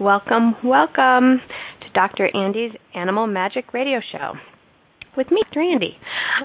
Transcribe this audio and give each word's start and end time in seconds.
Welcome, 0.00 0.56
welcome 0.64 1.40
to 1.80 1.88
Dr. 1.94 2.28
Andy's 2.34 2.72
Animal 2.96 3.28
Magic 3.28 3.72
Radio 3.72 4.00
Show. 4.10 4.32
With 5.16 5.30
me, 5.30 5.40
Dr. 5.44 5.60
Andy. 5.60 5.96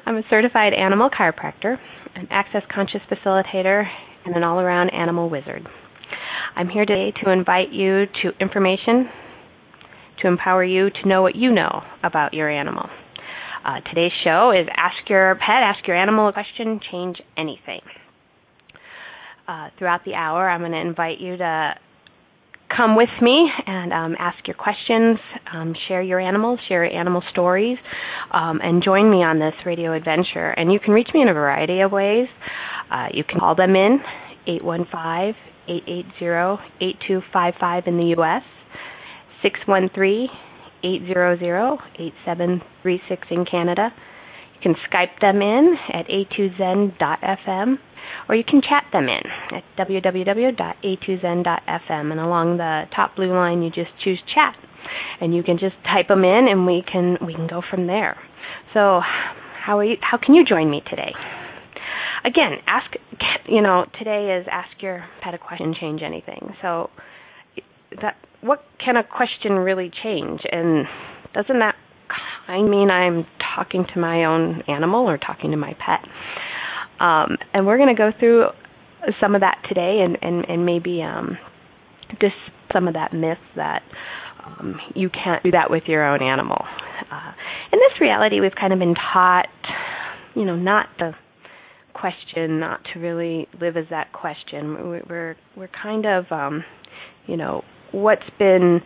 I'm 0.05 0.17
a 0.17 0.21
certified 0.29 0.73
animal 0.75 1.09
chiropractor, 1.09 1.77
an 2.13 2.27
access 2.29 2.61
conscious 2.71 3.01
facilitator, 3.09 3.85
and 4.23 4.35
an 4.35 4.43
all 4.43 4.59
around 4.59 4.91
animal 4.91 5.31
wizard. 5.31 5.67
I'm 6.55 6.69
here 6.69 6.85
today 6.85 7.11
to 7.23 7.31
invite 7.31 7.71
you 7.71 8.05
to 8.21 8.29
information 8.39 9.09
to 10.21 10.27
empower 10.27 10.63
you 10.63 10.91
to 10.91 11.09
know 11.09 11.23
what 11.23 11.35
you 11.35 11.51
know 11.51 11.81
about 12.03 12.35
your 12.35 12.51
animal. 12.51 12.87
Uh, 13.65 13.79
today's 13.89 14.11
show 14.23 14.51
is 14.51 14.67
Ask 14.77 15.09
Your 15.09 15.33
Pet, 15.35 15.63
Ask 15.63 15.87
Your 15.87 15.97
Animal 15.97 16.27
a 16.27 16.33
Question, 16.33 16.79
Change 16.91 17.17
Anything. 17.35 17.81
Uh, 19.47 19.69
throughout 19.79 20.05
the 20.05 20.13
hour, 20.13 20.47
I'm 20.47 20.61
going 20.61 20.73
to 20.73 20.79
invite 20.79 21.19
you 21.19 21.35
to 21.37 21.73
come 22.75 22.95
with 22.95 23.09
me 23.21 23.49
and 23.65 23.91
um, 23.93 24.15
ask 24.19 24.47
your 24.47 24.55
questions, 24.55 25.17
um, 25.53 25.73
share 25.87 26.01
your 26.01 26.19
animals, 26.19 26.59
share 26.67 26.85
your 26.85 26.97
animal 26.97 27.21
stories, 27.31 27.77
um, 28.31 28.59
and 28.63 28.83
join 28.83 29.09
me 29.09 29.17
on 29.17 29.39
this 29.39 29.53
radio 29.65 29.93
adventure. 29.93 30.51
And 30.51 30.71
you 30.71 30.79
can 30.79 30.93
reach 30.93 31.09
me 31.13 31.21
in 31.21 31.29
a 31.29 31.33
variety 31.33 31.81
of 31.81 31.91
ways. 31.91 32.27
Uh, 32.91 33.07
you 33.13 33.23
can 33.23 33.39
call 33.39 33.55
them 33.55 33.75
in 33.75 33.99
815 34.47 35.35
880 35.67 36.63
8255 36.81 37.83
in 37.85 37.97
the 37.97 38.15
U.S., 38.17 38.43
613 39.43 40.27
800 40.83 41.79
8736 41.99 43.27
in 43.31 43.45
Canada. 43.45 43.89
You 44.55 44.61
can 44.61 44.75
Skype 44.89 45.19
them 45.21 45.41
in 45.41 45.75
at 45.93 46.07
a2zen.fm 46.07 47.77
or 48.29 48.35
you 48.35 48.43
can 48.47 48.61
chat 48.61 48.85
them 48.93 49.07
in 49.09 49.23
at 49.57 49.63
www.a2zen.fm 49.77 52.11
and 52.11 52.19
along 52.19 52.57
the 52.57 52.83
top 52.95 53.15
blue 53.15 53.33
line 53.33 53.63
you 53.63 53.71
just 53.71 53.89
choose 54.03 54.21
chat 54.33 54.55
and 55.19 55.35
you 55.35 55.43
can 55.43 55.57
just 55.57 55.75
type 55.83 56.07
them 56.07 56.23
in 56.23 56.47
and 56.49 56.65
we 56.65 56.81
can 56.89 57.17
we 57.25 57.33
can 57.33 57.47
go 57.47 57.61
from 57.69 57.87
there. 57.87 58.15
So 58.73 59.01
how 59.65 59.79
are 59.79 59.83
you, 59.83 59.97
how 60.01 60.17
can 60.23 60.35
you 60.35 60.45
join 60.45 60.69
me 60.69 60.81
today? 60.89 61.11
Again, 62.23 62.59
ask 62.67 62.91
you 63.47 63.61
know, 63.61 63.85
today 63.97 64.37
is 64.39 64.47
ask 64.51 64.69
your 64.81 65.05
pet 65.21 65.33
a 65.33 65.37
question 65.37 65.75
change 65.79 66.01
anything. 66.03 66.53
So 66.61 66.89
that 68.01 68.15
what 68.41 68.63
can 68.83 68.95
a 68.95 69.03
question 69.03 69.53
really 69.53 69.91
change 70.03 70.41
and 70.51 70.85
doesn't 71.33 71.59
that 71.59 71.75
I 72.47 72.61
mean 72.61 72.89
I'm 72.89 73.25
talking 73.55 73.85
to 73.93 73.99
my 73.99 74.25
own 74.25 74.63
animal 74.67 75.09
or 75.09 75.17
talking 75.17 75.51
to 75.51 75.57
my 75.57 75.73
pet? 75.73 76.07
Um, 76.99 77.37
and 77.53 77.65
we're 77.65 77.77
going 77.77 77.95
to 77.95 77.97
go 77.97 78.11
through 78.17 78.47
some 79.21 79.35
of 79.35 79.41
that 79.41 79.57
today 79.67 80.01
and, 80.03 80.17
and, 80.21 80.45
and 80.49 80.65
maybe 80.65 81.01
um, 81.01 81.37
just 82.21 82.35
some 82.73 82.87
of 82.87 82.93
that 82.93 83.13
myth 83.13 83.37
that 83.55 83.81
um, 84.45 84.79
you 84.95 85.09
can't 85.09 85.41
do 85.43 85.51
that 85.51 85.69
with 85.69 85.83
your 85.87 86.05
own 86.05 86.21
animal. 86.21 86.63
Uh, 87.11 87.31
in 87.71 87.79
this 87.79 88.01
reality, 88.01 88.39
we've 88.39 88.55
kind 88.59 88.73
of 88.73 88.79
been 88.79 88.95
taught, 89.13 89.47
you 90.35 90.45
know, 90.45 90.55
not 90.55 90.87
the 90.97 91.13
question, 91.93 92.59
not 92.59 92.81
to 92.93 92.99
really 92.99 93.47
live 93.59 93.77
as 93.77 93.85
that 93.89 94.11
question. 94.13 95.01
We're 95.09 95.35
we're 95.55 95.69
kind 95.81 96.05
of, 96.05 96.25
um, 96.31 96.63
you 97.27 97.37
know, 97.37 97.63
what's 97.91 98.29
been 98.37 98.81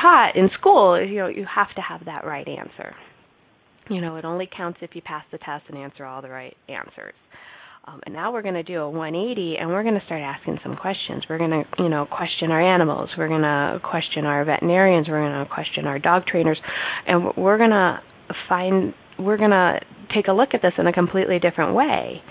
taught 0.00 0.36
in 0.36 0.50
school 0.58 1.00
you 1.00 1.18
know, 1.18 1.28
you 1.28 1.46
have 1.52 1.74
to 1.74 1.80
have 1.80 2.04
that 2.06 2.24
right 2.24 2.46
answer 2.48 2.94
you 3.90 4.00
know, 4.00 4.16
it 4.16 4.24
only 4.24 4.48
counts 4.54 4.78
if 4.82 4.90
you 4.94 5.02
pass 5.02 5.24
the 5.32 5.38
test 5.38 5.64
and 5.68 5.78
answer 5.78 6.04
all 6.04 6.22
the 6.22 6.30
right 6.30 6.56
answers. 6.68 7.14
Um, 7.86 8.00
and 8.06 8.14
now 8.14 8.32
we're 8.32 8.42
going 8.42 8.54
to 8.54 8.62
do 8.62 8.80
a 8.80 8.88
180 8.88 9.56
and 9.58 9.68
we're 9.68 9.82
going 9.82 9.98
to 9.98 10.04
start 10.06 10.22
asking 10.22 10.58
some 10.62 10.74
questions. 10.74 11.24
We're 11.28 11.36
going 11.36 11.50
to, 11.50 11.64
you 11.78 11.90
know, 11.90 12.06
question 12.06 12.50
our 12.50 12.62
animals. 12.62 13.10
We're 13.18 13.28
going 13.28 13.42
to 13.42 13.78
question 13.82 14.24
our 14.24 14.42
veterinarians. 14.44 15.06
We're 15.06 15.20
going 15.20 15.44
to 15.44 15.52
question 15.52 15.86
our 15.86 15.98
dog 15.98 16.24
trainers. 16.26 16.58
And 17.06 17.32
we're 17.36 17.58
going 17.58 17.70
to 17.70 18.00
find, 18.48 18.94
we're 19.18 19.36
going 19.36 19.50
to 19.50 19.80
take 20.14 20.28
a 20.28 20.32
look 20.32 20.50
at 20.54 20.62
this 20.62 20.72
in 20.78 20.86
a 20.86 20.92
completely 20.92 21.38
different 21.38 21.74
way. 21.74 22.22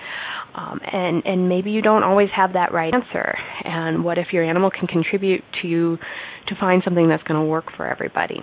Um, 0.56 0.80
and 0.92 1.24
and 1.26 1.50
maybe 1.50 1.72
you 1.72 1.82
don't 1.82 2.04
always 2.04 2.30
have 2.36 2.54
that 2.54 2.72
right 2.72 2.94
answer. 2.94 3.36
And 3.64 4.04
what 4.04 4.20
if 4.20 4.28
your 4.32 4.44
animal 4.44 4.70
can 4.70 4.88
contribute 4.88 5.44
to 5.62 5.68
you 5.68 5.98
to 6.48 6.56
find 6.60 6.84
something 6.86 7.10
that's 7.10 7.24
going 7.24 7.40
to 7.40 7.46
work 7.46 7.66
for 7.76 7.88
everybody? 7.88 8.40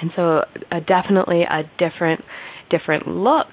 And 0.00 0.10
so, 0.14 0.44
uh, 0.70 0.80
definitely 0.86 1.42
a 1.42 1.62
different 1.78 2.22
different 2.70 3.06
look 3.06 3.46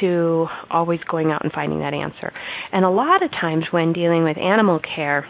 to 0.00 0.46
always 0.70 1.00
going 1.10 1.30
out 1.30 1.42
and 1.42 1.52
finding 1.52 1.80
that 1.80 1.94
answer. 1.94 2.32
And 2.72 2.84
a 2.84 2.90
lot 2.90 3.22
of 3.22 3.30
times 3.30 3.64
when 3.70 3.92
dealing 3.92 4.24
with 4.24 4.36
animal 4.38 4.80
care, 4.94 5.26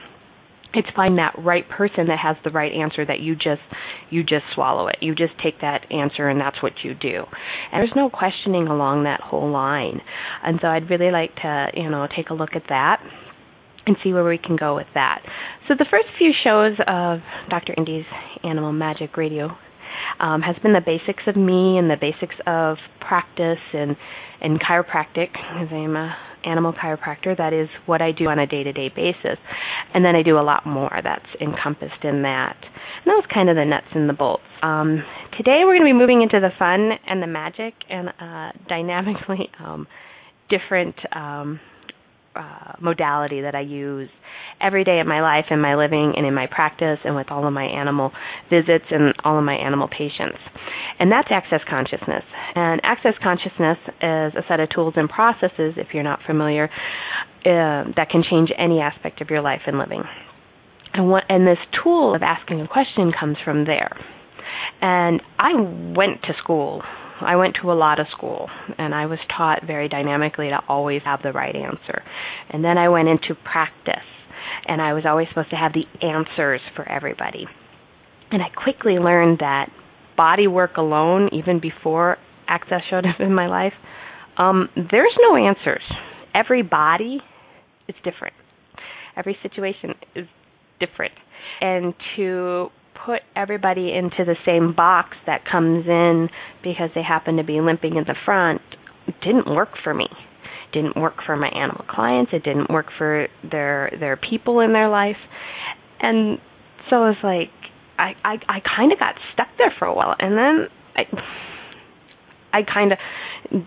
it's 0.74 0.88
finding 0.94 1.16
that 1.16 1.34
right 1.38 1.68
person 1.68 2.08
that 2.08 2.18
has 2.22 2.36
the 2.44 2.50
right 2.50 2.72
answer 2.72 3.04
that 3.04 3.20
you 3.20 3.34
just 3.34 3.62
you 4.10 4.22
just 4.22 4.44
swallow 4.54 4.88
it. 4.88 4.96
You 5.00 5.14
just 5.14 5.32
take 5.42 5.60
that 5.60 5.90
answer 5.90 6.28
and 6.28 6.40
that's 6.40 6.62
what 6.62 6.72
you 6.84 6.94
do. 6.94 7.24
And 7.72 7.80
there's 7.80 7.96
no 7.96 8.10
questioning 8.10 8.66
along 8.66 9.04
that 9.04 9.20
whole 9.20 9.50
line. 9.50 10.00
And 10.44 10.58
so 10.60 10.68
I'd 10.68 10.90
really 10.90 11.10
like 11.10 11.34
to, 11.36 11.68
you 11.74 11.88
know, 11.88 12.06
take 12.14 12.30
a 12.30 12.34
look 12.34 12.50
at 12.54 12.64
that 12.68 13.00
and 13.86 13.96
see 14.02 14.12
where 14.12 14.24
we 14.24 14.38
can 14.38 14.56
go 14.56 14.74
with 14.74 14.88
that. 14.94 15.22
So 15.68 15.74
the 15.78 15.86
first 15.90 16.06
few 16.18 16.32
shows 16.44 16.76
of 16.86 17.20
Dr. 17.48 17.74
Andy's 17.76 18.04
Animal 18.44 18.72
Magic 18.72 19.16
Radio 19.16 19.56
um, 20.20 20.42
has 20.42 20.56
been 20.62 20.72
the 20.72 20.84
basics 20.84 21.22
of 21.26 21.36
me 21.36 21.78
and 21.78 21.90
the 21.90 21.96
basics 22.00 22.36
of 22.46 22.76
practice 23.00 23.62
and 23.72 23.96
and 24.40 24.60
chiropractic 24.60 25.32
because 25.32 25.68
I'm 25.72 25.96
a 25.96 26.14
animal 26.44 26.72
chiropractor. 26.72 27.36
That 27.36 27.52
is 27.52 27.68
what 27.86 28.00
I 28.00 28.12
do 28.12 28.26
on 28.28 28.38
a 28.38 28.46
day-to-day 28.46 28.90
basis, 28.94 29.38
and 29.94 30.04
then 30.04 30.14
I 30.14 30.22
do 30.22 30.38
a 30.38 30.44
lot 30.44 30.66
more 30.66 30.92
that's 31.02 31.26
encompassed 31.40 32.04
in 32.04 32.22
that. 32.22 32.56
And 32.62 33.06
that 33.06 33.16
was 33.16 33.26
kind 33.32 33.50
of 33.50 33.56
the 33.56 33.64
nuts 33.64 33.86
and 33.94 34.08
the 34.08 34.12
bolts. 34.12 34.42
Um, 34.62 35.02
today 35.36 35.62
we're 35.64 35.78
going 35.78 35.88
to 35.88 35.92
be 35.94 35.98
moving 35.98 36.22
into 36.22 36.40
the 36.40 36.50
fun 36.58 36.92
and 37.06 37.22
the 37.22 37.26
magic 37.26 37.74
and 37.88 38.08
uh, 38.08 38.52
dynamically 38.68 39.50
um, 39.58 39.86
different 40.48 40.94
um, 41.14 41.60
uh, 42.36 42.74
modality 42.80 43.42
that 43.42 43.54
I 43.54 43.60
use 43.60 44.08
every 44.60 44.84
day 44.84 45.00
of 45.00 45.06
my 45.06 45.20
life 45.20 45.46
in 45.50 45.60
my 45.60 45.74
living 45.74 46.14
and 46.16 46.26
in 46.26 46.34
my 46.34 46.46
practice 46.46 46.98
and 47.04 47.14
with 47.14 47.30
all 47.30 47.46
of 47.46 47.52
my 47.52 47.64
animal 47.64 48.12
visits 48.50 48.84
and 48.90 49.14
all 49.24 49.38
of 49.38 49.44
my 49.44 49.54
animal 49.54 49.88
patients. 49.88 50.38
And 50.98 51.12
that's 51.12 51.28
access 51.30 51.60
consciousness. 51.68 52.24
And 52.54 52.80
access 52.84 53.14
consciousness 53.22 53.78
is 54.00 54.32
a 54.34 54.42
set 54.48 54.60
of 54.60 54.70
tools 54.70 54.94
and 54.96 55.08
processes, 55.08 55.74
if 55.76 55.88
you're 55.92 56.02
not 56.02 56.20
familiar, 56.26 56.70
uh, 57.44 57.84
that 57.96 58.08
can 58.10 58.22
change 58.28 58.50
any 58.58 58.80
aspect 58.80 59.20
of 59.20 59.30
your 59.30 59.42
life 59.42 59.62
and 59.66 59.78
living. 59.78 60.02
And, 60.94 61.10
what, 61.10 61.24
and 61.28 61.46
this 61.46 61.58
tool 61.82 62.14
of 62.14 62.22
asking 62.22 62.60
a 62.62 62.68
question 62.68 63.12
comes 63.18 63.36
from 63.44 63.66
there. 63.66 63.94
And 64.80 65.20
I 65.38 65.52
went 65.96 66.22
to 66.22 66.32
school 66.42 66.82
I 67.20 67.36
went 67.36 67.56
to 67.62 67.72
a 67.72 67.74
lot 67.74 67.98
of 68.00 68.06
school 68.16 68.48
and 68.78 68.94
I 68.94 69.06
was 69.06 69.18
taught 69.36 69.66
very 69.66 69.88
dynamically 69.88 70.48
to 70.48 70.58
always 70.68 71.02
have 71.04 71.22
the 71.22 71.32
right 71.32 71.54
answer. 71.54 72.02
And 72.50 72.64
then 72.64 72.78
I 72.78 72.88
went 72.88 73.08
into 73.08 73.34
practice 73.34 74.04
and 74.66 74.82
I 74.82 74.92
was 74.92 75.04
always 75.06 75.28
supposed 75.28 75.50
to 75.50 75.56
have 75.56 75.72
the 75.72 75.84
answers 76.06 76.60
for 76.74 76.88
everybody. 76.88 77.46
And 78.30 78.42
I 78.42 78.48
quickly 78.50 78.94
learned 78.94 79.38
that 79.38 79.70
body 80.16 80.46
work 80.46 80.76
alone, 80.76 81.30
even 81.32 81.60
before 81.60 82.16
access 82.48 82.80
showed 82.90 83.06
up 83.06 83.20
in 83.20 83.34
my 83.34 83.46
life, 83.46 83.72
um, 84.38 84.68
there's 84.74 85.16
no 85.20 85.36
answers. 85.36 85.82
Every 86.34 86.62
body 86.62 87.20
is 87.88 87.94
different. 88.04 88.34
Every 89.16 89.36
situation 89.42 89.94
is 90.14 90.26
different. 90.80 91.14
And 91.60 91.94
to 92.16 92.68
put 93.04 93.20
everybody 93.34 93.92
into 93.92 94.24
the 94.24 94.36
same 94.46 94.74
box 94.74 95.16
that 95.26 95.42
comes 95.50 95.86
in 95.86 96.28
because 96.62 96.90
they 96.94 97.02
happen 97.02 97.36
to 97.36 97.44
be 97.44 97.60
limping 97.60 97.96
in 97.96 98.04
the 98.04 98.16
front 98.24 98.60
didn't 99.22 99.46
work 99.46 99.70
for 99.82 99.94
me. 99.94 100.06
Didn't 100.72 100.96
work 100.96 101.14
for 101.24 101.36
my 101.36 101.48
animal 101.48 101.84
clients. 101.88 102.32
It 102.32 102.42
didn't 102.42 102.70
work 102.70 102.86
for 102.98 103.28
their 103.48 103.90
their 103.98 104.16
people 104.16 104.60
in 104.60 104.72
their 104.72 104.88
life. 104.88 105.16
And 106.00 106.38
so 106.90 107.04
it 107.04 107.16
was 107.16 107.22
like 107.22 107.50
i 107.98 108.12
i 108.24 108.34
i 108.48 108.58
kind 108.76 108.92
of 108.92 108.98
got 108.98 109.14
stuck 109.32 109.48
there 109.58 109.72
for 109.78 109.86
a 109.86 109.94
while. 109.94 110.14
And 110.18 110.36
then 110.36 110.66
i 110.96 112.58
i 112.58 112.60
kind 112.62 112.92
of 112.92 112.98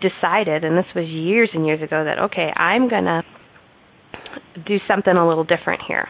decided 0.02 0.64
and 0.64 0.78
this 0.78 0.86
was 0.94 1.08
years 1.08 1.50
and 1.54 1.66
years 1.66 1.82
ago 1.82 2.04
that 2.04 2.20
okay 2.20 2.52
i'm 2.54 2.90
going 2.90 3.06
to 3.06 3.24
do 4.68 4.78
something 4.88 5.16
a 5.16 5.28
little 5.28 5.46
different 5.46 5.82
here. 5.88 6.08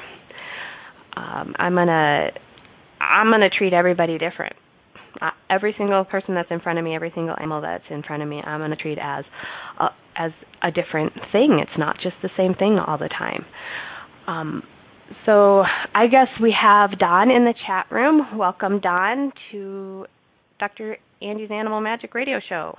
Um 1.15 1.53
i'm 1.57 1.75
going 1.75 1.87
to 1.87 2.29
I'm 2.99 3.27
going 3.27 3.41
to 3.41 3.49
treat 3.49 3.73
everybody 3.73 4.17
different. 4.17 4.55
Uh, 5.21 5.31
every 5.49 5.73
single 5.77 6.05
person 6.05 6.35
that's 6.35 6.51
in 6.51 6.59
front 6.59 6.77
of 6.77 6.85
me, 6.85 6.95
every 6.95 7.11
single 7.15 7.35
animal 7.37 7.61
that's 7.61 7.83
in 7.89 8.03
front 8.03 8.21
of 8.21 8.29
me, 8.29 8.41
I'm 8.41 8.59
going 8.59 8.71
to 8.71 8.77
treat 8.77 8.99
as 9.01 9.25
a, 9.79 9.87
as 10.15 10.31
a 10.61 10.71
different 10.71 11.13
thing. 11.31 11.59
It's 11.61 11.77
not 11.77 11.95
just 12.01 12.15
the 12.21 12.29
same 12.37 12.53
thing 12.53 12.77
all 12.77 12.97
the 12.97 13.09
time. 13.09 13.45
Um, 14.27 14.63
so 15.25 15.63
I 15.95 16.07
guess 16.07 16.27
we 16.41 16.55
have 16.59 16.99
Don 16.99 17.31
in 17.31 17.45
the 17.45 17.55
chat 17.65 17.87
room. 17.91 18.37
Welcome, 18.37 18.79
Don, 18.79 19.31
to 19.51 20.05
Dr. 20.59 20.97
Andy's 21.21 21.51
Animal 21.51 21.81
Magic 21.81 22.13
Radio 22.13 22.39
Show. 22.47 22.77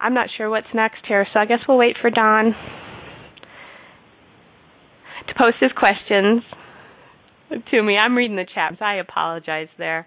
I'm 0.00 0.14
not 0.14 0.28
sure 0.36 0.48
what's 0.48 0.66
next 0.74 1.04
here, 1.06 1.26
so 1.32 1.38
I 1.38 1.44
guess 1.44 1.60
we'll 1.68 1.78
wait 1.78 1.96
for 2.00 2.10
Don 2.10 2.54
to 5.28 5.34
post 5.36 5.56
his 5.60 5.70
questions 5.76 6.42
to 7.70 7.82
me. 7.82 7.96
I'm 7.96 8.16
reading 8.16 8.36
the 8.36 8.46
chat, 8.52 8.76
so 8.78 8.84
I 8.84 8.94
apologize 8.94 9.68
there. 9.78 10.06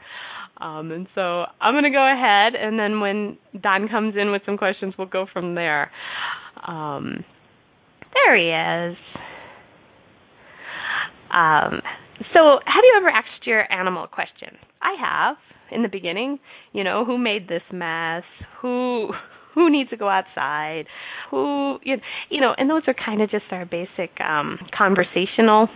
Um, 0.58 0.92
and 0.92 1.08
so 1.14 1.46
I'm 1.62 1.74
going 1.74 1.84
to 1.84 1.90
go 1.90 2.12
ahead, 2.12 2.54
and 2.56 2.80
then 2.80 3.00
when 3.02 3.38
Don 3.62 3.88
comes 3.88 4.16
in 4.20 4.32
with 4.32 4.42
some 4.46 4.58
questions, 4.58 4.94
we'll 4.98 5.08
go 5.08 5.26
from 5.32 5.56
there. 5.56 5.92
Um, 6.66 7.24
there 8.14 8.38
he 8.38 8.92
is. 8.92 8.98
Um, 11.32 11.82
so, 12.34 12.60
have 12.66 12.84
you 12.84 12.94
ever 12.98 13.10
asked 13.10 13.46
your 13.46 13.72
animal 13.72 14.04
a 14.04 14.08
question? 14.08 14.58
I 14.82 14.96
have 15.00 15.38
in 15.72 15.82
the 15.82 15.90
beginning. 15.90 16.40
You 16.72 16.84
know, 16.84 17.04
who 17.06 17.18
made 17.18 17.50
this 17.50 17.64
mess? 17.72 18.24
Who 18.62 19.10
who 19.56 19.70
needs 19.70 19.90
to 19.92 19.98
go 19.98 20.10
outside? 20.10 20.86
Who 21.32 21.80
you 21.84 22.42
know, 22.42 22.54
and 22.58 22.70
those 22.70 22.84
are 22.88 22.94
kind 22.94 23.22
of 23.22 23.30
just 23.30 23.46
our 23.52 23.66
basic 23.66 24.20
um, 24.20 24.60
conversational 24.76 25.70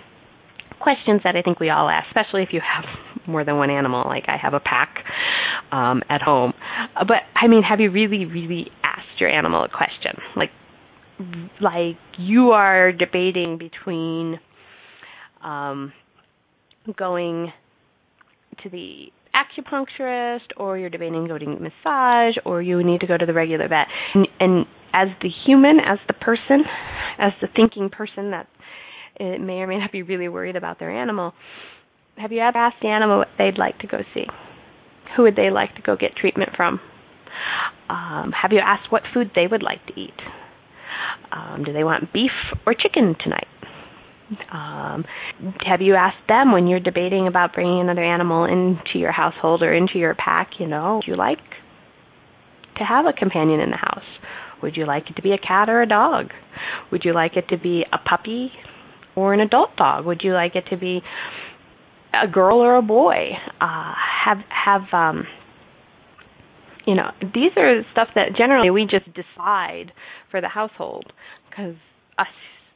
questions 0.80 1.22
that 1.24 1.36
I 1.36 1.42
think 1.42 1.60
we 1.60 1.70
all 1.70 1.90
ask, 1.90 2.08
especially 2.08 2.44
if 2.44 2.50
you 2.52 2.62
have 2.62 2.86
more 3.28 3.44
than 3.44 3.58
one 3.58 3.70
animal. 3.70 4.04
Like 4.06 4.26
I 4.28 4.38
have 4.38 4.54
a 4.54 4.60
pack 4.60 5.04
um, 5.72 6.02
at 6.10 6.22
home. 6.22 6.54
But 6.96 7.24
I 7.36 7.48
mean, 7.48 7.64
have 7.64 7.80
you 7.80 7.92
really, 7.92 8.26
really 8.26 8.72
asked 8.84 9.20
your 9.20 9.30
animal 9.30 9.64
a 9.64 9.70
question? 9.70 10.20
Like, 10.36 10.52
like 11.62 11.98
you 12.18 12.52
are 12.52 12.92
debating 12.92 13.58
between 13.58 14.40
um, 15.44 15.94
going 16.96 17.52
to 18.64 18.70
the 18.70 19.08
acupuncturist 19.38 20.48
or 20.58 20.78
you're 20.78 20.90
debating 20.90 21.28
going 21.28 21.58
to 21.58 21.62
massage 21.62 22.36
or 22.46 22.62
you 22.62 22.84
need 22.84 23.02
to 23.02 23.08
go 23.08 23.18
to 23.18 23.26
the 23.26 23.34
regular 23.34 23.68
vet. 23.68 23.88
And, 24.14 24.28
and 24.40 24.66
as 24.94 25.10
the 25.22 25.30
human 25.46 25.80
as 25.80 26.00
the 26.08 26.14
person 26.14 26.64
as 27.20 27.34
the 27.42 27.48
thinking 27.56 27.90
person 27.90 28.32
that 28.32 28.48
it 29.20 29.42
may 29.42 29.56
or 29.56 29.68
may 29.68 29.78
not 29.78 29.92
be 29.92 30.02
really 30.02 30.30
worried 30.30 30.56
about 30.56 30.80
their 30.80 30.90
animal 30.90 31.34
have 32.18 32.32
you 32.32 32.40
ever 32.40 32.58
asked 32.58 32.78
the 32.82 32.88
animal 32.88 33.20
what 33.20 33.28
they'd 33.38 33.60
like 33.60 33.78
to 33.80 33.88
go 33.88 34.00
see? 34.14 34.26
Who 35.16 35.24
would 35.24 35.36
they 35.36 35.52
like 35.52 35.76
to 35.76 35.82
go 35.82 35.96
get 35.96 36.16
treatment 36.16 36.52
from? 36.58 36.80
Um, 37.90 38.32
have 38.32 38.52
you 38.52 38.60
asked 38.60 38.92
what 38.92 39.04
food 39.14 39.32
they 39.36 39.46
would 39.46 39.62
like 39.62 39.86
to 39.88 40.00
eat? 40.00 40.18
Um, 41.32 41.64
do 41.64 41.74
they 41.74 41.84
want 41.84 42.12
beef 42.12 42.32
or 42.66 42.74
chicken 42.74 43.16
tonight 43.24 43.48
um, 44.52 45.06
have 45.66 45.82
you 45.82 45.96
asked 45.96 46.28
them 46.28 46.52
when 46.52 46.68
you're 46.68 46.80
debating 46.80 47.28
about 47.28 47.54
bringing 47.54 47.82
another 47.82 48.04
animal 48.04 48.44
into 48.44 49.00
your 49.00 49.12
household 49.12 49.62
or 49.62 49.74
into 49.74 49.98
your 49.98 50.16
pack? 50.16 50.52
You 50.60 50.68
know, 50.68 50.96
would 50.96 51.08
you 51.08 51.16
like 51.16 51.40
to 52.78 52.84
have 52.84 53.06
a 53.06 53.14
companion 53.14 53.60
in 53.60 53.72
the 53.72 53.78
house? 53.78 54.04
Would 54.62 54.76
you 54.76 54.86
like 54.86 55.10
it 55.10 55.16
to 55.16 55.22
be 55.22 55.32
a 55.32 55.38
cat 55.38 55.70
or 55.70 55.82
a 55.82 55.88
dog? 55.88 56.32
Would 56.92 57.04
you 57.06 57.14
like 57.14 57.38
it 57.38 57.48
to 57.50 57.58
be 57.58 57.84
a 57.94 57.98
puppy 57.98 58.52
or 59.16 59.34
an 59.34 59.40
adult 59.40 59.76
dog? 59.78 60.06
Would 60.06 60.22
you 60.24 60.34
like 60.34 60.56
it 60.56 60.66
to 60.72 60.78
be 60.78 61.02
a 62.14 62.28
girl 62.28 62.58
or 62.58 62.76
a 62.76 62.82
boy? 62.82 63.32
Uh, 63.62 63.94
have 64.26 64.40
have 64.50 64.82
um, 64.94 65.26
you 66.86 66.96
know 66.96 67.12
these 67.22 67.52
are 67.56 67.82
stuff 67.92 68.10
that 68.16 68.36
generally 68.38 68.70
we 68.72 68.84
just 68.84 69.06
decide 69.14 69.92
for 70.32 70.42
the 70.42 70.48
household 70.48 71.12
because 71.50 71.76
us 72.18 72.28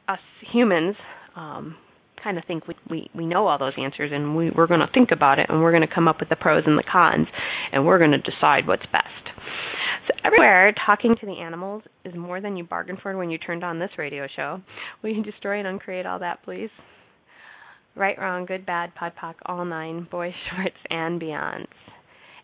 us 0.08 0.20
humans 0.52 0.96
um, 1.36 1.76
kind 2.22 2.38
of 2.38 2.44
think 2.46 2.68
we, 2.68 2.74
we 2.88 3.10
we 3.14 3.26
know 3.26 3.46
all 3.46 3.58
those 3.58 3.72
answers 3.78 4.10
and 4.12 4.36
we 4.36 4.50
we're 4.50 4.66
going 4.66 4.80
to 4.80 4.90
think 4.94 5.10
about 5.12 5.38
it 5.38 5.46
and 5.48 5.60
we're 5.60 5.72
going 5.72 5.86
to 5.86 5.92
come 5.92 6.08
up 6.08 6.20
with 6.20 6.28
the 6.28 6.36
pros 6.36 6.62
and 6.66 6.78
the 6.78 6.84
cons 6.90 7.26
and 7.72 7.84
we're 7.84 7.98
going 7.98 8.12
to 8.12 8.18
decide 8.18 8.66
what's 8.66 8.86
best. 8.92 9.08
So 10.08 10.14
everywhere, 10.24 10.74
talking 10.84 11.14
to 11.20 11.26
the 11.26 11.40
animals 11.40 11.82
is 12.04 12.14
more 12.16 12.40
than 12.40 12.56
you 12.56 12.64
bargained 12.64 12.98
for 13.02 13.16
when 13.16 13.30
you 13.30 13.38
turned 13.38 13.62
on 13.62 13.78
this 13.78 13.90
radio 13.98 14.26
show. 14.34 14.60
Will 15.02 15.10
you 15.10 15.22
destroy 15.22 15.58
and 15.58 15.68
uncreate 15.68 16.06
all 16.06 16.18
that, 16.18 16.42
please? 16.42 16.70
Right, 17.94 18.18
wrong, 18.18 18.46
good, 18.46 18.66
bad, 18.66 18.92
podpoc, 19.00 19.34
all 19.46 19.64
nine, 19.64 20.08
boys, 20.10 20.32
shorts, 20.50 20.76
and 20.90 21.20
beyonds. 21.20 21.66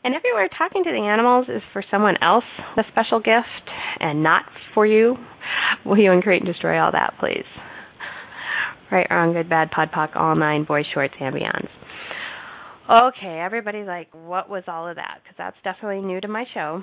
And 0.05 0.15
everywhere, 0.15 0.49
talking 0.57 0.85
to 0.85 0.91
the 0.91 0.99
animals 0.99 1.47
is 1.49 1.63
for 1.73 1.83
someone 1.91 2.17
else, 2.23 2.45
a 2.77 2.83
special 2.93 3.19
gift, 3.19 3.71
and 3.99 4.23
not 4.23 4.45
for 4.75 4.87
you. 4.87 5.17
Will 5.85 5.99
you 5.99 6.13
uncreate 6.13 6.43
and 6.43 6.53
destroy 6.53 6.79
all 6.79 6.93
that, 6.93 7.15
please? 7.19 7.45
Right, 8.91 9.07
wrong, 9.11 9.35
good, 9.35 9.49
bad, 9.51 9.71
pod, 9.71 9.91
podpoc, 9.93 10.17
all 10.17 10.35
nine, 10.35 10.65
boys, 10.65 10.87
shorts, 10.95 11.15
and 11.21 11.35
beyonds. 11.35 11.69
Okay, 12.91 13.41
everybody's 13.45 13.87
like, 13.87 14.09
what 14.13 14.49
was 14.49 14.65
all 14.67 14.89
of 14.89 14.97
that? 14.97 15.19
Because 15.23 15.37
that's 15.37 15.57
definitely 15.63 16.01
new 16.07 16.21
to 16.23 16.29
my 16.29 16.45
show. 16.55 16.83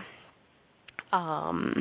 Um, 1.12 1.74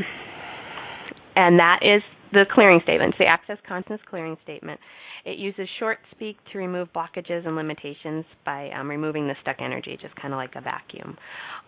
and 1.37 1.59
that 1.59 1.81
is 1.83 2.03
the 2.33 2.45
clearing 2.53 2.81
statement, 2.85 3.15
the 3.19 3.27
Access 3.27 3.59
Consciousness 3.69 4.01
Clearing 4.09 4.37
Statement. 4.43 4.81
It 5.27 5.39
uses 5.39 5.69
short 5.79 5.99
speak 6.11 6.37
to 6.53 6.59
remove 6.59 6.89
blockages 6.93 7.47
and 7.47 7.57
limitations 7.57 8.25
by 8.45 8.71
um, 8.71 8.89
removing 8.89 9.27
the 9.27 9.35
stuck 9.43 9.57
energy, 9.61 9.99
just 10.01 10.15
kind 10.17 10.35
of 10.35 10.39
like 10.39 10.55
a 10.55 10.61
vacuum. 10.61 11.17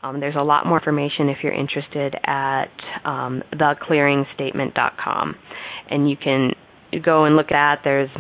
Um, 0.03 0.21
there's 0.21 0.37
a 0.37 0.43
lot 0.43 0.67
more 0.67 0.79
information 0.79 1.29
if 1.29 1.39
you're 1.43 1.55
interested 1.55 2.15
at 2.27 2.71
um, 3.05 3.43
theclearingstatement.com, 3.55 5.35
and 5.91 6.11
you 6.11 6.17
can 6.23 6.51
go 7.03 7.25
and 7.25 7.37
look 7.37 7.51
at. 7.51 7.81
There's 7.83 8.11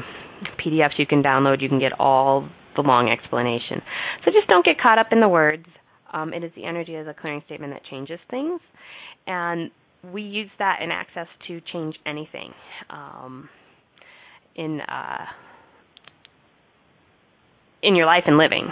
PDFs 0.64 0.98
you 0.98 1.06
can 1.06 1.22
download. 1.22 1.62
You 1.62 1.68
can 1.68 1.80
get 1.80 1.92
all 1.98 2.48
the 2.76 2.82
long 2.82 3.08
explanation. 3.08 3.82
So 4.24 4.30
just 4.30 4.48
don't 4.48 4.64
get 4.64 4.80
caught 4.80 4.98
up 4.98 5.08
in 5.10 5.20
the 5.20 5.28
words. 5.28 5.66
Um, 6.12 6.32
it 6.32 6.44
is 6.44 6.52
the 6.54 6.64
energy 6.64 6.94
of 6.96 7.06
the 7.06 7.14
clearing 7.14 7.42
statement 7.46 7.72
that 7.72 7.82
changes 7.90 8.20
things, 8.30 8.60
and 9.26 9.70
we 10.12 10.22
use 10.22 10.50
that 10.58 10.80
in 10.82 10.90
access 10.90 11.26
to 11.48 11.60
change 11.72 11.96
anything. 12.06 12.52
Um, 12.90 13.48
in 14.56 14.80
uh, 14.80 15.24
in 17.82 17.94
your 17.94 18.06
life 18.06 18.24
and 18.26 18.38
living. 18.38 18.68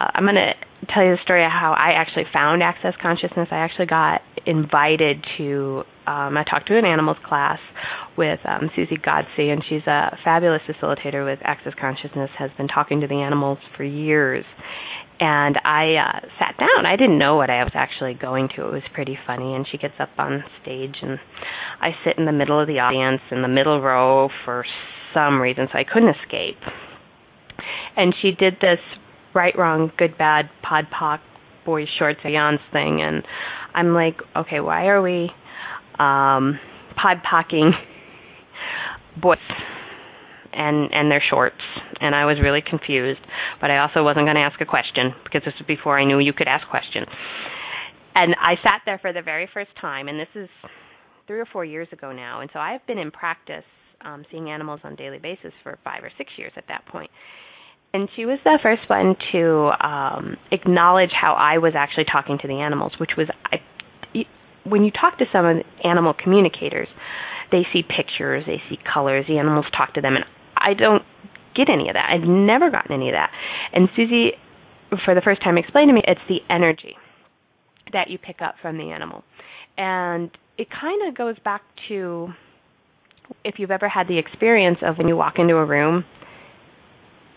Uh, 0.00 0.10
I'm 0.14 0.24
going 0.24 0.34
to 0.36 0.52
tell 0.92 1.04
you 1.04 1.12
the 1.12 1.22
story 1.22 1.44
of 1.44 1.50
how 1.50 1.72
I 1.72 1.92
actually 1.92 2.24
found 2.32 2.62
Access 2.62 2.94
Consciousness. 3.00 3.48
I 3.50 3.56
actually 3.56 3.86
got 3.86 4.20
invited 4.46 5.24
to. 5.38 5.84
Um, 6.06 6.36
I 6.36 6.44
talked 6.48 6.66
to 6.68 6.78
an 6.78 6.84
animals 6.84 7.16
class 7.24 7.60
with 8.18 8.40
um, 8.44 8.70
Susie 8.74 8.96
Godsey, 8.96 9.52
and 9.52 9.62
she's 9.68 9.86
a 9.86 10.18
fabulous 10.24 10.62
facilitator 10.68 11.24
with 11.24 11.38
Access 11.42 11.74
Consciousness. 11.80 12.30
Has 12.38 12.50
been 12.56 12.68
talking 12.68 13.00
to 13.00 13.06
the 13.06 13.22
animals 13.22 13.58
for 13.76 13.84
years, 13.84 14.44
and 15.20 15.56
I 15.64 15.94
uh, 15.94 16.20
sat 16.38 16.58
down. 16.58 16.86
I 16.86 16.96
didn't 16.96 17.18
know 17.18 17.36
what 17.36 17.50
I 17.50 17.62
was 17.62 17.72
actually 17.74 18.14
going 18.14 18.48
to. 18.56 18.66
It 18.66 18.72
was 18.72 18.82
pretty 18.92 19.16
funny. 19.26 19.54
And 19.54 19.66
she 19.70 19.78
gets 19.78 19.94
up 20.00 20.10
on 20.18 20.42
stage, 20.60 20.96
and 21.00 21.18
I 21.80 21.90
sit 22.04 22.18
in 22.18 22.26
the 22.26 22.32
middle 22.32 22.60
of 22.60 22.66
the 22.66 22.80
audience, 22.80 23.20
in 23.30 23.42
the 23.42 23.48
middle 23.48 23.80
row 23.80 24.28
for 24.44 24.64
some 25.14 25.40
reason, 25.40 25.68
so 25.72 25.78
I 25.78 25.84
couldn't 25.84 26.14
escape. 26.22 26.58
And 27.96 28.14
she 28.20 28.32
did 28.32 28.54
this 28.60 28.80
right, 29.34 29.56
wrong, 29.56 29.90
good, 29.96 30.16
bad, 30.18 30.50
pod, 30.62 30.84
poc, 30.92 31.20
boys, 31.64 31.88
shorts, 31.98 32.20
beyonds 32.24 32.58
thing, 32.72 33.02
and 33.02 33.22
I'm 33.74 33.94
like, 33.94 34.16
okay, 34.36 34.60
why 34.60 34.86
are 34.86 35.02
we 35.02 35.30
um, 35.98 36.58
pod 37.00 37.18
pocking 37.28 37.72
boys 39.22 39.38
and 40.52 40.92
and 40.92 41.10
their 41.10 41.22
shorts? 41.30 41.62
And 42.00 42.14
I 42.14 42.24
was 42.24 42.38
really 42.42 42.62
confused, 42.68 43.20
but 43.60 43.70
I 43.70 43.78
also 43.78 44.02
wasn't 44.02 44.26
going 44.26 44.36
to 44.36 44.42
ask 44.42 44.60
a 44.60 44.66
question 44.66 45.14
because 45.24 45.42
this 45.44 45.54
was 45.58 45.66
before 45.66 45.98
I 45.98 46.04
knew 46.04 46.18
you 46.18 46.32
could 46.32 46.48
ask 46.48 46.66
questions. 46.68 47.06
And 48.14 48.34
I 48.40 48.56
sat 48.62 48.82
there 48.84 48.98
for 48.98 49.12
the 49.12 49.22
very 49.22 49.48
first 49.54 49.70
time, 49.80 50.08
and 50.08 50.18
this 50.18 50.28
is 50.34 50.48
three 51.26 51.40
or 51.40 51.46
four 51.46 51.64
years 51.64 51.88
ago 51.92 52.12
now, 52.12 52.40
and 52.40 52.50
so 52.52 52.58
I've 52.58 52.84
been 52.86 52.98
in 52.98 53.10
practice 53.10 53.64
um, 54.04 54.24
seeing 54.30 54.50
animals 54.50 54.80
on 54.84 54.94
a 54.94 54.96
daily 54.96 55.18
basis 55.18 55.52
for 55.62 55.78
five 55.84 56.02
or 56.02 56.10
six 56.18 56.30
years 56.36 56.52
at 56.56 56.64
that 56.68 56.84
point. 56.86 57.10
And 57.94 58.08
she 58.16 58.24
was 58.24 58.38
the 58.42 58.58
first 58.62 58.88
one 58.88 59.16
to 59.32 59.70
um, 59.86 60.36
acknowledge 60.50 61.10
how 61.12 61.34
I 61.34 61.58
was 61.58 61.74
actually 61.76 62.06
talking 62.10 62.38
to 62.40 62.48
the 62.48 62.60
animals, 62.60 62.92
which 62.98 63.10
was 63.18 63.28
I, 63.44 63.58
when 64.64 64.84
you 64.84 64.90
talk 64.90 65.18
to 65.18 65.24
some 65.32 65.60
animal 65.84 66.14
communicators, 66.14 66.88
they 67.50 67.66
see 67.72 67.82
pictures, 67.82 68.44
they 68.46 68.62
see 68.70 68.78
colors, 68.92 69.26
the 69.28 69.38
animals 69.38 69.66
talk 69.76 69.92
to 69.94 70.00
them, 70.00 70.14
and 70.16 70.24
I 70.56 70.72
don't 70.72 71.02
get 71.54 71.68
any 71.68 71.88
of 71.88 71.94
that. 71.94 72.08
I've 72.10 72.26
never 72.26 72.70
gotten 72.70 72.94
any 72.94 73.08
of 73.08 73.12
that. 73.12 73.30
And 73.74 73.88
Susie, 73.94 74.32
for 75.04 75.14
the 75.14 75.20
first 75.20 75.42
time, 75.42 75.58
explained 75.58 75.90
to 75.90 75.92
me 75.92 76.02
it's 76.06 76.20
the 76.28 76.38
energy 76.48 76.96
that 77.92 78.08
you 78.08 78.16
pick 78.16 78.40
up 78.40 78.54
from 78.62 78.78
the 78.78 78.90
animal. 78.90 79.22
And 79.76 80.30
it 80.56 80.68
kind 80.70 81.08
of 81.08 81.16
goes 81.16 81.36
back 81.44 81.62
to 81.88 82.28
if 83.44 83.56
you've 83.58 83.70
ever 83.70 83.88
had 83.88 84.08
the 84.08 84.18
experience 84.18 84.78
of 84.82 84.96
when 84.96 85.08
you 85.08 85.16
walk 85.16 85.34
into 85.38 85.56
a 85.56 85.64
room 85.64 86.04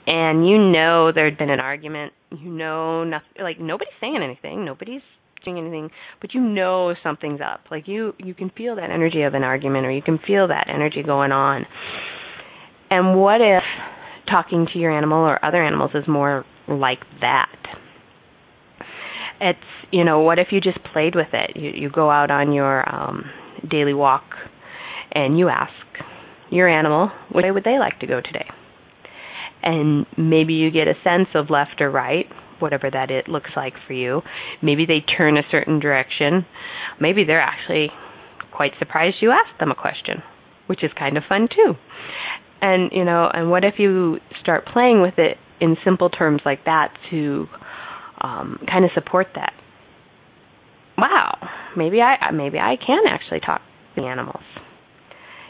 and 0.07 0.47
you 0.47 0.57
know 0.57 1.11
there'd 1.13 1.37
been 1.37 1.49
an 1.49 1.59
argument, 1.59 2.13
you 2.31 2.49
know 2.49 3.03
nothing 3.03 3.27
like 3.41 3.59
nobody's 3.59 3.93
saying 3.99 4.19
anything, 4.23 4.65
nobody's 4.65 5.01
doing 5.43 5.57
anything, 5.57 5.89
but 6.21 6.33
you 6.33 6.41
know 6.41 6.93
something's 7.03 7.39
up. 7.41 7.61
Like 7.71 7.87
you 7.87 8.13
you 8.17 8.33
can 8.33 8.49
feel 8.49 8.75
that 8.75 8.89
energy 8.89 9.21
of 9.21 9.33
an 9.33 9.43
argument 9.43 9.85
or 9.85 9.91
you 9.91 10.01
can 10.01 10.19
feel 10.25 10.47
that 10.47 10.67
energy 10.73 11.03
going 11.03 11.31
on. 11.31 11.65
And 12.89 13.19
what 13.19 13.41
if 13.41 13.63
talking 14.29 14.67
to 14.73 14.79
your 14.79 14.95
animal 14.95 15.19
or 15.19 15.43
other 15.43 15.63
animals 15.63 15.91
is 15.93 16.07
more 16.07 16.45
like 16.67 16.99
that? 17.21 17.55
It's 19.39 19.59
you 19.91 20.03
know, 20.03 20.21
what 20.21 20.39
if 20.39 20.47
you 20.51 20.59
just 20.59 20.79
played 20.91 21.15
with 21.15 21.27
it? 21.33 21.55
You 21.55 21.69
you 21.69 21.89
go 21.89 22.09
out 22.09 22.31
on 22.31 22.51
your 22.51 22.87
um 22.93 23.25
daily 23.69 23.93
walk 23.93 24.23
and 25.11 25.37
you 25.39 25.49
ask 25.49 25.71
your 26.51 26.67
animal 26.67 27.11
way 27.33 27.49
would 27.51 27.63
they 27.63 27.79
like 27.79 27.99
to 27.99 28.07
go 28.07 28.21
today? 28.21 28.47
And 29.65 30.05
maybe 30.17 30.53
you 30.53 30.71
get 30.71 30.87
a 30.87 30.93
sense 31.03 31.27
of 31.33 31.49
left 31.49 31.81
or 31.81 31.89
right, 31.89 32.27
whatever 32.59 32.89
that 32.91 33.11
it 33.11 33.27
looks 33.27 33.49
like 33.55 33.73
for 33.87 33.93
you. 33.93 34.21
Maybe 34.61 34.85
they 34.85 34.99
turn 35.17 35.37
a 35.37 35.43
certain 35.51 35.79
direction. 35.79 36.45
Maybe 37.01 37.23
they're 37.25 37.41
actually 37.41 37.89
quite 38.55 38.71
surprised 38.79 39.17
you 39.21 39.31
asked 39.31 39.59
them 39.59 39.71
a 39.71 39.75
question, 39.75 40.23
which 40.67 40.83
is 40.83 40.91
kind 40.97 41.17
of 41.17 41.23
fun 41.27 41.49
too. 41.53 41.73
And 42.61 42.91
you 42.93 43.03
know, 43.03 43.29
and 43.31 43.51
what 43.51 43.63
if 43.63 43.75
you 43.77 44.19
start 44.41 44.65
playing 44.65 45.01
with 45.01 45.15
it 45.17 45.37
in 45.59 45.75
simple 45.83 46.09
terms 46.09 46.41
like 46.45 46.63
that 46.65 46.93
to 47.09 47.47
um, 48.21 48.59
kind 48.69 48.85
of 48.85 48.91
support 48.93 49.27
that? 49.35 49.53
Wow, 50.97 51.37
maybe 51.75 51.99
I 52.01 52.31
maybe 52.31 52.57
I 52.57 52.75
can 52.77 53.03
actually 53.07 53.41
talk 53.41 53.59
to 53.59 54.01
the 54.01 54.07
animals. 54.07 54.43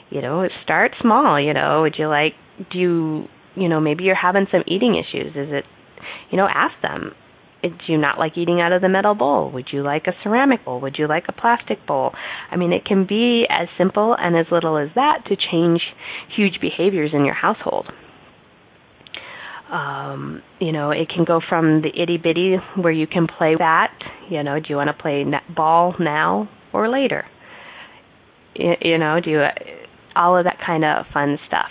You 0.10 0.22
know, 0.22 0.48
start 0.64 0.92
small. 1.02 1.40
You 1.40 1.54
know, 1.54 1.84
would 1.84 1.96
you 1.98 2.08
like? 2.08 2.34
Do 2.72 2.80
you 2.80 3.26
you 3.56 3.70
know 3.70 3.80
maybe 3.80 4.04
you're 4.04 4.16
having 4.16 4.48
some 4.52 4.64
eating 4.68 4.96
issues? 4.96 5.36
Is 5.36 5.52
it 5.52 5.66
you 6.32 6.38
know 6.38 6.48
ask 6.52 6.74
them 6.82 7.14
do 7.64 7.92
you 7.92 7.98
not 7.98 8.20
like 8.20 8.38
eating 8.38 8.62
out 8.62 8.72
of 8.72 8.82
the 8.82 8.90
metal 8.90 9.16
bowl? 9.16 9.52
Would 9.52 9.70
you 9.72 9.82
like 9.82 10.06
a 10.08 10.12
ceramic 10.24 10.64
bowl? 10.66 10.80
Would 10.82 10.98
you 10.98 11.08
like 11.08 11.24
a 11.28 11.32
plastic 11.32 11.86
bowl? 11.88 12.12
I 12.52 12.58
mean, 12.58 12.72
it 12.72 12.86
can 12.86 13.08
be 13.08 13.46
as 13.50 13.68
simple 13.78 14.16
and 14.18 14.38
as 14.38 14.46
little 14.52 14.78
as 14.78 14.90
that 14.94 15.24
to 15.30 15.36
change 15.36 15.82
huge 16.36 16.60
behaviors 16.62 17.12
in 17.14 17.26
your 17.26 17.34
household. 17.34 17.88
Um, 19.72 20.44
you 20.60 20.72
know, 20.72 20.92
it 20.92 21.10
can 21.10 21.26
go 21.26 21.42
from 21.48 21.82
the 21.82 21.90
itty 21.90 22.18
bitty 22.18 22.58
where 22.80 22.94
you 22.94 23.08
can 23.08 23.28
play 23.28 23.56
that. 23.58 23.92
You 24.30 24.44
know, 24.44 24.60
do 24.60 24.66
you 24.70 24.76
want 24.76 24.96
to 24.96 25.02
play 25.02 25.24
net 25.24 25.44
ball 25.56 25.96
now 26.00 26.48
or 26.72 26.88
later? 26.88 27.26
You, 28.54 28.74
you 28.82 28.98
know, 29.00 29.20
do 29.24 29.32
you 29.32 29.44
all 30.16 30.38
of 30.38 30.46
that 30.46 30.58
kind 30.66 30.86
of 30.86 31.06
fun 31.14 31.38
stuff. 31.48 31.70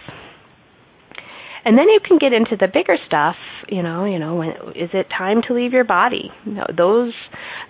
And 1.64 1.78
then 1.78 1.88
you 1.88 1.98
can 2.06 2.18
get 2.18 2.32
into 2.32 2.56
the 2.60 2.66
bigger 2.66 2.96
stuff, 3.06 3.36
you 3.68 3.82
know, 3.82 4.04
you 4.04 4.18
know, 4.18 4.34
when 4.34 4.50
is 4.74 4.90
it 4.92 5.06
time 5.16 5.40
to 5.48 5.54
leave 5.54 5.72
your 5.72 5.84
body? 5.84 6.30
You 6.44 6.52
know, 6.52 6.66
those 6.76 7.14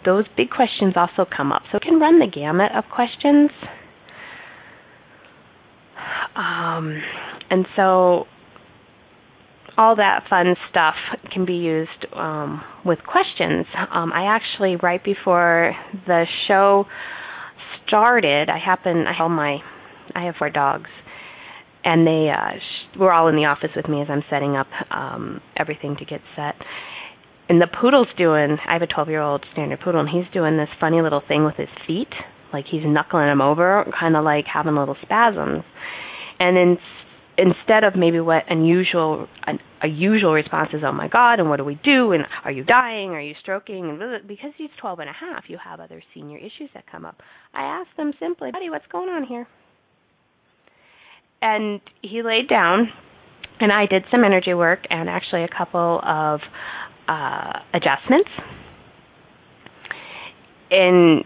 those 0.05 0.25
big 0.37 0.51
questions 0.51 0.95
also 0.97 1.25
come 1.31 1.53
up. 1.53 1.63
So 1.71 1.77
it 1.77 1.83
can 1.83 2.01
run 2.01 2.19
the 2.19 2.27
gamut 2.27 2.73
of 2.77 2.85
questions. 2.93 3.51
Um, 6.37 7.01
and 7.51 7.67
so 7.77 8.25
all 9.77 9.97
that 9.97 10.25
fun 10.29 10.55
stuff 10.71 10.95
can 11.33 11.45
be 11.45 11.55
used 11.55 12.07
um, 12.15 12.63
with 12.85 12.99
questions. 13.05 13.67
Um, 13.93 14.13
I 14.13 14.27
actually, 14.27 14.77
right 14.77 15.03
before 15.03 15.75
the 16.07 16.25
show 16.49 16.87
started, 17.87 18.49
I 18.49 18.59
happened, 18.59 19.09
I 19.09 19.13
held 19.17 19.33
my, 19.33 19.59
I 20.15 20.25
have 20.25 20.35
four 20.39 20.51
dogs, 20.51 20.91
and 21.85 22.07
they 22.07 22.31
uh, 22.31 22.59
were 22.99 23.13
all 23.13 23.29
in 23.29 23.37
the 23.37 23.45
office 23.45 23.71
with 23.75 23.89
me 23.89 24.03
as 24.03 24.09
I'm 24.11 24.23
setting 24.31 24.57
up 24.57 24.69
um, 24.91 25.41
everything 25.57 25.97
to 25.99 26.05
get 26.05 26.21
set. 26.37 26.55
And 27.49 27.61
the 27.61 27.69
poodle's 27.69 28.09
doing, 28.17 28.57
I 28.67 28.73
have 28.73 28.83
a 28.83 28.87
12 28.87 29.09
year 29.09 29.21
old 29.21 29.45
standard 29.53 29.81
poodle, 29.81 30.01
and 30.01 30.09
he's 30.09 30.31
doing 30.33 30.57
this 30.57 30.69
funny 30.81 31.03
little 31.03 31.23
thing 31.27 31.45
with 31.45 31.57
his 31.57 31.69
feet. 31.87 32.13
Like 32.53 32.65
he's 32.71 32.83
knuckling 32.85 33.27
them 33.27 33.41
over, 33.41 33.85
kind 33.99 34.17
of 34.17 34.25
like 34.25 34.45
having 34.53 34.77
little 34.77 34.97
spasms. 35.03 35.65
And 36.39 36.57
in 36.57 36.79
instead 37.37 37.85
of 37.85 37.97
maybe 37.97 38.21
what 38.21 38.45
unusual 38.49 39.27
an, 39.47 39.59
a 39.83 39.89
usual 39.89 40.33
response 40.33 40.71
is 40.73 40.83
oh 40.87 40.93
my 40.93 41.09
god 41.09 41.41
and 41.41 41.49
what 41.49 41.57
do 41.57 41.65
we 41.65 41.79
do 41.85 42.13
and 42.13 42.25
are 42.45 42.53
you 42.53 42.65
dying 42.65 43.11
are 43.11 43.21
you 43.21 43.35
stroking 43.43 43.99
because 44.27 44.53
he's 44.57 44.71
twelve 44.81 45.01
and 45.01 45.09
a 45.09 45.13
half 45.13 45.45
you 45.49 45.59
have 45.63 45.81
other 45.81 46.03
senior 46.15 46.39
issues 46.39 46.71
that 46.75 46.85
come 46.91 47.05
up 47.05 47.17
i 47.53 47.63
asked 47.63 47.97
them 47.97 48.13
simply 48.21 48.53
buddy 48.53 48.71
what's 48.71 48.87
going 48.91 49.09
on 49.09 49.25
here 49.25 49.47
and 51.45 51.81
he 52.03 52.23
laid 52.23 52.49
down 52.49 52.89
and 53.61 53.71
i 53.71 53.87
did 53.87 54.03
some 54.11 54.25
energy 54.25 54.55
work 54.55 54.81
and 54.91 55.09
actually 55.09 55.45
a 55.45 55.49
couple 55.57 56.01
of 56.03 56.41
uh 57.09 57.53
adjustments. 57.73 58.31
And 60.71 61.25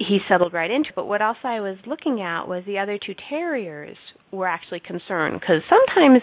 he 0.00 0.18
settled 0.28 0.52
right 0.54 0.70
into. 0.70 0.90
But 0.96 1.06
what 1.06 1.20
else 1.20 1.36
I 1.44 1.60
was 1.60 1.76
looking 1.86 2.22
at 2.22 2.48
was 2.48 2.64
the 2.66 2.78
other 2.78 2.98
two 2.98 3.14
terriers 3.28 3.96
were 4.32 4.48
actually 4.48 4.80
concerned 4.80 5.38
because 5.40 5.60
sometimes 5.68 6.22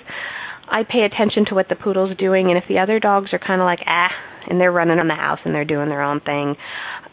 I 0.69 0.83
pay 0.83 1.05
attention 1.05 1.45
to 1.49 1.55
what 1.55 1.69
the 1.69 1.75
poodle's 1.75 2.17
doing, 2.17 2.49
and 2.49 2.57
if 2.57 2.63
the 2.67 2.79
other 2.79 2.99
dogs 2.99 3.29
are 3.33 3.39
kind 3.39 3.61
of 3.61 3.65
like 3.65 3.79
ah, 3.85 4.09
and 4.49 4.59
they're 4.59 4.71
running 4.71 4.97
around 4.97 5.07
the 5.07 5.15
house 5.15 5.39
and 5.45 5.53
they're 5.53 5.65
doing 5.65 5.89
their 5.89 6.01
own 6.01 6.19
thing, 6.21 6.55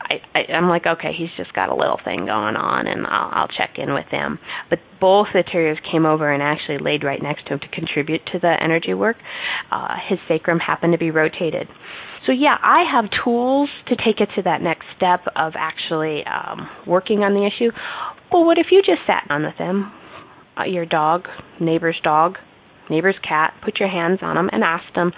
I, 0.00 0.14
I 0.34 0.52
I'm 0.54 0.68
like 0.68 0.86
okay, 0.86 1.12
he's 1.16 1.28
just 1.36 1.52
got 1.52 1.68
a 1.68 1.74
little 1.74 2.00
thing 2.02 2.26
going 2.26 2.56
on, 2.56 2.86
and 2.86 3.06
I'll, 3.06 3.44
I'll 3.44 3.48
check 3.48 3.76
in 3.76 3.92
with 3.92 4.06
him. 4.10 4.38
But 4.70 4.78
both 5.00 5.28
the 5.34 5.44
terriers 5.44 5.78
came 5.92 6.06
over 6.06 6.32
and 6.32 6.42
actually 6.42 6.78
laid 6.78 7.04
right 7.04 7.22
next 7.22 7.46
to 7.46 7.54
him 7.54 7.60
to 7.60 7.68
contribute 7.68 8.22
to 8.32 8.38
the 8.38 8.56
energy 8.60 8.94
work. 8.94 9.16
Uh, 9.70 9.96
his 10.08 10.18
sacrum 10.28 10.58
happened 10.58 10.92
to 10.92 10.98
be 10.98 11.10
rotated. 11.10 11.68
So 12.26 12.32
yeah, 12.32 12.56
I 12.62 12.84
have 12.90 13.10
tools 13.22 13.68
to 13.88 13.96
take 13.96 14.20
it 14.20 14.28
to 14.36 14.42
that 14.42 14.62
next 14.62 14.86
step 14.96 15.20
of 15.36 15.52
actually 15.56 16.22
um, 16.24 16.68
working 16.86 17.20
on 17.20 17.34
the 17.34 17.46
issue. 17.46 17.70
Well, 18.32 18.44
what 18.44 18.58
if 18.58 18.66
you 18.70 18.80
just 18.80 19.06
sat 19.06 19.28
down 19.28 19.42
with 19.42 19.58
them, 19.58 19.92
uh, 20.58 20.64
your 20.64 20.86
dog, 20.86 21.28
neighbor's 21.60 22.00
dog, 22.02 22.36
neighbor's 22.88 23.16
cat, 23.26 23.54
put 23.64 23.78
your 23.78 23.88
hands 23.88 24.20
on 24.22 24.36
them 24.36 24.48
and 24.52 24.64
ask 24.64 24.84
them, 24.94 25.12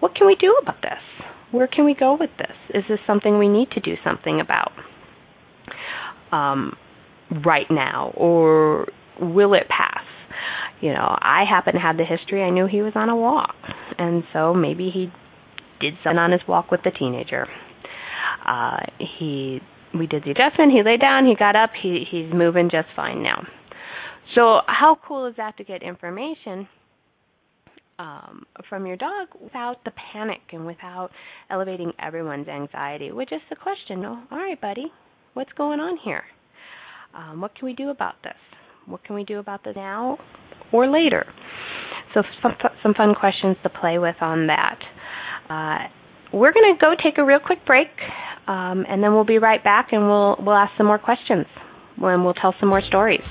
what 0.00 0.14
can 0.14 0.26
we 0.26 0.36
do 0.38 0.58
about 0.62 0.80
this? 0.82 1.26
Where 1.50 1.66
can 1.66 1.84
we 1.84 1.94
go 1.94 2.16
with 2.18 2.30
this? 2.38 2.56
Is 2.70 2.84
this 2.88 2.98
something 3.06 3.38
we 3.38 3.48
need 3.48 3.70
to 3.72 3.80
do 3.80 3.94
something 4.02 4.40
about 4.40 4.72
um, 6.32 6.76
right 7.44 7.66
now, 7.70 8.12
or 8.16 8.86
will 9.20 9.54
it 9.54 9.68
pass? 9.68 10.04
You 10.80 10.92
know, 10.92 11.16
I 11.20 11.44
happen 11.48 11.74
to 11.74 11.80
have 11.80 11.96
the 11.96 12.04
history. 12.04 12.42
I 12.42 12.50
knew 12.50 12.66
he 12.66 12.82
was 12.82 12.92
on 12.94 13.08
a 13.08 13.16
walk, 13.16 13.54
and 13.96 14.24
so 14.32 14.52
maybe 14.52 14.90
he 14.92 15.10
did 15.80 15.94
something 16.02 16.18
on 16.18 16.32
his 16.32 16.40
walk 16.48 16.70
with 16.70 16.80
the 16.84 16.90
teenager. 16.90 17.46
Uh, 18.46 18.78
he 19.18 19.60
we 19.94 20.06
did 20.06 20.24
the 20.24 20.30
adjustment. 20.30 20.72
He 20.72 20.82
lay 20.84 20.96
down. 20.96 21.26
He 21.26 21.34
got 21.34 21.56
up. 21.56 21.70
He 21.80 22.04
he's 22.10 22.32
moving 22.32 22.68
just 22.70 22.88
fine 22.94 23.22
now. 23.22 23.46
So 24.34 24.60
how 24.66 24.98
cool 25.06 25.26
is 25.26 25.34
that 25.36 25.56
to 25.58 25.64
get 25.64 25.82
information 25.82 26.68
um, 27.98 28.44
from 28.68 28.86
your 28.86 28.96
dog 28.96 29.28
without 29.40 29.82
the 29.84 29.92
panic 30.12 30.40
and 30.52 30.66
without 30.66 31.10
elevating 31.50 31.92
everyone's 31.98 32.48
anxiety? 32.48 33.12
With 33.12 33.28
just 33.28 33.44
the 33.48 33.56
question, 33.56 34.04
oh, 34.04 34.22
all 34.30 34.38
right, 34.38 34.60
buddy, 34.60 34.86
what's 35.34 35.52
going 35.52 35.80
on 35.80 35.98
here? 36.04 36.24
Um, 37.14 37.40
what 37.40 37.54
can 37.54 37.66
we 37.66 37.72
do 37.72 37.90
about 37.90 38.14
this? 38.22 38.34
What 38.86 39.04
can 39.04 39.14
we 39.14 39.24
do 39.24 39.38
about 39.38 39.64
this 39.64 39.74
now 39.76 40.18
or 40.72 40.86
later? 40.86 41.24
So 42.14 42.22
some 42.42 42.52
some 42.82 42.94
fun 42.94 43.14
questions 43.18 43.56
to 43.62 43.68
play 43.68 43.98
with 43.98 44.16
on 44.20 44.46
that. 44.48 44.78
Uh, 45.48 45.86
we're 46.32 46.52
going 46.52 46.74
to 46.74 46.80
go 46.80 46.94
take 47.02 47.18
a 47.18 47.24
real 47.24 47.38
quick 47.38 47.64
break, 47.64 47.88
um, 48.46 48.84
and 48.88 49.02
then 49.02 49.14
we'll 49.14 49.24
be 49.24 49.38
right 49.38 49.62
back, 49.62 49.92
and 49.92 50.02
we'll 50.02 50.36
we'll 50.40 50.54
ask 50.54 50.76
some 50.76 50.86
more 50.86 50.98
questions, 50.98 51.46
and 52.00 52.24
we'll 52.24 52.34
tell 52.34 52.54
some 52.58 52.68
more 52.68 52.82
stories. 52.82 53.24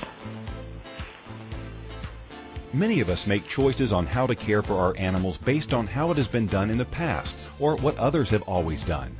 Many 2.72 3.00
of 3.00 3.08
us 3.08 3.26
make 3.26 3.46
choices 3.46 3.92
on 3.92 4.06
how 4.06 4.26
to 4.26 4.34
care 4.34 4.62
for 4.62 4.74
our 4.74 4.94
animals 4.98 5.38
based 5.38 5.72
on 5.72 5.86
how 5.86 6.10
it 6.10 6.16
has 6.16 6.28
been 6.28 6.46
done 6.46 6.68
in 6.68 6.76
the 6.76 6.84
past 6.84 7.36
or 7.58 7.76
what 7.76 7.96
others 7.98 8.28
have 8.30 8.42
always 8.42 8.82
done. 8.82 9.16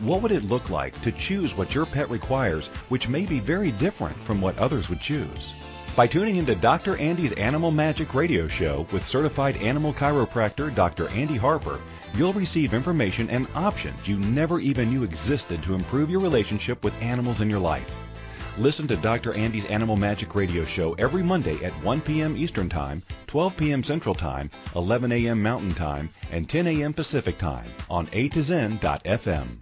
What 0.00 0.22
would 0.22 0.32
it 0.32 0.44
look 0.44 0.70
like 0.70 1.00
to 1.02 1.12
choose 1.12 1.54
what 1.54 1.74
your 1.74 1.86
pet 1.86 2.08
requires, 2.08 2.68
which 2.88 3.08
may 3.08 3.26
be 3.26 3.40
very 3.40 3.72
different 3.72 4.16
from 4.24 4.40
what 4.40 4.58
others 4.58 4.88
would 4.88 5.00
choose? 5.00 5.52
By 5.96 6.08
tuning 6.08 6.34
into 6.34 6.56
Dr. 6.56 6.96
Andy's 6.96 7.30
Animal 7.30 7.70
Magic 7.70 8.14
radio 8.14 8.48
show 8.48 8.84
with 8.90 9.06
certified 9.06 9.56
animal 9.58 9.94
chiropractor 9.94 10.74
Dr. 10.74 11.08
Andy 11.10 11.36
Harper, 11.36 11.80
you'll 12.14 12.32
receive 12.32 12.74
information 12.74 13.30
and 13.30 13.46
options 13.54 14.08
you 14.08 14.18
never 14.18 14.58
even 14.58 14.90
knew 14.90 15.04
existed 15.04 15.62
to 15.62 15.74
improve 15.74 16.10
your 16.10 16.18
relationship 16.18 16.82
with 16.82 17.00
animals 17.00 17.40
in 17.40 17.48
your 17.48 17.60
life. 17.60 17.94
Listen 18.58 18.88
to 18.88 18.96
Dr. 18.96 19.34
Andy's 19.34 19.66
Animal 19.66 19.94
Magic 19.94 20.34
radio 20.34 20.64
show 20.64 20.94
every 20.94 21.22
Monday 21.22 21.64
at 21.64 21.72
1 21.84 22.00
p.m. 22.00 22.36
Eastern 22.36 22.68
Time, 22.68 23.00
12 23.28 23.56
p.m. 23.56 23.84
Central 23.84 24.16
Time, 24.16 24.50
11 24.74 25.12
a.m. 25.12 25.40
Mountain 25.40 25.74
Time, 25.74 26.10
and 26.32 26.48
10 26.48 26.66
a.m. 26.66 26.92
Pacific 26.92 27.38
Time 27.38 27.68
on 27.88 28.08
A 28.12 28.28
to 28.30 28.42
Zen.fm. 28.42 29.58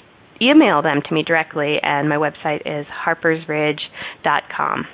email 0.42 0.82
them 0.82 1.02
to 1.08 1.16
me 1.16 1.24
directly, 1.24 1.78
and 1.82 2.10
my 2.10 2.18
website 2.18 2.62
is 2.66 2.86
harpersridge.com. 3.06 4.86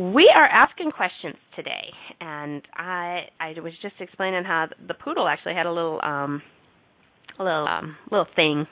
We 0.00 0.32
are 0.34 0.46
asking 0.46 0.92
questions 0.92 1.36
today, 1.54 1.92
and 2.22 2.62
I 2.74 3.24
I 3.38 3.52
was 3.60 3.74
just 3.82 3.96
explaining 4.00 4.44
how 4.44 4.68
the 4.88 4.94
poodle 4.94 5.28
actually 5.28 5.52
had 5.52 5.66
a 5.66 5.72
little 5.72 6.00
um 6.02 6.40
a 7.38 7.44
little 7.44 7.68
um 7.68 7.96
little 8.10 8.26
thing 8.34 8.66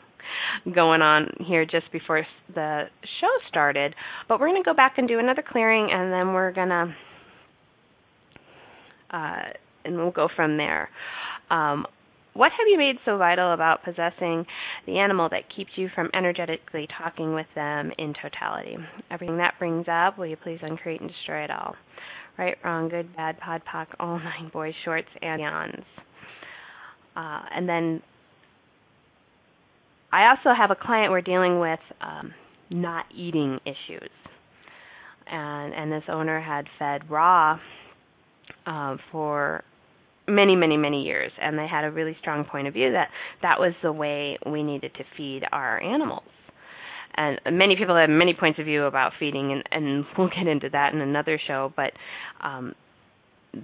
going 0.74 1.02
on 1.02 1.28
here 1.46 1.66
just 1.66 1.92
before 1.92 2.26
the 2.54 2.84
show 3.20 3.28
started, 3.46 3.94
but 4.26 4.40
we're 4.40 4.48
going 4.48 4.62
to 4.62 4.66
go 4.66 4.72
back 4.72 4.94
and 4.96 5.06
do 5.06 5.18
another 5.18 5.44
clearing, 5.46 5.90
and 5.92 6.10
then 6.10 6.32
we're 6.32 6.50
going 6.50 6.70
to 6.70 6.94
uh 9.10 9.42
and 9.84 9.98
we'll 9.98 10.10
go 10.10 10.28
from 10.34 10.56
there. 10.56 10.88
Um, 11.50 11.84
what 12.38 12.52
have 12.52 12.68
you 12.70 12.78
made 12.78 12.94
so 13.04 13.18
vital 13.18 13.52
about 13.52 13.82
possessing 13.82 14.46
the 14.86 14.98
animal 14.98 15.28
that 15.28 15.42
keeps 15.54 15.70
you 15.74 15.88
from 15.92 16.08
energetically 16.14 16.86
talking 16.96 17.34
with 17.34 17.48
them 17.56 17.90
in 17.98 18.14
totality? 18.22 18.76
Everything 19.10 19.38
that 19.38 19.54
brings 19.58 19.86
up, 19.90 20.16
will 20.16 20.26
you 20.26 20.36
please 20.36 20.60
uncreate 20.62 21.00
and 21.00 21.10
destroy 21.10 21.42
it 21.42 21.50
all? 21.50 21.74
Right, 22.38 22.56
wrong, 22.64 22.88
good, 22.90 23.16
bad, 23.16 23.40
pod, 23.40 23.62
poc, 23.68 23.88
all 23.98 24.18
nine 24.40 24.52
boys, 24.52 24.72
shorts, 24.84 25.08
and 25.20 25.40
beyonds. 25.42 25.82
Uh, 27.16 27.40
and 27.56 27.68
then 27.68 28.00
I 30.12 30.30
also 30.30 30.56
have 30.56 30.70
a 30.70 30.76
client 30.76 31.10
we're 31.10 31.20
dealing 31.20 31.58
with 31.58 31.80
um, 32.00 32.32
not 32.70 33.06
eating 33.12 33.58
issues. 33.66 34.10
And, 35.26 35.74
and 35.74 35.90
this 35.90 36.04
owner 36.08 36.40
had 36.40 36.66
fed 36.78 37.10
raw 37.10 37.58
uh, 38.64 38.96
for 39.10 39.64
many 40.28 40.54
many 40.56 40.76
many 40.76 41.02
years 41.02 41.32
and 41.40 41.58
they 41.58 41.66
had 41.66 41.84
a 41.84 41.90
really 41.90 42.16
strong 42.20 42.44
point 42.44 42.66
of 42.68 42.74
view 42.74 42.92
that 42.92 43.08
that 43.42 43.58
was 43.58 43.72
the 43.82 43.92
way 43.92 44.38
we 44.46 44.62
needed 44.62 44.92
to 44.94 45.04
feed 45.16 45.42
our 45.52 45.82
animals. 45.82 46.22
And 47.16 47.40
many 47.58 47.74
people 47.76 47.96
have 47.96 48.08
many 48.08 48.32
points 48.32 48.60
of 48.60 48.66
view 48.66 48.84
about 48.84 49.12
feeding 49.18 49.52
and 49.52 49.64
and 49.70 50.04
we'll 50.16 50.28
get 50.28 50.46
into 50.46 50.68
that 50.70 50.94
in 50.94 51.00
another 51.00 51.40
show 51.46 51.72
but 51.76 51.92
um 52.42 52.74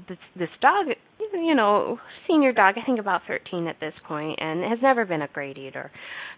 this 0.09 0.19
this 0.35 0.49
dog 0.61 0.87
you 1.33 1.55
know 1.55 1.99
senior 2.27 2.53
dog 2.53 2.75
i 2.81 2.85
think 2.85 2.99
about 2.99 3.21
13 3.29 3.67
at 3.67 3.79
this 3.81 3.95
point 4.09 4.39
and 4.41 4.65
has 4.65 4.79
never 4.83 5.05
been 5.05 5.23
a 5.23 5.29
great 5.29 5.59
eater. 5.59 5.91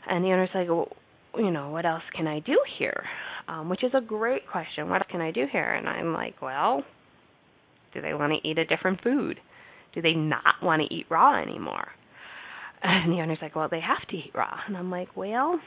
And 0.08 0.24
the 0.24 0.28
owner's 0.28 0.50
like 0.54 0.68
well, 0.68 0.88
you 1.36 1.50
know 1.50 1.70
what 1.70 1.86
else 1.86 2.02
can 2.14 2.26
i 2.26 2.40
do 2.40 2.58
here? 2.78 3.04
Um 3.48 3.68
which 3.68 3.84
is 3.84 3.92
a 3.94 4.00
great 4.00 4.46
question. 4.50 4.88
What 4.90 5.08
can 5.08 5.20
i 5.20 5.30
do 5.30 5.46
here? 5.50 5.72
And 5.72 5.88
i'm 5.88 6.12
like 6.12 6.42
well 6.42 6.82
do 7.94 8.02
they 8.02 8.12
want 8.12 8.32
to 8.32 8.46
eat 8.48 8.58
a 8.58 8.64
different 8.64 9.02
food 9.02 9.40
do 9.96 10.02
they 10.02 10.12
not 10.12 10.62
want 10.62 10.82
to 10.82 10.94
eat 10.94 11.06
raw 11.10 11.42
anymore? 11.42 11.88
And 12.82 13.10
the 13.10 13.22
owner's 13.22 13.38
like, 13.40 13.56
well, 13.56 13.68
they 13.68 13.80
have 13.80 14.06
to 14.10 14.16
eat 14.16 14.30
raw. 14.34 14.58
And 14.68 14.76
I'm 14.76 14.90
like, 14.90 15.16
well, 15.16 15.58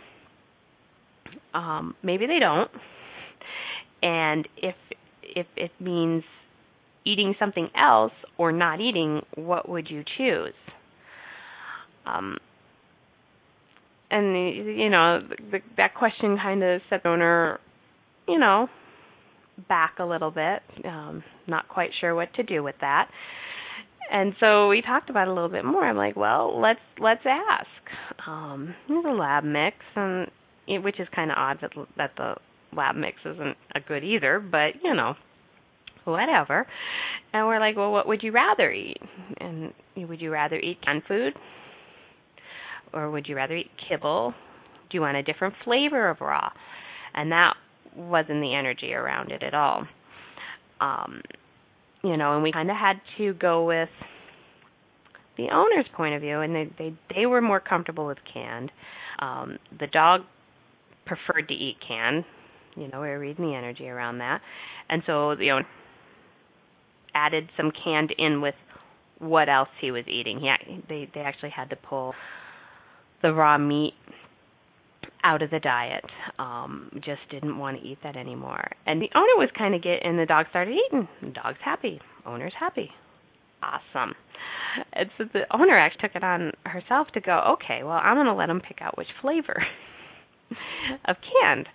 um, 1.54 1.96
maybe 2.04 2.28
they 2.28 2.38
don't. 2.40 2.70
And 4.02 4.48
if 4.56 4.76
if 5.24 5.48
it 5.58 5.72
means 5.80 6.24
eating 7.06 7.34
something 7.40 7.70
else 7.76 8.14
or 8.38 8.52
not 8.52 8.80
eating, 8.80 9.22
what 9.36 9.68
would 9.68 9.90
you 9.90 10.04
choose? 10.18 10.54
Um, 12.06 12.38
and 14.12 14.28
you 14.80 14.90
know 14.90 15.20
the, 15.52 15.60
that 15.78 15.96
question 15.96 16.38
kind 16.38 16.64
of 16.64 16.82
set 16.90 17.04
the 17.04 17.10
owner, 17.10 17.60
you 18.28 18.40
know, 18.40 18.68
back 19.68 19.96
a 20.00 20.06
little 20.06 20.32
bit. 20.32 20.62
Um, 20.86 21.24
not 21.48 21.68
quite 21.68 21.90
sure 22.00 22.14
what 22.16 22.34
to 22.36 22.44
do 22.44 22.64
with 22.64 22.76
that 22.82 23.10
and 24.12 24.34
so 24.40 24.68
we 24.70 24.82
talked 24.82 25.10
about 25.10 25.28
it 25.28 25.32
a 25.32 25.34
little 25.34 25.50
bit 25.50 25.66
more. 25.66 25.86
I'm 25.86 25.98
like, 25.98 26.16
well, 26.16 26.60
let's 26.60 26.80
let's 27.00 27.22
ask. 27.26 28.28
Um, 28.28 28.74
there's 28.88 29.06
a 29.06 29.14
lab 29.14 29.44
mix, 29.44 29.78
and 29.96 30.28
it, 30.68 30.84
which 30.84 31.00
is 31.00 31.08
kind 31.16 31.32
of 31.32 31.38
odd 31.38 31.58
that 31.62 31.72
that 31.98 32.12
the 32.18 32.36
lab 32.76 32.96
mix 32.96 33.18
isn't 33.26 33.58
a 33.76 33.80
good 33.80 34.04
either, 34.04 34.40
but 34.40 34.82
you 34.84 34.94
know, 34.94 35.16
whatever. 36.06 36.66
And 37.34 37.46
we're 37.48 37.60
like, 37.60 37.76
well, 37.76 37.92
what 37.92 38.08
would 38.08 38.24
you 38.24 38.32
rather 38.32 38.72
eat? 38.72 38.98
And 39.40 39.74
would 39.96 40.22
you 40.22 40.32
rather 40.32 40.58
eat 40.58 40.80
canned 40.84 41.04
food, 41.08 41.34
or 42.94 43.12
would 43.12 43.28
you 43.28 43.36
rather 43.36 43.56
eat 43.56 43.72
kibble? 43.88 44.34
Do 44.90 44.98
you 44.98 45.02
want 45.02 45.18
a 45.18 45.24
different 45.24 45.54
flavor 45.64 46.10
of 46.10 46.22
raw? 46.22 46.50
And 47.14 47.32
that 47.32 47.54
wasn't 47.96 48.42
the 48.42 48.56
energy 48.56 48.94
around 48.94 49.32
it 49.32 49.44
at 49.44 49.54
all. 49.54 49.86
Um, 50.82 51.22
you 52.04 52.18
know, 52.18 52.36
and 52.36 52.44
we 52.44 52.52
kind 52.52 52.70
of 52.70 52.78
had 52.78 53.02
to 53.18 53.34
go 53.34 53.66
with 53.66 53.90
the 55.38 55.48
owner's 55.52 55.86
point 55.96 56.16
of 56.16 56.22
view, 56.22 56.42
and 56.42 56.56
they 56.56 56.70
they 56.78 56.94
they 57.16 57.26
were 57.26 57.42
more 57.42 57.60
comfortable 57.60 58.08
with 58.08 58.18
canned. 58.32 58.72
Um, 59.20 59.58
the 59.80 59.88
dog 59.88 60.22
preferred 61.06 61.48
to 61.48 61.54
eat 61.54 61.78
canned. 61.86 62.26
You 62.76 62.88
know, 62.88 63.02
we 63.02 63.08
were 63.08 63.20
reading 63.20 63.46
the 63.50 63.56
energy 63.56 63.88
around 63.90 64.20
that, 64.20 64.42
and 64.90 65.02
so 65.06 65.36
the 65.36 65.52
owner 65.52 65.68
added 67.14 67.50
some 67.58 67.72
canned 67.84 68.14
in 68.18 68.42
with 68.42 68.56
what 69.20 69.50
else 69.50 69.70
he 69.82 69.92
was 69.92 70.06
eating. 70.08 70.40
He 70.40 70.82
they 70.88 71.10
they 71.14 71.22
actually 71.22 71.52
had 71.52 71.70
to 71.72 71.76
pull 71.76 72.14
the 73.22 73.34
raw 73.34 73.58
meat 73.58 73.94
out 75.24 75.42
of 75.42 75.50
the 75.50 75.60
diet. 75.60 76.06
Um, 76.38 76.90
just 76.96 77.22
didn't 77.30 77.58
want 77.58 77.80
to 77.80 77.88
eat 77.88 78.00
that 78.04 78.16
anymore. 78.16 78.72
And 78.86 79.02
the 79.02 79.10
owner 79.16 79.36
was 79.38 79.50
kind 79.58 79.76
of 79.76 79.82
get, 79.82 80.00
and 80.04 80.18
the 80.18 80.26
dog 80.26 80.48
started 80.50 80.76
eating. 80.88 81.08
The 81.22 81.32
dog's 81.32 81.60
happy. 81.64 82.00
Owner's 82.26 82.54
happy. 82.60 82.90
Awesome. 83.62 84.14
And 84.94 85.10
so 85.18 85.26
the 85.34 85.44
owner 85.52 85.78
actually 85.78 86.08
took 86.08 86.16
it 86.16 86.24
on 86.24 86.52
herself 86.66 87.08
to 87.14 87.22
go. 87.22 87.56
Okay, 87.56 87.84
well, 87.84 88.00
I'm 88.02 88.16
going 88.16 88.28
to 88.28 88.34
let 88.34 88.48
them 88.48 88.62
pick 88.62 88.82
out 88.82 88.98
which 88.98 89.08
flavor 89.22 89.64
of 91.06 91.16
canned 91.42 91.68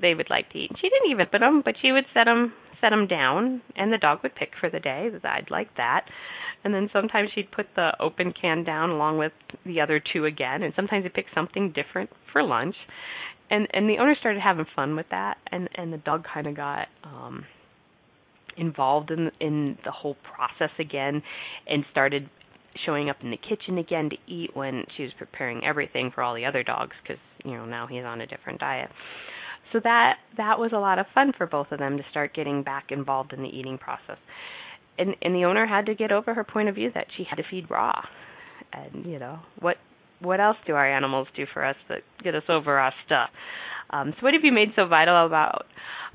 they 0.00 0.14
would 0.14 0.30
like 0.30 0.50
to 0.52 0.58
eat. 0.58 0.70
She 0.80 0.88
didn't 0.88 1.10
even 1.10 1.26
put 1.26 1.40
them, 1.40 1.62
but 1.64 1.74
she 1.80 1.92
would 1.92 2.04
set 2.14 2.24
them 2.24 2.52
set 2.80 2.90
them 2.90 3.06
down, 3.06 3.62
and 3.76 3.92
the 3.92 3.98
dog 3.98 4.18
would 4.24 4.34
pick 4.34 4.50
for 4.58 4.68
the 4.68 4.80
day. 4.80 5.08
I'd 5.22 5.52
like 5.52 5.68
that 5.76 6.04
and 6.64 6.72
then 6.72 6.88
sometimes 6.92 7.30
she'd 7.34 7.50
put 7.50 7.66
the 7.74 7.90
open 8.00 8.32
can 8.40 8.64
down 8.64 8.90
along 8.90 9.18
with 9.18 9.32
the 9.66 9.80
other 9.80 10.00
two 10.12 10.26
again. 10.26 10.62
And 10.62 10.72
sometimes 10.76 11.04
he'd 11.04 11.14
pick 11.14 11.26
something 11.34 11.72
different 11.72 12.10
for 12.32 12.42
lunch. 12.42 12.76
And 13.50 13.66
and 13.72 13.88
the 13.88 13.98
owner 13.98 14.14
started 14.18 14.40
having 14.40 14.66
fun 14.74 14.96
with 14.96 15.06
that. 15.10 15.38
And 15.50 15.68
and 15.74 15.92
the 15.92 15.98
dog 15.98 16.24
kind 16.32 16.46
of 16.46 16.56
got 16.56 16.88
um 17.04 17.44
involved 18.56 19.10
in 19.10 19.30
in 19.40 19.78
the 19.84 19.90
whole 19.90 20.16
process 20.34 20.70
again 20.78 21.22
and 21.66 21.84
started 21.90 22.28
showing 22.86 23.10
up 23.10 23.16
in 23.22 23.30
the 23.30 23.36
kitchen 23.36 23.78
again 23.78 24.08
to 24.10 24.16
eat 24.32 24.50
when 24.54 24.84
she 24.96 25.02
was 25.02 25.12
preparing 25.18 25.62
everything 25.64 26.10
for 26.14 26.22
all 26.22 26.34
the 26.34 26.44
other 26.44 26.62
dogs 26.62 26.92
because 27.02 27.20
you 27.44 27.52
know 27.52 27.66
now 27.66 27.86
he's 27.86 28.04
on 28.04 28.20
a 28.20 28.26
different 28.26 28.60
diet. 28.60 28.88
So 29.72 29.80
that 29.82 30.16
that 30.36 30.58
was 30.58 30.70
a 30.72 30.78
lot 30.78 30.98
of 30.98 31.06
fun 31.12 31.32
for 31.36 31.46
both 31.46 31.72
of 31.72 31.80
them 31.80 31.96
to 31.96 32.04
start 32.10 32.34
getting 32.34 32.62
back 32.62 32.86
involved 32.90 33.32
in 33.32 33.42
the 33.42 33.48
eating 33.48 33.78
process 33.78 34.18
and 35.02 35.14
and 35.22 35.34
the 35.34 35.44
owner 35.44 35.66
had 35.66 35.86
to 35.86 35.94
get 35.94 36.10
over 36.12 36.32
her 36.34 36.44
point 36.44 36.68
of 36.68 36.74
view 36.74 36.90
that 36.94 37.06
she 37.16 37.24
had 37.28 37.36
to 37.36 37.42
feed 37.50 37.70
raw 37.70 38.00
and 38.72 39.04
you 39.04 39.18
know 39.18 39.38
what 39.60 39.76
what 40.20 40.40
else 40.40 40.56
do 40.66 40.74
our 40.74 40.88
animals 40.90 41.26
do 41.36 41.44
for 41.52 41.64
us 41.64 41.76
that 41.88 41.98
get 42.24 42.34
us 42.34 42.44
over 42.48 42.78
our 42.78 42.92
stuff 43.06 43.30
Um, 43.90 44.12
so, 44.16 44.24
what 44.24 44.34
have 44.34 44.42
you 44.44 44.52
made 44.52 44.68
so 44.74 44.86
vital 44.86 45.26
about 45.26 45.66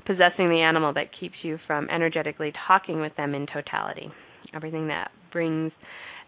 possessing 0.06 0.48
the 0.48 0.60
animal 0.62 0.92
that 0.94 1.06
keeps 1.18 1.36
you 1.42 1.58
from 1.66 1.88
energetically 1.90 2.52
talking 2.66 3.00
with 3.00 3.14
them 3.16 3.34
in 3.34 3.46
totality? 3.46 4.08
Everything 4.54 4.88
that 4.88 5.10
brings 5.32 5.70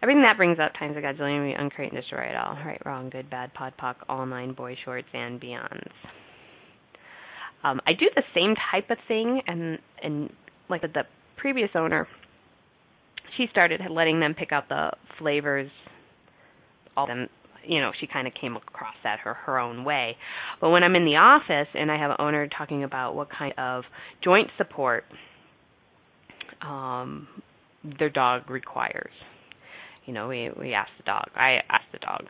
everything 0.01 0.23
that 0.23 0.37
brings 0.37 0.59
up 0.59 0.71
times 0.79 0.95
a 0.97 1.01
godzillion, 1.01 1.45
we 1.45 1.53
uncreate 1.53 1.91
and 1.91 2.01
destroy 2.01 2.23
it 2.23 2.35
all. 2.35 2.55
Right, 2.65 2.81
wrong, 2.85 3.09
good, 3.09 3.29
bad, 3.29 3.53
pod, 3.53 3.73
poc, 3.81 3.95
all 4.07 4.25
nine, 4.25 4.53
boy 4.53 4.75
shorts, 4.85 5.07
and 5.13 5.39
beyonds. 5.41 5.91
Um, 7.63 7.79
I 7.85 7.91
do 7.93 8.07
the 8.15 8.23
same 8.33 8.55
type 8.71 8.89
of 8.89 8.97
thing, 9.07 9.41
and 9.45 9.77
and 10.01 10.31
like 10.69 10.81
the 10.81 11.03
previous 11.37 11.69
owner, 11.75 12.07
she 13.37 13.45
started 13.51 13.81
letting 13.89 14.19
them 14.19 14.33
pick 14.33 14.51
out 14.51 14.69
the 14.69 14.91
flavors. 15.17 15.69
All 16.97 17.07
them, 17.07 17.29
you 17.65 17.79
know, 17.79 17.91
she 17.99 18.07
kind 18.07 18.27
of 18.27 18.33
came 18.39 18.55
across 18.55 18.95
that 19.03 19.19
her 19.19 19.33
her 19.33 19.59
own 19.59 19.83
way. 19.83 20.17
But 20.59 20.69
when 20.71 20.83
I'm 20.83 20.95
in 20.95 21.05
the 21.05 21.15
office 21.15 21.67
and 21.73 21.91
I 21.91 21.97
have 21.97 22.11
an 22.11 22.17
owner 22.19 22.47
talking 22.47 22.83
about 22.83 23.15
what 23.15 23.29
kind 23.29 23.53
of 23.57 23.83
joint 24.23 24.49
support 24.57 25.05
um, 26.61 27.27
their 27.97 28.09
dog 28.09 28.49
requires, 28.49 29.13
you 30.05 30.13
know, 30.13 30.27
we 30.27 30.49
we 30.59 30.73
ask 30.73 30.89
the 30.97 31.03
dog. 31.03 31.25
I 31.35 31.59
ask 31.69 31.83
the 31.91 31.99
dog, 31.99 32.25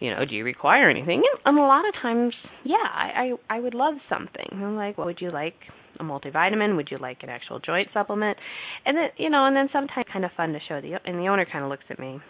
you 0.00 0.10
know, 0.10 0.24
do 0.24 0.34
you 0.34 0.44
require 0.44 0.90
anything? 0.90 1.22
And 1.44 1.58
a 1.58 1.62
lot 1.62 1.88
of 1.88 1.94
times, 2.02 2.34
yeah, 2.64 2.76
I 2.76 3.34
I, 3.50 3.56
I 3.56 3.60
would 3.60 3.74
love 3.74 3.94
something. 4.08 4.46
I'm 4.52 4.76
like, 4.76 4.98
what 4.98 5.06
would 5.06 5.20
you 5.20 5.30
like? 5.30 5.54
A 6.00 6.04
multivitamin? 6.04 6.76
Would 6.76 6.88
you 6.90 6.98
like 6.98 7.18
an 7.22 7.28
actual 7.28 7.58
joint 7.60 7.88
supplement? 7.92 8.38
And 8.86 8.96
then, 8.96 9.08
you 9.16 9.30
know, 9.30 9.46
and 9.46 9.56
then 9.56 9.68
sometimes 9.72 10.06
kind 10.12 10.24
of 10.24 10.30
fun 10.36 10.52
to 10.52 10.58
show 10.68 10.80
the 10.80 10.98
and 11.04 11.18
the 11.18 11.28
owner 11.28 11.46
kind 11.50 11.64
of 11.64 11.70
looks 11.70 11.84
at 11.90 11.98
me 11.98 12.20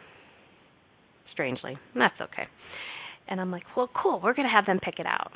strangely. 1.33 1.79
That's 1.95 2.21
okay. 2.21 2.47
And 3.29 3.41
I'm 3.41 3.51
like, 3.51 3.63
well, 3.77 3.89
cool. 3.95 4.21
We're 4.23 4.35
gonna 4.35 4.51
have 4.51 4.67
them 4.67 4.81
pick 4.83 4.99
it 4.99 5.07
out. 5.07 5.33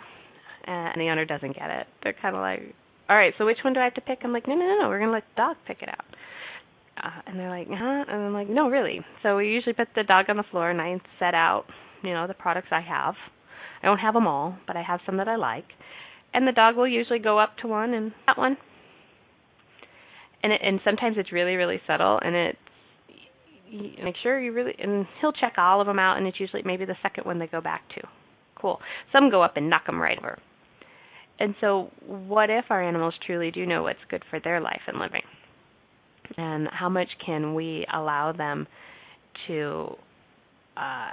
And 0.67 1.01
the 1.01 1.09
owner 1.11 1.25
doesn't 1.25 1.55
get 1.55 1.71
it. 1.71 1.87
They're 2.03 2.17
kind 2.21 2.35
of 2.35 2.41
like, 2.41 2.75
all 3.09 3.17
right, 3.17 3.33
so 3.39 3.47
which 3.47 3.59
one 3.63 3.73
do 3.73 3.81
I 3.81 3.85
have 3.85 3.95
to 3.95 4.01
pick? 4.01 4.19
I'm 4.25 4.33
like, 4.33 4.49
no, 4.49 4.55
no, 4.55 4.67
no, 4.67 4.79
no. 4.83 4.89
We're 4.89 4.99
gonna 4.99 5.13
let 5.13 5.25
the 5.35 5.43
dog 5.43 5.57
pick 5.67 5.83
it 5.83 5.89
out 5.89 6.05
uh, 7.03 7.21
and 7.27 7.39
they're 7.39 7.51
like, 7.51 7.69
huh? 7.69 8.05
And 8.09 8.23
I'm 8.23 8.33
like, 8.33 8.49
no, 8.49 8.69
really. 8.69 9.01
So 9.23 9.37
we 9.37 9.49
usually 9.49 9.75
put 9.75 9.89
the 9.95 10.03
dog 10.03 10.27
on 10.29 10.37
the 10.37 10.45
floor, 10.51 10.71
and 10.71 10.81
I 10.81 10.99
set 11.19 11.35
out, 11.35 11.65
you 12.03 12.13
know, 12.13 12.27
the 12.27 12.35
products 12.35 12.69
I 12.71 12.81
have. 12.81 13.15
I 13.83 13.87
don't 13.87 13.99
have 13.99 14.15
them 14.15 14.27
all, 14.27 14.57
but 14.67 14.77
I 14.77 14.83
have 14.83 15.01
some 15.05 15.19
that 15.19 15.29
I 15.29 15.37
like. 15.37 15.67
And 16.35 16.47
the 16.47 16.53
dog 16.53 16.77
will 16.77 16.89
usually 16.89 17.19
go 17.19 17.39
up 17.39 17.57
to 17.59 17.69
one 17.69 17.95
and 17.95 18.13
that 18.27 18.37
one. 18.37 18.57
And 20.43 20.53
it, 20.53 20.61
and 20.63 20.81
sometimes 20.85 21.17
it's 21.19 21.33
really 21.33 21.55
really 21.55 21.81
subtle, 21.87 22.21
and 22.23 22.37
it's 22.37 22.59
you 23.69 24.05
make 24.05 24.15
sure 24.23 24.41
you 24.41 24.53
really 24.53 24.75
and 24.79 25.07
he'll 25.21 25.33
check 25.33 25.55
all 25.59 25.81
of 25.81 25.87
them 25.87 25.99
out, 25.99 26.19
and 26.19 26.27
it's 26.27 26.39
usually 26.39 26.63
maybe 26.65 26.85
the 26.85 26.97
second 27.03 27.25
one 27.25 27.39
they 27.39 27.47
go 27.47 27.61
back 27.61 27.89
to. 27.95 28.03
Cool. 28.61 28.79
Some 29.13 29.31
go 29.31 29.43
up 29.43 29.57
and 29.57 29.69
knock 29.69 29.87
them 29.87 30.01
right 30.01 30.19
over. 30.19 30.39
And 31.39 31.55
so, 31.61 31.91
what 32.07 32.49
if 32.49 32.67
our 32.71 32.83
animals 32.83 33.15
truly 33.27 33.51
do 33.51 33.67
know 33.67 33.83
what's 33.83 33.99
good 34.09 34.23
for 34.31 34.41
their 34.41 34.61
life 34.61 34.81
and 34.87 34.99
living? 34.99 35.23
and 36.37 36.69
how 36.73 36.89
much 36.89 37.09
can 37.25 37.55
we 37.55 37.87
allow 37.93 38.33
them 38.33 38.67
to 39.47 39.95
uh, 40.77 41.13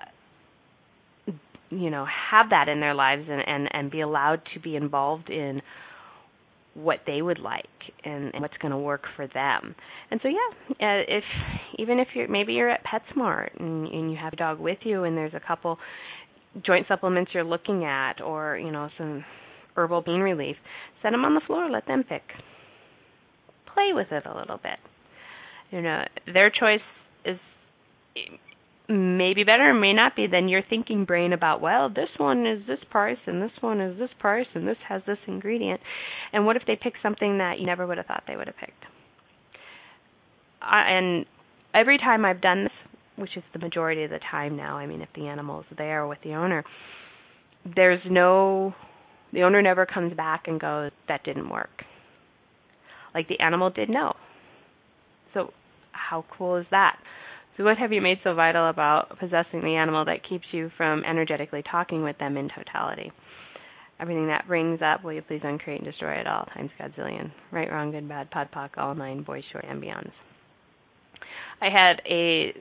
you 1.80 1.90
know 1.90 2.06
have 2.32 2.50
that 2.50 2.70
in 2.70 2.80
their 2.80 2.94
lives 2.94 3.24
and, 3.30 3.42
and 3.46 3.70
and 3.72 3.92
be 3.92 4.02
allowed 4.02 4.42
to 4.54 4.60
be 4.60 4.76
involved 4.76 5.30
in 5.30 5.62
what 6.76 7.02
they 7.06 7.22
would 7.22 7.38
like 7.38 7.68
and, 8.04 8.34
and 8.34 8.42
what's 8.42 8.58
going 8.58 8.72
to 8.72 8.78
work 8.78 9.04
for 9.16 9.28
them. 9.28 9.76
And 10.10 10.20
so 10.24 10.28
yeah, 10.28 10.72
uh, 10.72 11.04
if 11.08 11.24
even 11.78 12.00
if 12.00 12.08
you're 12.16 12.28
maybe 12.28 12.54
you're 12.54 12.70
at 12.70 12.82
PetSmart 12.84 13.60
and, 13.60 13.88
and 13.88 14.12
you 14.12 14.18
have 14.18 14.34
a 14.34 14.38
dog 14.38 14.60
with 14.60 14.80
you 14.84 15.04
and 15.04 15.16
there's 15.16 15.36
a 15.36 15.42
couple 15.46 15.78
joint 16.66 16.88
supplements 16.88 17.32
you're 17.34 17.44
looking 17.44 17.86
at 17.86 18.22
or 18.22 18.58
you 18.58 18.72
know 18.72 18.90
some 18.98 19.24
herbal 19.76 20.04
pain 20.04 20.22
relief, 20.22 20.56
set 21.02 21.12
them 21.12 21.26
on 21.26 21.36
the 21.36 21.42
floor, 21.46 21.70
let 21.70 21.86
them 21.88 22.04
pick. 22.08 22.24
Play 23.74 23.92
with 23.94 24.12
it 24.12 24.26
a 24.26 24.36
little 24.36 24.58
bit 24.58 24.80
you 25.74 25.82
know 25.82 26.04
their 26.32 26.50
choice 26.50 26.86
is 27.26 27.40
maybe 28.90 29.44
better 29.44 29.70
or 29.70 29.74
may 29.74 29.94
not 29.94 30.16
be 30.16 30.28
than 30.28 30.50
your 30.50 30.62
thinking 30.70 31.06
brain 31.06 31.32
about 31.32 31.62
well 31.62 31.90
this 31.90 32.10
one 32.18 32.46
is 32.46 32.62
this 32.68 32.80
price 32.92 33.18
and 33.26 33.42
this 33.42 33.52
one 33.62 33.80
is 33.80 33.98
this 33.98 34.10
price 34.20 34.48
and 34.54 34.68
this 34.68 34.78
has 34.88 35.02
this 35.08 35.20
ingredient. 35.28 35.80
And 36.34 36.46
what 36.46 36.56
if 36.56 36.64
they 36.68 36.76
pick 36.76 36.94
something 37.02 37.38
that 37.38 37.60
you 37.60 37.66
never 37.66 37.88
would 37.88 37.98
have 37.98 38.08
thought 38.08 38.24
they 38.28 38.36
would 38.36 38.48
have 38.48 38.58
picked? 38.58 38.84
I, 40.62 40.92
and 40.92 41.26
every 41.74 41.98
time 41.98 42.24
i've 42.24 42.40
done 42.40 42.64
this 42.64 42.74
which 43.18 43.36
is 43.36 43.44
the 43.52 43.60
majority 43.60 44.04
of 44.04 44.12
the 44.12 44.20
time 44.32 44.56
now 44.56 44.78
i 44.78 44.86
mean 44.86 45.02
if 45.02 45.10
the 45.14 45.28
animal 45.28 45.60
is 45.60 45.78
there 45.78 46.08
with 46.08 46.20
the 46.24 46.34
owner 46.34 46.64
there's 47.76 48.02
no 48.10 48.74
the 49.34 49.44
owner 49.44 49.62
never 49.62 49.86
comes 49.86 50.16
back 50.16 50.44
and 50.48 50.60
goes 50.60 50.92
that 51.08 51.24
didn't 51.24 51.50
work. 51.50 51.84
Like 53.14 53.28
the 53.28 53.40
animal 53.40 53.70
did 53.70 53.90
know. 53.90 54.14
So 55.34 55.52
how 55.92 56.26
cool 56.38 56.58
is 56.58 56.66
that? 56.72 56.98
So, 57.58 57.64
what 57.64 57.78
have 57.78 57.92
you 57.92 58.02
made 58.02 58.18
so 58.24 58.34
vital 58.34 58.70
about 58.70 59.20
possessing 59.20 59.62
the 59.62 59.76
animal 59.76 60.06
that 60.06 60.28
keeps 60.28 60.46
you 60.52 60.72
from 60.76 61.04
energetically 61.06 61.64
talking 61.70 62.04
with 62.04 62.18
them 62.18 62.36
in 62.36 62.50
totality? 62.50 63.12
Everything 64.00 64.28
that 64.28 64.48
brings 64.48 64.82
up, 64.82 65.04
will 65.04 65.14
you 65.14 65.22
please 65.22 65.42
uncreate 65.44 65.82
and 65.82 65.90
destroy 65.90 66.16
it 66.16 66.26
all 66.26 66.46
times 66.46 66.72
Godzillion? 66.80 67.32
Right, 67.52 67.72
wrong, 67.72 67.92
good, 67.92 68.10
bad, 68.10 68.32
pod, 68.32 68.50
poc, 68.54 68.72
all 68.78 68.96
nine, 68.96 69.22
boys, 69.22 69.44
short, 69.52 69.66
and 69.70 69.82
beyonds. 69.82 70.12
I 71.62 71.70
had 71.70 72.02
a 72.10 72.54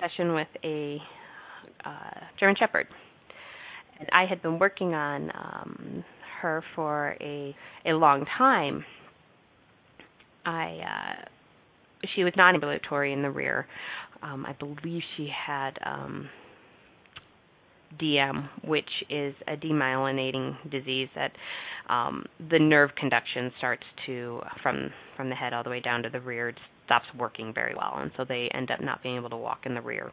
session 0.00 0.34
with 0.34 0.48
a 0.62 0.98
uh, 1.84 2.20
German 2.38 2.56
Shepherd, 2.58 2.86
and 3.98 4.08
I 4.12 4.26
had 4.26 4.42
been 4.42 4.58
working 4.58 4.92
on 4.92 5.30
um, 5.30 6.04
her 6.42 6.62
for 6.74 7.16
a 7.20 7.56
a 7.86 7.92
long 7.92 8.26
time. 8.36 8.84
I 10.44 10.78
uh, 11.22 11.24
she 12.14 12.24
was 12.24 12.32
non-ambulatory 12.36 13.12
in 13.12 13.22
the 13.22 13.30
rear. 13.30 13.66
Um, 14.22 14.46
I 14.46 14.52
believe 14.52 15.02
she 15.16 15.28
had 15.46 15.72
um, 15.84 16.28
DM, 18.00 18.48
which 18.64 18.88
is 19.10 19.34
a 19.46 19.56
demyelinating 19.56 20.56
disease 20.70 21.08
that 21.14 21.32
um, 21.88 22.24
the 22.50 22.58
nerve 22.58 22.90
conduction 22.96 23.52
starts 23.58 23.84
to 24.06 24.40
from 24.62 24.90
from 25.16 25.28
the 25.28 25.34
head 25.34 25.52
all 25.52 25.62
the 25.62 25.70
way 25.70 25.80
down 25.80 26.02
to 26.02 26.10
the 26.10 26.20
rear 26.20 26.50
it 26.50 26.56
stops 26.84 27.06
working 27.18 27.52
very 27.54 27.74
well, 27.74 27.94
and 27.96 28.10
so 28.16 28.24
they 28.24 28.48
end 28.54 28.70
up 28.70 28.80
not 28.80 29.02
being 29.02 29.16
able 29.16 29.30
to 29.30 29.36
walk 29.36 29.60
in 29.64 29.74
the 29.74 29.80
rear, 29.80 30.10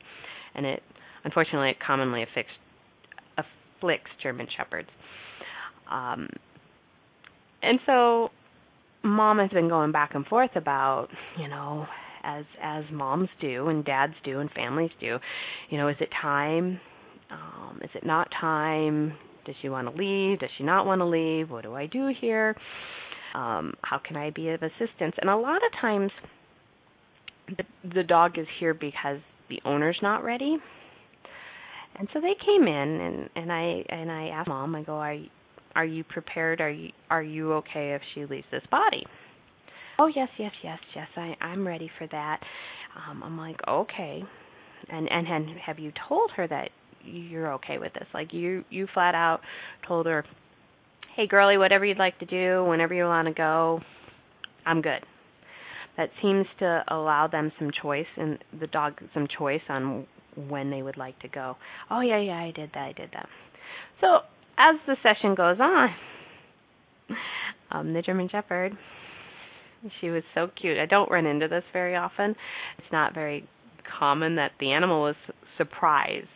and 0.56 0.66
it 0.66 0.84
unfortunately 1.24 1.70
it 1.70 1.78
commonly 1.86 2.24
afflicts 2.24 2.52
afflicts 3.38 4.12
German 4.22 4.48
shepherds. 4.56 4.90
Um, 5.92 6.28
and 7.62 7.80
so 7.86 8.30
mom 9.04 9.40
has 9.40 9.50
been 9.50 9.70
going 9.70 9.92
back 9.92 10.16
and 10.16 10.26
forth 10.26 10.52
about, 10.56 11.10
you 11.40 11.48
know, 11.48 11.86
as 12.24 12.46
as 12.62 12.84
moms 12.92 13.30
do 13.42 13.68
and 13.68 13.84
dads 13.86 14.14
do 14.24 14.40
and 14.40 14.50
families 14.52 14.92
do, 15.00 15.18
you 15.70 15.78
know, 15.78 15.88
is 15.88 15.98
it 16.00 16.10
time? 16.22 16.80
Um, 17.32 17.80
is 17.84 17.90
it 17.96 18.06
not 18.06 18.28
time? 18.40 19.14
Does 19.46 19.56
she 19.62 19.70
want 19.70 19.94
to 19.94 20.02
leave? 20.02 20.40
Does 20.40 20.50
she 20.58 20.64
not 20.64 20.86
want 20.86 21.00
to 21.00 21.06
leave? 21.06 21.50
What 21.50 21.64
do 21.64 21.74
I 21.76 21.88
do 21.88 22.12
here? 22.22 22.56
Um, 23.34 23.74
how 23.82 24.00
can 24.06 24.16
I 24.16 24.30
be 24.30 24.50
of 24.50 24.62
assistance? 24.62 25.16
And 25.20 25.30
a 25.30 25.36
lot 25.36 25.58
of 25.58 25.82
times, 25.82 26.12
the 27.58 27.64
the 27.94 28.04
dog 28.04 28.38
is 28.38 28.48
here 28.60 28.74
because 28.74 29.20
the 29.50 29.60
owner's 29.66 29.98
not 30.02 30.24
ready. 30.24 30.58
And 31.96 32.08
so 32.14 32.22
they 32.22 32.36
came 32.46 32.68
in 32.68 33.02
and 33.02 33.30
and 33.36 33.52
I 33.52 33.84
and 33.90 34.12
I 34.12 34.28
asked 34.28 34.48
mom, 34.48 34.76
I 34.76 34.84
go, 34.84 34.96
I 34.96 35.28
are 35.76 35.86
you 35.86 36.04
prepared? 36.04 36.62
Are 36.62 36.70
you 36.70 36.90
are 37.10 37.24
you 37.24 37.54
okay 37.54 37.94
if 37.94 38.02
she 38.14 38.26
leaves 38.26 38.46
this 38.52 38.64
body? 38.72 39.04
Oh 40.00 40.08
yes, 40.08 40.30
yes, 40.38 40.52
yes, 40.64 40.80
yes. 40.96 41.08
I 41.16 41.36
I'm 41.42 41.68
ready 41.68 41.90
for 41.98 42.08
that. 42.08 42.40
Um, 42.96 43.24
I'm 43.24 43.38
like 43.38 43.60
okay, 43.68 44.24
and 44.90 45.12
and 45.12 45.28
and 45.28 45.60
have 45.60 45.80
you 45.80 45.92
told 46.08 46.32
her 46.36 46.48
that 46.48 46.70
you're 47.04 47.54
okay 47.54 47.78
with 47.78 47.94
this? 47.94 48.08
Like 48.14 48.34
you 48.34 48.64
you 48.70 48.88
flat 48.94 49.16
out 49.16 49.42
told 49.88 50.06
her, 50.06 50.26
hey 51.16 51.28
girlie, 51.28 51.58
whatever 51.58 51.86
you'd 51.86 51.98
like 51.98 52.18
to 52.20 52.26
do, 52.26 52.66
whenever 52.66 52.94
you 52.94 53.04
want 53.06 53.28
to 53.28 53.34
go, 53.34 53.82
I'm 54.66 54.82
good. 54.82 55.06
That 55.98 56.10
seems 56.22 56.48
to 56.60 56.84
allow 56.88 57.28
them 57.28 57.52
some 57.60 57.70
choice 57.82 58.08
and 58.18 58.40
the 58.60 58.68
dog 58.68 58.94
some 59.14 59.28
choice 59.38 59.62
on 59.70 60.08
when 60.48 60.72
they 60.72 60.82
would 60.82 60.98
like 60.98 61.20
to 61.20 61.28
go. 61.28 61.56
Oh 61.92 62.02
yeah, 62.02 62.20
yeah, 62.20 62.38
I 62.38 62.52
did 62.56 62.72
that, 62.74 62.84
I 62.84 62.94
did 62.94 63.10
that. 63.14 63.30
So 64.02 64.20
as 64.58 64.76
the 64.88 64.96
session 65.04 65.36
goes 65.36 65.60
on, 65.60 65.90
um, 67.72 67.94
the 67.94 68.02
German 68.02 68.28
Shepherd, 68.30 68.76
she 70.02 70.10
was 70.10 70.24
so 70.34 70.50
cute. 70.60 70.78
I 70.78 70.86
don't 70.86 71.10
run 71.12 71.26
into 71.26 71.48
this 71.48 71.64
very 71.74 71.96
often. 71.96 72.36
It's 72.78 72.92
not 72.92 73.14
very 73.14 73.48
common 74.00 74.36
that 74.36 74.52
the 74.60 74.72
animal 74.72 75.02
was 75.02 75.16
surprised 75.58 76.28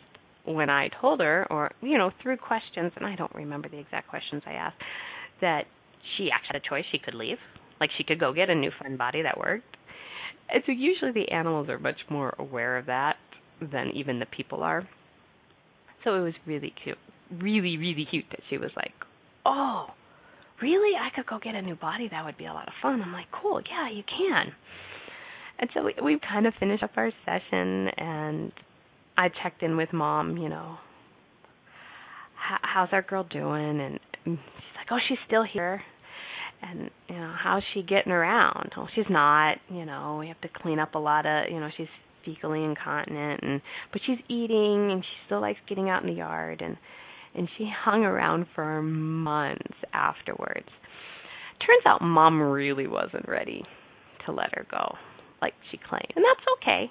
when 0.44 0.70
I 0.70 0.88
told 1.00 1.20
her, 1.20 1.46
or 1.50 1.72
you 1.80 1.98
know, 1.98 2.10
through 2.22 2.38
questions, 2.38 2.92
and 2.96 3.04
I 3.06 3.16
don't 3.16 3.34
remember 3.34 3.68
the 3.68 3.78
exact 3.78 4.08
questions 4.08 4.42
I 4.46 4.52
asked, 4.52 4.80
that 5.40 5.64
she 6.16 6.30
actually 6.32 6.60
had 6.60 6.62
a 6.64 6.68
choice. 6.68 6.84
She 6.90 6.98
could 6.98 7.14
leave, 7.14 7.38
like 7.80 7.90
she 7.96 8.04
could 8.04 8.18
go 8.18 8.32
get 8.32 8.48
a 8.50 8.54
new 8.54 8.70
fun 8.82 8.96
body 8.96 9.22
that 9.22 9.38
worked. 9.38 9.76
And 10.50 10.62
so 10.64 10.72
usually 10.72 11.12
the 11.12 11.30
animals 11.30 11.68
are 11.68 11.78
much 11.78 12.00
more 12.08 12.34
aware 12.38 12.78
of 12.78 12.86
that 12.86 13.16
than 13.60 13.90
even 13.94 14.18
the 14.18 14.26
people 14.26 14.62
are. 14.62 14.88
So 16.04 16.14
it 16.14 16.20
was 16.20 16.34
really 16.46 16.72
cute 16.82 16.96
really, 17.30 17.76
really 17.76 18.06
cute 18.10 18.24
that 18.30 18.40
she 18.48 18.58
was 18.58 18.70
like, 18.76 18.94
"Oh, 19.44 19.90
really? 20.62 20.96
I 20.96 21.14
could 21.14 21.26
go 21.26 21.38
get 21.38 21.54
a 21.54 21.62
new 21.62 21.76
body. 21.76 22.08
That 22.10 22.24
would 22.24 22.36
be 22.36 22.46
a 22.46 22.52
lot 22.52 22.68
of 22.68 22.74
fun. 22.82 23.02
I'm 23.02 23.12
like, 23.12 23.26
cool. 23.32 23.60
Yeah, 23.60 23.90
you 23.90 24.02
can. 24.02 24.52
And 25.58 25.70
so 25.74 25.84
we 25.84 25.94
we 26.02 26.20
kind 26.20 26.46
of 26.46 26.54
finished 26.60 26.82
up 26.82 26.92
our 26.96 27.10
session, 27.24 27.88
and 27.96 28.52
I 29.16 29.28
checked 29.42 29.62
in 29.62 29.76
with 29.76 29.92
mom. 29.92 30.36
You 30.36 30.48
know, 30.48 30.76
how's 32.36 32.88
our 32.92 33.02
girl 33.02 33.24
doing? 33.24 33.80
And 33.80 33.98
she's 34.24 34.76
like, 34.76 34.86
oh, 34.90 34.98
she's 35.08 35.18
still 35.26 35.44
here. 35.44 35.82
And 36.62 36.90
you 37.08 37.16
know, 37.16 37.34
how's 37.42 37.62
she 37.74 37.82
getting 37.82 38.12
around? 38.12 38.72
Well, 38.76 38.88
she's 38.94 39.04
not. 39.10 39.58
You 39.68 39.84
know, 39.84 40.18
we 40.20 40.28
have 40.28 40.40
to 40.42 40.48
clean 40.62 40.78
up 40.78 40.94
a 40.94 40.98
lot 40.98 41.26
of. 41.26 41.50
You 41.50 41.60
know, 41.60 41.70
she's 41.76 41.88
fecally 42.26 42.64
incontinent, 42.68 43.40
and 43.42 43.60
but 43.92 44.00
she's 44.06 44.18
eating, 44.28 44.90
and 44.92 45.02
she 45.02 45.26
still 45.26 45.40
likes 45.40 45.58
getting 45.68 45.88
out 45.88 46.02
in 46.02 46.08
the 46.08 46.14
yard, 46.14 46.60
and 46.60 46.76
and 47.38 47.48
she 47.56 47.70
hung 47.84 48.04
around 48.04 48.46
for 48.54 48.82
months 48.82 49.76
afterwards. 49.92 50.68
Turns 51.60 51.82
out 51.86 52.02
mom 52.02 52.40
really 52.40 52.86
wasn't 52.86 53.28
ready 53.28 53.62
to 54.26 54.32
let 54.32 54.54
her 54.54 54.66
go 54.70 54.94
like 55.40 55.54
she 55.70 55.78
claimed. 55.88 56.12
And 56.14 56.24
that's 56.24 56.46
okay. 56.60 56.90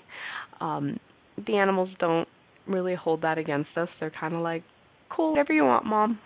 Um 0.60 1.00
the 1.46 1.58
animals 1.58 1.90
don't 2.00 2.28
really 2.68 2.96
hold 2.96 3.22
that 3.22 3.38
against 3.38 3.70
us. 3.78 3.90
They're 4.00 4.12
kind 4.20 4.34
of 4.34 4.42
like, 4.42 4.64
"Cool, 5.16 5.32
whatever 5.32 5.54
you 5.54 5.64
want, 5.66 5.86
mom. 5.86 6.20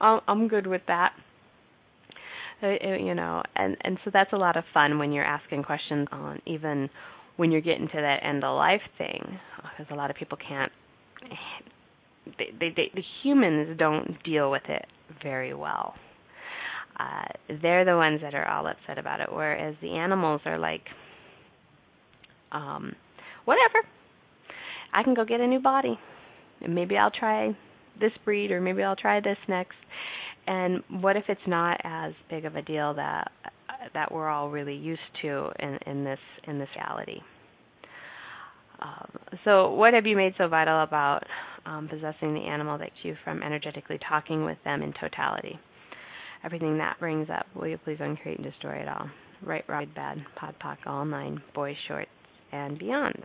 I'm 0.00 0.48
good 0.48 0.66
with 0.66 0.82
that." 0.86 1.12
Uh, 2.62 2.66
uh, 2.66 2.96
you 2.96 3.14
know, 3.14 3.42
and 3.56 3.76
and 3.80 3.98
so 4.04 4.10
that's 4.12 4.32
a 4.32 4.36
lot 4.36 4.56
of 4.56 4.64
fun 4.72 4.98
when 4.98 5.12
you're 5.12 5.24
asking 5.24 5.64
questions 5.64 6.06
on 6.12 6.40
even 6.46 6.88
when 7.36 7.50
you're 7.50 7.60
getting 7.60 7.88
to 7.88 7.96
that 7.96 8.20
end 8.22 8.44
of 8.44 8.56
life 8.56 8.82
thing 8.98 9.38
because 9.56 9.86
a 9.90 9.96
lot 9.96 10.10
of 10.10 10.16
people 10.16 10.38
can't 10.48 10.70
they, 12.26 12.50
they, 12.58 12.68
they 12.74 12.90
the 12.94 13.02
humans 13.22 13.76
don't 13.78 14.22
deal 14.24 14.50
with 14.50 14.62
it 14.68 14.86
very 15.22 15.54
well. 15.54 15.94
Uh, 16.98 17.56
they're 17.62 17.84
the 17.84 17.96
ones 17.96 18.20
that 18.22 18.34
are 18.34 18.46
all 18.46 18.66
upset 18.66 18.98
about 18.98 19.20
it, 19.20 19.28
whereas 19.32 19.74
the 19.80 19.90
animals 19.96 20.40
are 20.44 20.58
like, 20.58 20.82
um, 22.52 22.92
whatever. 23.44 23.86
I 24.92 25.02
can 25.02 25.14
go 25.14 25.24
get 25.24 25.40
a 25.40 25.46
new 25.46 25.60
body, 25.60 25.98
and 26.60 26.74
maybe 26.74 26.98
I'll 26.98 27.10
try 27.10 27.56
this 27.98 28.12
breed, 28.24 28.50
or 28.50 28.60
maybe 28.60 28.82
I'll 28.82 28.96
try 28.96 29.20
this 29.20 29.38
next. 29.48 29.76
And 30.46 30.82
what 30.90 31.16
if 31.16 31.24
it's 31.28 31.40
not 31.46 31.80
as 31.82 32.12
big 32.28 32.44
of 32.44 32.56
a 32.56 32.62
deal 32.62 32.94
that 32.94 33.30
that 33.94 34.12
we're 34.12 34.28
all 34.28 34.48
really 34.48 34.74
used 34.74 35.00
to 35.22 35.50
in, 35.58 35.78
in 35.86 36.04
this 36.04 36.18
in 36.46 36.58
this 36.58 36.68
reality? 36.76 37.20
Um, 38.80 39.10
so, 39.44 39.70
what 39.74 39.94
have 39.94 40.06
you 40.06 40.16
made 40.16 40.34
so 40.36 40.48
vital 40.48 40.82
about 40.82 41.22
um, 41.66 41.88
possessing 41.88 42.34
the 42.34 42.40
animal 42.40 42.78
that 42.78 42.90
you 43.02 43.16
from 43.24 43.42
energetically 43.42 43.98
talking 44.08 44.44
with 44.44 44.58
them 44.64 44.82
in 44.82 44.92
totality? 45.00 45.58
Everything 46.44 46.78
that 46.78 46.98
brings 46.98 47.28
up, 47.30 47.46
will 47.54 47.68
you 47.68 47.78
please 47.78 47.98
uncreate 48.00 48.38
and 48.38 48.50
destroy 48.50 48.74
it 48.74 48.88
all? 48.88 49.08
Right, 49.44 49.64
right, 49.68 49.92
bad, 49.94 50.18
pod, 50.36 50.54
poc, 50.62 50.78
all 50.86 51.04
nine, 51.04 51.42
boys, 51.54 51.76
shorts, 51.88 52.10
and 52.52 52.78
beyonds. 52.78 53.24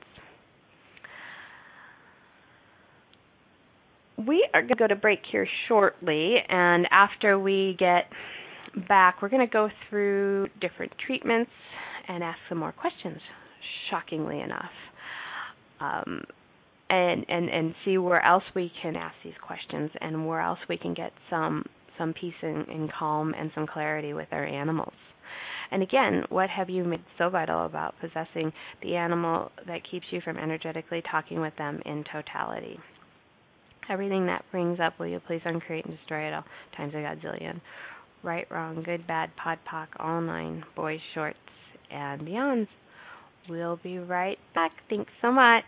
We 4.17 4.47
are 4.54 4.62
going 4.62 4.69
to 4.69 4.76
go 4.76 4.88
to 4.88 4.95
break 4.95 5.19
here 5.32 5.47
shortly, 5.67 6.36
and 6.50 6.88
after 6.91 7.39
we 7.39 7.76
get 7.78 8.06
back, 8.88 9.21
we're 9.21 9.30
going 9.30 9.45
to 9.45 9.52
go 9.52 9.69
through 9.89 10.47
different 10.60 10.91
treatments 11.06 11.52
and 12.08 12.23
ask 12.23 12.39
some 12.50 12.58
more 12.58 12.71
questions, 12.71 13.19
shockingly 13.89 14.41
enough 14.41 14.71
um, 15.80 16.23
and 16.89 17.26
and 17.28 17.50
and 17.50 17.76
see 17.84 17.97
where 17.97 18.23
else 18.23 18.43
we 18.56 18.71
can 18.82 18.95
ask 18.95 19.15
these 19.23 19.34
questions 19.45 19.91
and 20.00 20.28
where 20.28 20.41
else 20.41 20.60
we 20.69 20.78
can 20.78 20.93
get 20.93 21.12
some 21.30 21.65
some 21.97 22.13
peace 22.13 22.34
and, 22.41 22.67
and 22.67 22.91
calm 22.91 23.34
and 23.38 23.52
some 23.56 23.67
clarity 23.67 24.13
with 24.13 24.28
our 24.32 24.45
animals. 24.45 24.93
And 25.71 25.84
again, 25.84 26.23
what 26.30 26.50
have 26.50 26.69
you 26.69 26.84
made 26.84 27.04
so 27.17 27.30
vital 27.30 27.65
about 27.65 27.95
possessing 28.00 28.54
the 28.82 28.95
animal 28.95 29.52
that 29.67 29.82
keeps 29.89 30.06
you 30.12 30.21
from 30.21 30.38
energetically 30.38 31.04
talking 31.12 31.41
with 31.41 31.56
them 31.58 31.82
in 31.86 32.06
totality? 32.12 32.80
Everything 33.89 34.26
that 34.28 34.45
brings 34.52 34.80
up, 34.80 34.97
will 35.00 35.08
you 35.08 35.19
please 35.28 35.41
uncreate 35.45 35.86
and 35.86 35.97
destroy 35.97 36.28
it 36.28 36.34
all 36.34 36.43
times 36.76 36.93
a 36.93 36.97
godzillion? 36.97 37.60
Right, 38.23 38.50
wrong, 38.50 38.82
good, 38.84 39.08
bad, 39.08 39.32
pod, 39.41 39.60
poc, 39.69 39.88
all 40.00 40.21
nine, 40.21 40.63
boys, 40.76 41.00
shorts, 41.13 41.38
and 41.91 42.21
beyonds. 42.21 42.67
We'll 43.50 43.80
be 43.82 44.00
right 44.00 44.38
back. 44.54 44.71
Thanks 44.89 45.12
so 45.21 45.32
much. 45.32 45.63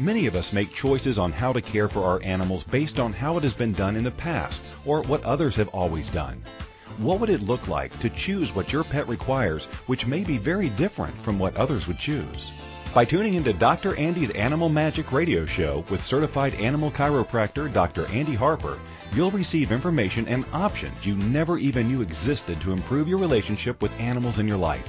Many 0.00 0.26
of 0.26 0.36
us 0.36 0.52
make 0.52 0.72
choices 0.72 1.18
on 1.18 1.32
how 1.32 1.52
to 1.52 1.60
care 1.60 1.88
for 1.88 2.04
our 2.04 2.22
animals 2.22 2.62
based 2.62 3.00
on 3.00 3.12
how 3.12 3.36
it 3.36 3.42
has 3.42 3.52
been 3.52 3.72
done 3.72 3.96
in 3.96 4.04
the 4.04 4.12
past 4.12 4.62
or 4.86 5.02
what 5.02 5.24
others 5.24 5.56
have 5.56 5.66
always 5.68 6.08
done. 6.08 6.40
What 6.98 7.18
would 7.18 7.30
it 7.30 7.42
look 7.42 7.66
like 7.66 7.98
to 7.98 8.08
choose 8.08 8.54
what 8.54 8.72
your 8.72 8.84
pet 8.84 9.08
requires, 9.08 9.64
which 9.86 10.06
may 10.06 10.22
be 10.22 10.38
very 10.38 10.68
different 10.68 11.20
from 11.24 11.36
what 11.40 11.56
others 11.56 11.88
would 11.88 11.98
choose? 11.98 12.52
By 12.94 13.06
tuning 13.06 13.34
into 13.34 13.52
Dr. 13.52 13.96
Andy's 13.96 14.30
Animal 14.30 14.68
Magic 14.68 15.10
radio 15.10 15.44
show 15.44 15.84
with 15.90 16.04
certified 16.04 16.54
animal 16.54 16.92
chiropractor 16.92 17.72
Dr. 17.72 18.06
Andy 18.06 18.36
Harper, 18.36 18.78
you'll 19.14 19.32
receive 19.32 19.72
information 19.72 20.28
and 20.28 20.44
options 20.52 21.04
you 21.04 21.16
never 21.16 21.58
even 21.58 21.88
knew 21.88 22.02
existed 22.02 22.60
to 22.60 22.72
improve 22.72 23.08
your 23.08 23.18
relationship 23.18 23.82
with 23.82 23.98
animals 23.98 24.38
in 24.38 24.46
your 24.46 24.58
life. 24.58 24.88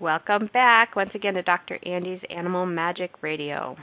Welcome 0.00 0.48
back 0.52 0.94
once 0.96 1.10
again 1.14 1.34
to 1.34 1.42
Dr. 1.42 1.78
Andy's 1.84 2.20
Animal 2.30 2.66
Magic 2.66 3.22
Radio. 3.22 3.76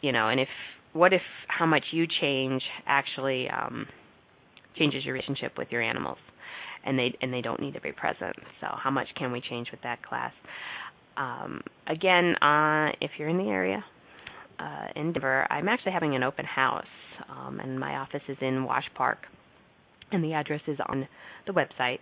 you 0.02 0.12
know, 0.12 0.30
and 0.30 0.40
if 0.40 0.50
what 0.94 1.14
if 1.14 1.22
how 1.48 1.66
much 1.66 1.84
you 1.92 2.06
change 2.20 2.62
actually 2.88 3.48
um, 3.50 3.86
changes 4.78 5.06
your 5.06 5.14
relationship 5.14 5.54
with 5.58 5.68
your 5.72 5.82
animals? 5.82 6.18
And 6.86 6.98
they 6.98 7.15
and 7.22 7.34
they 7.34 7.41
don't 7.41 7.60
need 7.60 7.74
to 7.74 7.82
be 7.82 7.91
present. 7.91 8.36
So 8.60 8.67
how 8.72 8.91
much 8.91 9.08
can 9.17 9.32
we 9.32 9.41
change 9.41 9.70
with 9.72 9.82
that 9.84 10.04
class? 10.04 10.34
Um, 11.17 11.62
again, 11.88 12.36
uh, 12.41 12.91
if 13.02 13.12
you're 13.17 13.30
in 13.30 13.38
the 13.38 13.50
area 13.50 13.84
uh, 14.60 14.88
in 14.96 15.13
Denver, 15.13 15.46
I'm 15.52 15.67
actually 15.67 15.91
having 15.91 16.15
an 16.15 16.24
open 16.24 16.46
house, 16.46 16.86
um, 17.30 17.60
and 17.60 17.80
my 17.80 17.98
office 17.98 18.22
is 18.28 18.38
in 18.41 18.63
Wash 18.63 18.86
Park, 18.96 19.20
and 20.12 20.24
the 20.24 20.34
address 20.34 20.62
is 20.67 20.78
on 20.88 21.08
the 21.48 21.54
website. 21.54 22.00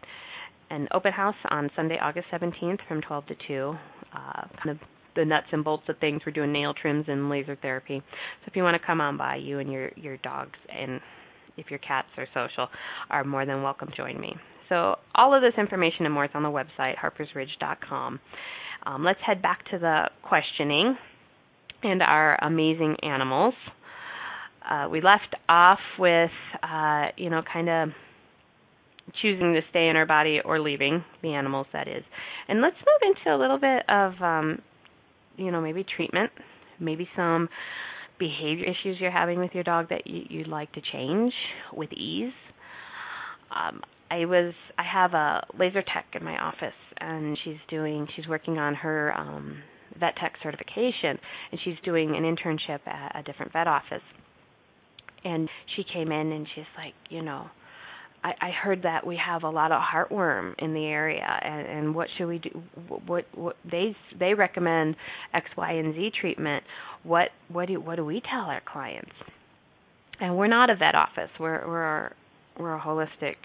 An 0.69 0.87
open 0.93 1.11
house 1.11 1.35
on 1.49 1.71
Sunday, 1.75 1.97
August 1.99 2.27
17th, 2.31 2.79
from 2.87 3.01
12 3.01 3.25
to 3.27 3.35
2. 3.47 3.73
Uh, 4.13 4.47
kind 4.63 4.69
of 4.69 4.77
the 5.15 5.25
nuts 5.25 5.47
and 5.51 5.63
bolts 5.63 5.83
of 5.89 5.97
things. 5.97 6.21
We're 6.25 6.31
doing 6.31 6.51
nail 6.51 6.73
trims 6.79 7.05
and 7.07 7.29
laser 7.29 7.57
therapy. 7.61 7.97
So 7.99 8.45
if 8.47 8.55
you 8.55 8.63
want 8.63 8.79
to 8.79 8.85
come 8.85 9.01
on 9.01 9.17
by, 9.17 9.37
you 9.37 9.59
and 9.59 9.71
your 9.71 9.91
your 9.95 10.17
dogs 10.17 10.57
and 10.69 10.99
if 11.59 11.69
your 11.69 11.79
cats 11.79 12.07
are 12.17 12.27
social, 12.33 12.67
are 13.09 13.23
more 13.23 13.45
than 13.45 13.61
welcome 13.63 13.89
to 13.89 13.95
join 13.95 14.19
me. 14.19 14.35
So 14.69 14.95
all 15.15 15.33
of 15.33 15.41
this 15.41 15.53
information 15.57 16.05
and 16.05 16.13
more 16.13 16.25
is 16.25 16.31
on 16.33 16.43
the 16.43 16.49
website, 16.49 16.95
harpersridge.com. 16.97 18.19
Um, 18.85 19.03
let's 19.03 19.19
head 19.25 19.41
back 19.41 19.65
to 19.71 19.79
the 19.79 20.03
questioning 20.23 20.95
and 21.83 22.01
our 22.01 22.37
amazing 22.43 22.95
animals. 23.03 23.53
Uh, 24.69 24.87
we 24.89 25.01
left 25.01 25.35
off 25.47 25.79
with, 25.97 26.31
uh, 26.61 27.07
you 27.17 27.29
know, 27.29 27.41
kind 27.51 27.69
of 27.69 27.89
choosing 29.21 29.53
to 29.53 29.61
stay 29.71 29.87
in 29.87 29.95
our 29.95 30.05
body 30.05 30.39
or 30.43 30.59
leaving 30.59 31.03
the 31.23 31.33
animals, 31.33 31.65
that 31.73 31.87
is. 31.87 32.03
And 32.47 32.61
let's 32.61 32.75
move 32.75 33.15
into 33.15 33.35
a 33.35 33.37
little 33.39 33.57
bit 33.57 33.83
of, 33.89 34.13
um, 34.21 34.61
you 35.37 35.51
know, 35.51 35.61
maybe 35.61 35.83
treatment, 35.95 36.31
maybe 36.79 37.07
some 37.15 37.49
behavior 38.19 38.65
issues 38.65 38.97
you're 38.99 39.11
having 39.11 39.39
with 39.39 39.51
your 39.53 39.63
dog 39.63 39.89
that 39.89 40.05
you, 40.05 40.39
would 40.39 40.47
like 40.47 40.71
to 40.73 40.81
change 40.91 41.33
with 41.73 41.91
ease. 41.93 42.33
Um, 43.51 43.81
I 44.11 44.25
was 44.25 44.53
I 44.77 44.83
have 44.83 45.13
a 45.13 45.45
laser 45.57 45.81
tech 45.81 46.05
in 46.13 46.23
my 46.23 46.37
office 46.37 46.73
and 46.97 47.37
she's 47.43 47.57
doing 47.69 48.07
she's 48.15 48.27
working 48.27 48.57
on 48.57 48.75
her 48.75 49.13
um 49.17 49.61
vet 49.99 50.15
tech 50.17 50.33
certification 50.41 51.17
and 51.51 51.59
she's 51.63 51.75
doing 51.83 52.15
an 52.15 52.23
internship 52.23 52.79
at 52.87 53.19
a 53.19 53.23
different 53.23 53.53
vet 53.53 53.67
office. 53.67 54.01
And 55.23 55.49
she 55.75 55.83
came 55.83 56.11
in 56.11 56.31
and 56.31 56.47
she's 56.55 56.65
like, 56.77 56.93
you 57.09 57.21
know, 57.21 57.47
I, 58.23 58.33
I 58.41 58.49
heard 58.51 58.83
that 58.83 59.05
we 59.05 59.17
have 59.25 59.43
a 59.43 59.49
lot 59.49 59.71
of 59.71 59.81
heartworm 59.81 60.53
in 60.59 60.73
the 60.73 60.85
area, 60.85 61.25
and, 61.41 61.67
and 61.67 61.95
what 61.95 62.07
should 62.17 62.27
we 62.27 62.39
do? 62.39 62.61
What, 63.05 63.25
what 63.33 63.55
they 63.69 63.95
they 64.19 64.33
recommend 64.33 64.95
X, 65.33 65.47
Y, 65.57 65.71
and 65.71 65.93
Z 65.95 66.11
treatment. 66.19 66.63
What 67.03 67.29
what 67.47 67.67
do 67.67 67.79
what 67.79 67.95
do 67.95 68.05
we 68.05 68.21
tell 68.21 68.45
our 68.45 68.61
clients? 68.65 69.11
And 70.19 70.37
we're 70.37 70.47
not 70.47 70.69
a 70.69 70.75
vet 70.75 70.95
office. 70.95 71.29
We're 71.39 71.65
we're 71.67 72.11
we're 72.59 72.75
a 72.75 72.81
holistic 72.81 73.35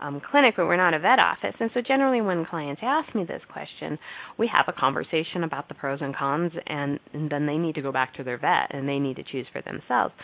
um, 0.00 0.20
clinic, 0.30 0.54
but 0.56 0.66
we're 0.66 0.76
not 0.76 0.94
a 0.94 0.98
vet 0.98 1.18
office. 1.18 1.54
And 1.60 1.70
so 1.74 1.80
generally, 1.80 2.20
when 2.20 2.44
clients 2.44 2.80
ask 2.84 3.14
me 3.14 3.24
this 3.24 3.42
question, 3.52 3.98
we 4.38 4.50
have 4.52 4.66
a 4.68 4.78
conversation 4.78 5.44
about 5.44 5.68
the 5.68 5.74
pros 5.74 6.00
and 6.00 6.16
cons, 6.16 6.52
and, 6.66 6.98
and 7.12 7.30
then 7.30 7.46
they 7.46 7.56
need 7.56 7.74
to 7.76 7.82
go 7.82 7.92
back 7.92 8.14
to 8.14 8.24
their 8.24 8.38
vet 8.38 8.74
and 8.74 8.88
they 8.88 8.98
need 8.98 9.16
to 9.16 9.22
choose 9.22 9.46
for 9.52 9.62
themselves. 9.62 10.14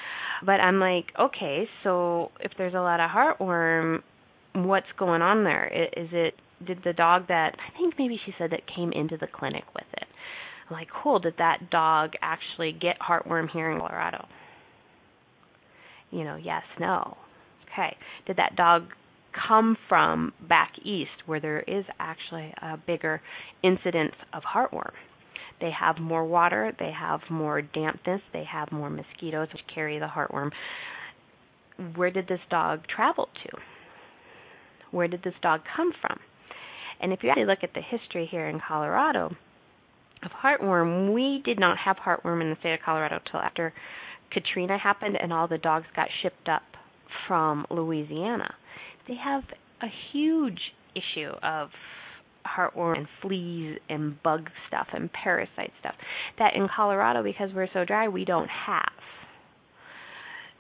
But 0.45 0.61
I'm 0.61 0.81
like, 0.81 1.07
okay, 1.19 1.69
so 1.83 2.31
if 2.41 2.53
there's 2.59 2.75
a 2.75 2.81
lot 2.81 3.01
of 3.01 3.11
heartworm, 3.11 4.03
what's 4.55 4.87
going 4.99 5.23
on 5.23 5.45
there? 5.45 5.67
Is 5.67 6.09
it 6.13 6.35
did 6.67 6.79
the 6.85 6.95
dog 6.95 7.29
that 7.29 7.55
I 7.59 7.79
think 7.79 7.95
maybe 7.99 8.19
she 8.25 8.33
said 8.39 8.51
that 8.53 8.63
came 8.75 8.93
into 8.93 9.19
the 9.19 9.27
clinic 9.27 9.65
with 9.75 9.85
it? 9.93 10.07
I'm 10.69 10.75
like, 10.75 10.89
cool. 11.03 11.19
Did 11.19 11.35
that 11.39 11.71
dog 11.71 12.13
actually 12.23 12.73
get 12.73 12.97
heartworm 12.99 13.51
here 13.51 13.71
in 13.71 13.79
Colorado? 13.79 14.27
You 16.11 16.25
know, 16.25 16.37
yes, 16.37 16.63
no. 16.81 17.17
Okay. 17.73 17.97
Did 18.27 18.37
that 18.37 18.57
dog 18.57 18.85
come 19.49 19.77
from 19.89 20.33
back 20.49 20.73
east 20.85 21.11
where 21.27 21.41
there 21.41 21.61
is 21.61 21.85
actually 21.99 22.53
a 22.63 22.77
bigger 22.77 23.21
incidence 23.63 24.15
of 24.33 24.43
heartworm. 24.43 24.93
They 25.61 25.71
have 25.79 25.99
more 25.99 26.25
water, 26.25 26.73
they 26.79 26.91
have 26.99 27.21
more 27.31 27.63
dampness, 27.63 28.21
they 28.33 28.45
have 28.45 28.71
more 28.71 28.91
mosquitoes 28.91 29.49
which 29.53 29.63
carry 29.75 29.99
the 29.99 30.07
heartworm. 30.07 30.51
Where 31.95 32.11
did 32.11 32.29
this 32.29 32.41
dog 32.51 32.83
travel 32.95 33.29
to? 33.45 33.59
Where 34.91 35.09
did 35.09 35.23
this 35.23 35.35
dog 35.43 35.61
come 35.77 35.93
from? 36.01 36.19
And 37.01 37.13
if 37.13 37.21
you 37.23 37.31
actually 37.31 37.47
look 37.47 37.63
at 37.63 37.75
the 37.75 37.81
history 37.81 38.29
here 38.31 38.49
in 38.49 38.61
Colorado 38.67 39.37
of 40.23 40.31
heartworm, 40.31 41.13
we 41.13 41.43
did 41.45 41.59
not 41.59 41.77
have 41.79 41.97
heartworm 41.97 42.41
in 42.41 42.51
the 42.51 42.57
state 42.61 42.75
of 42.75 42.81
Colorado 42.85 43.21
until 43.25 43.41
after 43.41 43.73
Katrina 44.33 44.79
happened 44.79 45.17
and 45.21 45.33
all 45.33 45.49
the 45.49 45.59
dogs 45.59 45.87
got 45.95 46.09
shipped 46.23 46.49
up 46.49 46.63
from 47.29 47.67
Louisiana 47.71 48.55
they 49.09 49.15
have 49.23 49.43
a 49.83 49.87
huge 50.13 50.61
issue 50.95 51.31
of 51.43 51.69
heartworm 52.47 52.99
and 52.99 53.07
fleas 53.23 53.79
and 53.89 54.23
bug 54.23 54.49
stuff 54.69 54.87
and 54.93 55.11
parasite 55.13 55.73
stuff 55.81 55.95
that 56.39 56.55
in 56.55 56.69
Colorado 56.75 57.23
because 57.23 57.51
we're 57.55 57.69
so 57.73 57.85
dry 57.85 58.09
we 58.09 58.25
don't 58.25 58.49
have. 58.49 58.93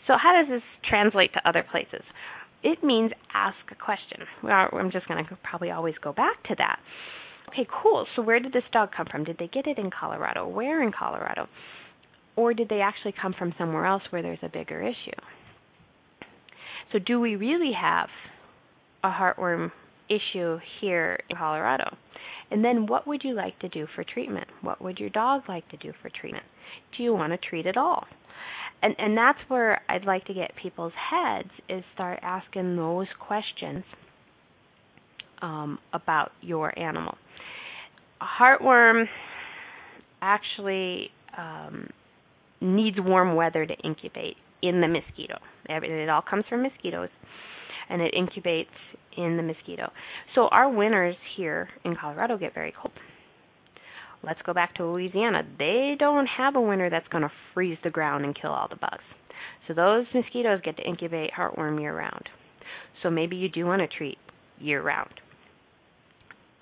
So 0.07 0.15
how 0.21 0.41
does 0.41 0.49
this 0.49 0.63
translate 0.89 1.33
to 1.35 1.49
other 1.49 1.65
places? 1.69 2.03
It 2.63 2.83
means 2.83 3.13
ask 3.35 3.57
a 3.71 3.75
question. 3.75 4.19
I'm 4.43 4.91
just 4.91 5.07
going 5.09 5.25
to 5.25 5.39
probably 5.43 5.71
always 5.71 5.95
go 6.03 6.13
back 6.13 6.43
to 6.45 6.55
that. 6.59 6.79
Okay, 7.49 7.67
cool. 7.83 8.07
So 8.17 8.23
where 8.23 8.41
did 8.41 8.53
this 8.53 8.65
dog 8.73 8.91
come 8.97 9.07
from? 9.11 9.25
Did 9.25 9.37
they 9.39 9.49
get 9.49 9.67
it 9.67 9.79
in 9.79 9.91
Colorado? 9.91 10.49
Where 10.49 10.83
in 10.83 10.93
Colorado? 10.93 11.49
Or 12.35 12.53
did 12.55 12.69
they 12.69 12.81
actually 12.81 13.15
come 13.21 13.35
from 13.39 13.55
somewhere 13.57 13.87
else 13.87 14.03
where 14.11 14.23
there's 14.23 14.39
a 14.43 14.49
bigger 14.49 14.83
issue? 14.83 15.17
So 16.93 16.99
do 16.99 17.21
we 17.21 17.37
really 17.37 17.73
have 17.81 18.09
a 19.07 19.11
heartworm 19.11 19.71
issue 20.09 20.59
here 20.81 21.19
in 21.31 21.37
Colorado? 21.37 21.97
And 22.51 22.65
then 22.65 22.87
what 22.87 23.07
would 23.07 23.23
you 23.25 23.35
like 23.35 23.59
to 23.61 23.69
do 23.69 23.87
for 23.95 24.05
treatment? 24.05 24.47
What 24.63 24.81
would 24.83 24.99
your 24.99 25.11
dog 25.11 25.43
like 25.49 25.69
to 25.71 25.77
do 25.77 25.93
for 26.03 26.11
treatment? 26.21 26.45
Do 26.97 27.03
you 27.03 27.13
want 27.13 27.33
to 27.33 27.39
treat 27.49 27.67
at 27.67 27.77
all? 27.77 28.05
And 28.83 28.95
and 28.99 29.17
that's 29.17 29.39
where 29.49 29.81
I'd 29.89 30.05
like 30.05 30.27
to 30.27 30.35
get 30.35 30.51
people's 30.63 30.93
heads 31.11 31.49
is 31.69 31.83
start 31.95 32.21
asking 32.23 32.77
those 32.77 33.07
questions 33.19 33.85
um, 35.43 35.79
about 35.93 36.31
your 36.43 36.79
animal. 36.79 37.17
Heartworm 38.21 39.05
actually 40.23 41.11
um, 41.37 41.89
needs 42.61 42.97
warm 43.01 43.35
weather 43.35 43.67
to 43.67 43.75
incubate 43.85 44.37
in 44.63 44.81
the 44.81 44.89
mosquito. 44.89 45.39
It 45.69 46.09
all 46.09 46.23
comes 46.23 46.45
from 46.49 46.63
mosquitoes 46.63 47.09
and 47.89 48.03
it 48.03 48.15
incubates 48.15 48.67
in 49.17 49.37
the 49.37 49.43
mosquito. 49.43 49.91
So 50.35 50.49
our 50.49 50.69
winters 50.69 51.17
here 51.37 51.69
in 51.85 51.97
Colorado 51.97 52.37
get 52.39 52.55
very 52.55 52.75
cold. 52.81 52.93
Let's 54.23 54.41
go 54.45 54.53
back 54.53 54.75
to 54.77 54.85
Louisiana. 54.85 55.43
They 55.59 55.95
don't 55.99 56.27
have 56.27 56.57
a 56.57 56.61
winter 56.61 56.91
that's 56.91 57.07
going 57.09 57.23
to 57.23 57.33
freeze 57.55 57.79
the 57.85 57.91
ground 57.91 58.25
and 58.25 58.39
kill 58.41 58.51
all 58.51 58.69
the 58.69 58.77
bugs. 58.77 59.05
So 59.69 59.75
those 59.75 60.07
mosquitoes 60.15 60.61
get 60.65 60.77
to 60.79 60.83
incubate 60.83 61.31
heartworm 61.33 61.81
year 61.81 61.97
round. 61.97 62.29
So 63.03 63.11
maybe 63.11 63.37
you 63.37 63.49
do 63.49 63.67
want 63.67 63.83
to 63.83 63.97
treat 63.97 64.19
year 64.59 64.83
round 64.83 65.11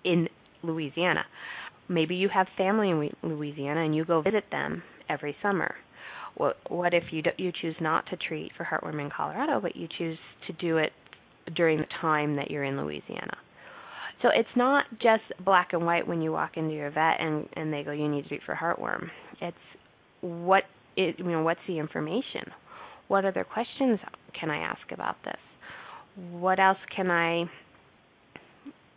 in 0.04 0.28
Louisiana. 0.62 1.24
Maybe 1.88 2.14
you 2.14 2.28
have 2.32 2.46
family 2.56 2.90
in 2.90 3.10
Louisiana 3.22 3.84
and 3.84 3.94
you 3.94 4.04
go 4.04 4.22
visit 4.22 4.44
them 4.50 4.82
every 5.08 5.36
summer. 5.42 5.74
What 6.36 6.56
what 6.68 6.94
if 6.94 7.04
you 7.12 7.22
do, 7.22 7.30
you 7.36 7.52
choose 7.62 7.76
not 7.80 8.06
to 8.10 8.16
treat 8.16 8.50
for 8.56 8.64
heartworm 8.64 9.00
in 9.00 9.10
Colorado, 9.10 9.60
but 9.60 9.76
you 9.76 9.86
choose 9.98 10.18
to 10.46 10.52
do 10.54 10.78
it 10.78 10.92
during 11.54 11.78
the 11.78 11.86
time 12.00 12.36
that 12.36 12.50
you're 12.50 12.64
in 12.64 12.80
Louisiana. 12.80 13.36
So 14.22 14.30
it's 14.34 14.48
not 14.56 14.86
just 15.02 15.22
black 15.44 15.72
and 15.72 15.84
white 15.84 16.06
when 16.06 16.22
you 16.22 16.32
walk 16.32 16.56
into 16.56 16.74
your 16.74 16.90
vet 16.90 17.20
and 17.20 17.46
and 17.54 17.72
they 17.72 17.82
go 17.82 17.92
you 17.92 18.08
need 18.08 18.22
to 18.22 18.28
treat 18.28 18.42
for 18.46 18.54
heartworm. 18.54 19.08
It's 19.40 19.56
what 20.22 20.64
it 20.96 21.18
you 21.18 21.24
know 21.24 21.42
what's 21.42 21.60
the 21.66 21.78
information? 21.78 22.50
What 23.08 23.24
other 23.24 23.44
questions 23.44 23.98
can 24.38 24.50
I 24.50 24.58
ask 24.58 24.80
about 24.92 25.16
this? 25.24 25.36
What 26.30 26.58
else 26.58 26.78
can 26.94 27.10
I 27.10 27.44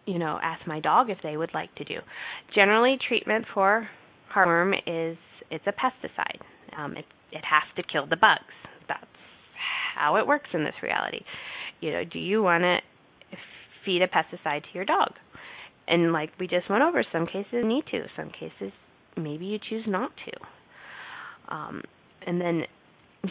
you 0.06 0.18
know 0.18 0.40
ask 0.42 0.66
my 0.66 0.80
dog 0.80 1.10
if 1.10 1.18
they 1.24 1.36
would 1.36 1.54
like 1.54 1.74
to 1.76 1.84
do? 1.84 2.00
Generally 2.56 3.00
treatment 3.08 3.46
for 3.54 3.90
heartworm 4.34 4.74
is 4.86 5.18
it's 5.52 5.66
a 5.68 5.74
pesticide. 5.74 6.42
Um, 6.78 6.96
it 6.96 7.06
it 7.32 7.44
has 7.44 7.64
to 7.76 7.84
kill 7.92 8.06
the 8.06 8.16
bugs. 8.16 8.54
That's 8.88 9.04
how 9.96 10.16
it 10.16 10.26
works 10.28 10.50
in 10.54 10.64
this 10.64 10.76
reality. 10.82 11.20
You 11.80 11.92
know, 11.92 12.04
do 12.04 12.20
you 12.20 12.42
want 12.42 12.64
to 12.64 12.78
feed 13.86 14.02
a 14.02 14.08
pesticide 14.08 14.64
to 14.64 14.70
your 14.74 14.86
dog? 14.86 15.14
And 15.88 16.12
like 16.12 16.32
we 16.40 16.48
just 16.48 16.70
went 16.70 16.84
over, 16.84 17.04
some 17.12 17.26
cases 17.26 17.48
you 17.52 17.68
need 17.68 17.86
to, 17.92 18.06
some 18.16 18.30
cases 18.30 18.74
maybe 19.16 19.46
you 19.46 19.58
choose 19.70 19.86
not 19.88 20.12
to. 20.26 21.56
Um, 21.56 21.82
and 22.26 22.42
then 22.42 22.64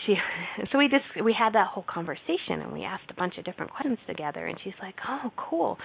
she 0.07 0.15
so 0.73 0.79
we 0.79 0.89
just 0.89 1.05
we 1.25 1.35
had 1.39 1.55
that 1.55 1.69
whole 1.69 1.85
conversation 1.89 2.61
and 2.63 2.73
we 2.73 2.83
asked 2.83 3.11
a 3.11 3.15
bunch 3.15 3.39
of 3.39 3.45
different 3.45 3.71
questions 3.71 3.99
together 4.07 4.47
and 4.47 4.59
she's 4.65 4.75
like 4.83 4.97
oh 5.09 5.31
cool 5.37 5.79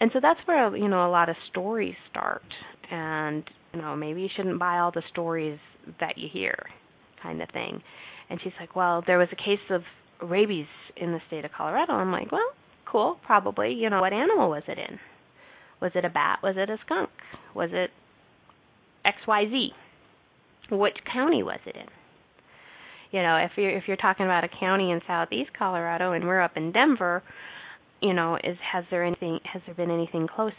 and 0.00 0.10
so 0.12 0.20
that's 0.22 0.38
where 0.46 0.74
you 0.76 0.88
know 0.88 1.06
a 1.06 1.10
lot 1.10 1.28
of 1.28 1.36
stories 1.50 1.96
start 2.10 2.44
and 2.90 3.42
you 3.74 3.80
know 3.80 3.96
maybe 3.96 4.22
you 4.22 4.28
shouldn't 4.36 4.58
buy 4.58 4.78
all 4.78 4.92
the 4.92 5.02
stories 5.10 5.58
that 5.98 6.16
you 6.16 6.28
hear 6.32 6.56
kind 7.22 7.40
of 7.40 7.48
thing. 7.50 7.80
And 8.28 8.40
she's 8.42 8.52
like, 8.58 8.74
well, 8.74 9.02
there 9.06 9.18
was 9.18 9.28
a 9.32 9.36
case 9.36 9.64
of 9.70 9.82
rabies 10.22 10.66
in 10.96 11.12
the 11.12 11.20
state 11.26 11.44
of 11.44 11.52
Colorado. 11.52 11.92
I'm 11.92 12.12
like, 12.12 12.30
well, 12.32 12.50
cool, 12.90 13.18
probably. 13.24 13.72
You 13.72 13.90
know, 13.90 14.00
what 14.00 14.12
animal 14.12 14.50
was 14.50 14.62
it 14.68 14.78
in? 14.78 14.98
Was 15.80 15.92
it 15.94 16.04
a 16.04 16.10
bat? 16.10 16.38
Was 16.42 16.54
it 16.56 16.70
a 16.70 16.76
skunk? 16.84 17.10
Was 17.54 17.70
it 17.72 17.90
XYZ? 19.04 19.68
Which 20.70 20.96
county 21.12 21.42
was 21.42 21.58
it 21.66 21.76
in? 21.76 21.86
You 23.10 23.22
know, 23.22 23.36
if 23.36 23.50
you're 23.56 23.76
if 23.76 23.84
you're 23.86 23.98
talking 23.98 24.24
about 24.24 24.42
a 24.42 24.48
county 24.48 24.90
in 24.90 25.00
southeast 25.06 25.50
Colorado 25.58 26.12
and 26.12 26.24
we're 26.24 26.40
up 26.40 26.56
in 26.56 26.72
Denver, 26.72 27.22
you 28.00 28.14
know, 28.14 28.36
is 28.36 28.56
has 28.72 28.84
there 28.90 29.04
anything 29.04 29.38
has 29.44 29.60
there 29.66 29.74
been 29.74 29.90
anything 29.90 30.26
closer? 30.34 30.54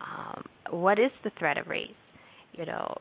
Um, 0.00 0.44
what 0.70 0.98
is 0.98 1.10
the 1.22 1.30
threat 1.38 1.58
of 1.58 1.66
rabies? 1.66 1.94
You 2.52 2.64
know, 2.64 2.96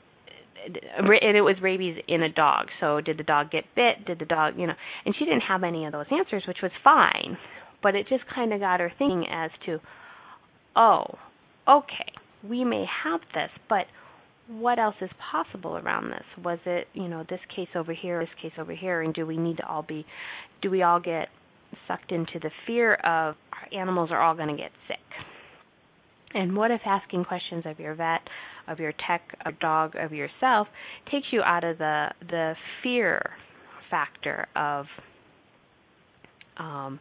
and 0.65 1.37
it 1.37 1.41
was 1.41 1.55
rabies 1.61 1.97
in 2.07 2.23
a 2.23 2.29
dog. 2.29 2.67
So 2.79 3.01
did 3.01 3.17
the 3.17 3.23
dog 3.23 3.51
get 3.51 3.63
bit? 3.75 4.05
Did 4.05 4.19
the 4.19 4.25
dog, 4.25 4.55
you 4.57 4.67
know? 4.67 4.73
And 5.05 5.15
she 5.17 5.25
didn't 5.25 5.41
have 5.41 5.63
any 5.63 5.85
of 5.85 5.91
those 5.91 6.05
answers, 6.11 6.43
which 6.47 6.57
was 6.61 6.71
fine. 6.83 7.37
But 7.83 7.95
it 7.95 8.07
just 8.09 8.23
kind 8.33 8.53
of 8.53 8.59
got 8.59 8.79
her 8.79 8.91
thinking 8.97 9.25
as 9.31 9.51
to, 9.65 9.79
oh, 10.75 11.05
okay, 11.67 12.11
we 12.47 12.63
may 12.63 12.85
have 13.03 13.21
this, 13.33 13.49
but 13.69 13.85
what 14.47 14.79
else 14.79 14.95
is 15.01 15.09
possible 15.31 15.77
around 15.77 16.09
this? 16.09 16.23
Was 16.43 16.59
it, 16.65 16.87
you 16.93 17.07
know, 17.07 17.25
this 17.29 17.39
case 17.53 17.67
over 17.75 17.93
here, 17.93 18.19
this 18.19 18.29
case 18.41 18.53
over 18.57 18.73
here, 18.73 19.01
and 19.01 19.13
do 19.13 19.25
we 19.25 19.37
need 19.37 19.57
to 19.57 19.67
all 19.67 19.83
be, 19.83 20.05
do 20.61 20.71
we 20.71 20.83
all 20.83 20.99
get 20.99 21.27
sucked 21.87 22.11
into 22.11 22.39
the 22.41 22.51
fear 22.65 22.95
of 22.95 23.35
our 23.51 23.79
animals 23.79 24.09
are 24.11 24.21
all 24.21 24.35
going 24.35 24.49
to 24.49 24.55
get 24.55 24.71
sick? 24.87 24.97
And 26.33 26.55
what 26.55 26.71
if 26.71 26.81
asking 26.85 27.25
questions 27.25 27.63
of 27.65 27.79
your 27.79 27.95
vet 27.95 28.21
of 28.67 28.79
your 28.79 28.93
tech, 29.07 29.21
of 29.45 29.59
dog, 29.59 29.95
of 29.95 30.11
yourself 30.11 30.67
takes 31.11 31.27
you 31.31 31.41
out 31.41 31.63
of 31.63 31.77
the 31.77 32.07
the 32.29 32.53
fear 32.83 33.21
factor 33.89 34.47
of 34.55 34.85
um, 36.57 36.99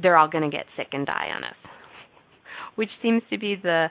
they're 0.00 0.16
all 0.16 0.28
going 0.28 0.48
to 0.48 0.54
get 0.54 0.66
sick 0.76 0.88
and 0.92 1.06
die 1.06 1.28
on 1.34 1.44
us, 1.44 1.56
which 2.74 2.90
seems 3.02 3.22
to 3.30 3.38
be 3.38 3.56
the 3.60 3.88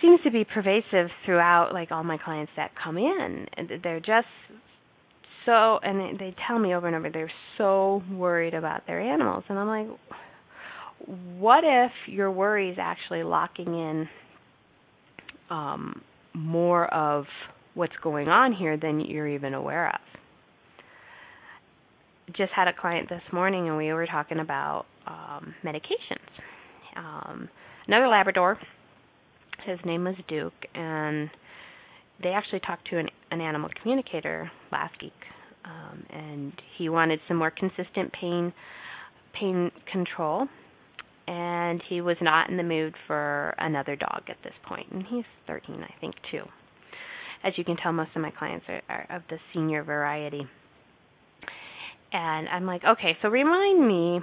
seems 0.00 0.20
to 0.24 0.30
be 0.30 0.44
pervasive 0.44 1.08
throughout 1.24 1.72
like 1.72 1.92
all 1.92 2.02
my 2.02 2.18
clients 2.18 2.52
that 2.56 2.72
come 2.82 2.98
in. 2.98 3.46
And 3.56 3.70
they're 3.82 4.00
just 4.00 4.26
so 5.46 5.78
and 5.82 6.18
they 6.18 6.34
tell 6.46 6.58
me 6.58 6.74
over 6.74 6.86
and 6.86 6.96
over 6.96 7.10
they're 7.10 7.32
so 7.56 8.02
worried 8.10 8.54
about 8.54 8.86
their 8.86 9.00
animals. 9.00 9.44
And 9.48 9.58
I'm 9.58 9.68
like 9.68 9.98
what 11.38 11.64
if 11.64 11.90
your 12.06 12.30
worry 12.30 12.70
is 12.70 12.78
actually 12.80 13.22
locking 13.22 13.66
in 13.66 14.08
um, 15.52 16.00
more 16.34 16.92
of 16.92 17.26
what's 17.74 17.92
going 18.02 18.28
on 18.28 18.52
here 18.54 18.76
than 18.76 19.00
you're 19.00 19.28
even 19.28 19.54
aware 19.54 19.88
of. 19.88 20.00
Just 22.34 22.52
had 22.56 22.68
a 22.68 22.72
client 22.72 23.08
this 23.10 23.22
morning, 23.32 23.68
and 23.68 23.76
we 23.76 23.92
were 23.92 24.06
talking 24.06 24.38
about 24.38 24.86
um, 25.06 25.54
medications. 25.64 26.30
Um, 26.96 27.48
another 27.86 28.08
Labrador, 28.08 28.58
his 29.66 29.78
name 29.84 30.04
was 30.04 30.14
Duke, 30.28 30.54
and 30.74 31.28
they 32.22 32.30
actually 32.30 32.60
talked 32.60 32.88
to 32.88 32.98
an, 32.98 33.08
an 33.30 33.40
animal 33.40 33.68
communicator 33.82 34.50
last 34.70 34.94
week, 35.02 35.12
um, 35.64 36.02
and 36.10 36.52
he 36.78 36.88
wanted 36.88 37.20
some 37.28 37.36
more 37.36 37.50
consistent 37.50 38.10
pain 38.18 38.52
pain 39.38 39.70
control 39.90 40.46
and 41.26 41.61
he 41.88 42.00
was 42.00 42.16
not 42.20 42.50
in 42.50 42.56
the 42.56 42.62
mood 42.62 42.94
for 43.06 43.54
another 43.58 43.96
dog 43.96 44.22
at 44.28 44.36
this 44.42 44.54
point 44.66 44.86
and 44.90 45.04
he's 45.08 45.24
13 45.46 45.82
i 45.82 46.00
think 46.00 46.14
too 46.30 46.42
as 47.44 47.52
you 47.56 47.64
can 47.64 47.76
tell 47.76 47.92
most 47.92 48.10
of 48.14 48.22
my 48.22 48.30
clients 48.30 48.64
are, 48.68 48.82
are 48.88 49.06
of 49.10 49.22
the 49.30 49.38
senior 49.54 49.82
variety 49.84 50.42
and 52.12 52.48
i'm 52.48 52.66
like 52.66 52.82
okay 52.84 53.16
so 53.22 53.28
remind 53.28 53.86
me 53.86 54.20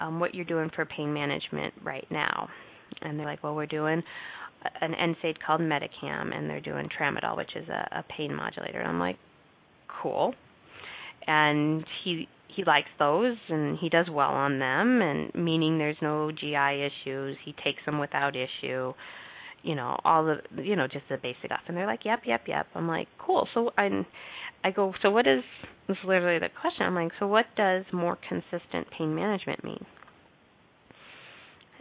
um, 0.00 0.18
what 0.18 0.34
you're 0.34 0.44
doing 0.44 0.70
for 0.74 0.84
pain 0.84 1.14
management 1.14 1.72
right 1.82 2.06
now 2.10 2.48
and 3.02 3.18
they're 3.18 3.26
like 3.26 3.42
well 3.42 3.54
we're 3.54 3.66
doing 3.66 4.02
an 4.80 4.92
NSAID 4.92 5.36
called 5.44 5.60
Metacam, 5.60 6.34
and 6.34 6.48
they're 6.48 6.60
doing 6.60 6.88
Tramadol, 6.88 7.36
which 7.36 7.54
is 7.56 7.68
a, 7.68 7.98
a 7.98 8.04
pain 8.16 8.34
modulator. 8.34 8.80
And 8.80 8.88
I'm 8.88 8.98
like, 8.98 9.18
cool. 10.02 10.34
And 11.26 11.84
he 12.02 12.28
he 12.54 12.64
likes 12.64 12.88
those 12.98 13.36
and 13.48 13.78
he 13.78 13.88
does 13.88 14.06
well 14.10 14.30
on 14.30 14.58
them 14.58 15.02
and 15.02 15.34
meaning 15.34 15.78
there's 15.78 15.96
no 16.02 16.30
GI 16.32 16.90
issues. 16.90 17.36
He 17.44 17.54
takes 17.64 17.84
them 17.86 17.98
without 17.98 18.34
issue. 18.36 18.92
You 19.62 19.74
know, 19.74 19.98
all 20.04 20.24
the 20.24 20.62
you 20.62 20.76
know, 20.76 20.86
just 20.86 21.04
the 21.08 21.16
basic 21.16 21.46
stuff. 21.46 21.60
And 21.68 21.76
they're 21.76 21.86
like, 21.86 22.04
Yep, 22.04 22.22
yep, 22.26 22.42
yep. 22.46 22.66
I'm 22.74 22.88
like, 22.88 23.08
Cool. 23.18 23.48
So 23.54 23.72
I 23.78 24.04
I 24.62 24.70
go, 24.70 24.92
So 25.02 25.10
what 25.10 25.26
is 25.26 25.42
this 25.88 25.96
is 25.96 26.04
literally 26.06 26.38
the 26.38 26.48
question. 26.60 26.86
I'm 26.86 26.94
like, 26.94 27.12
So 27.18 27.26
what 27.26 27.46
does 27.56 27.84
more 27.92 28.18
consistent 28.28 28.88
pain 28.96 29.14
management 29.14 29.64
mean? 29.64 29.84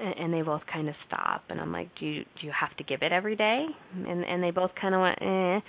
And 0.03 0.33
they 0.33 0.41
both 0.41 0.61
kind 0.71 0.89
of 0.89 0.95
stop 1.07 1.43
and 1.49 1.59
I'm 1.59 1.71
like, 1.71 1.89
"Do 1.99 2.05
you 2.05 2.23
do 2.23 2.47
you 2.47 2.51
have 2.59 2.75
to 2.77 2.83
give 2.83 3.01
it 3.01 3.11
every 3.11 3.35
day?" 3.35 3.65
And 4.07 4.25
and 4.25 4.43
they 4.43 4.51
both 4.51 4.71
kind 4.79 4.93
of 4.93 5.01
went, 5.01 5.21
"Eh." 5.21 5.59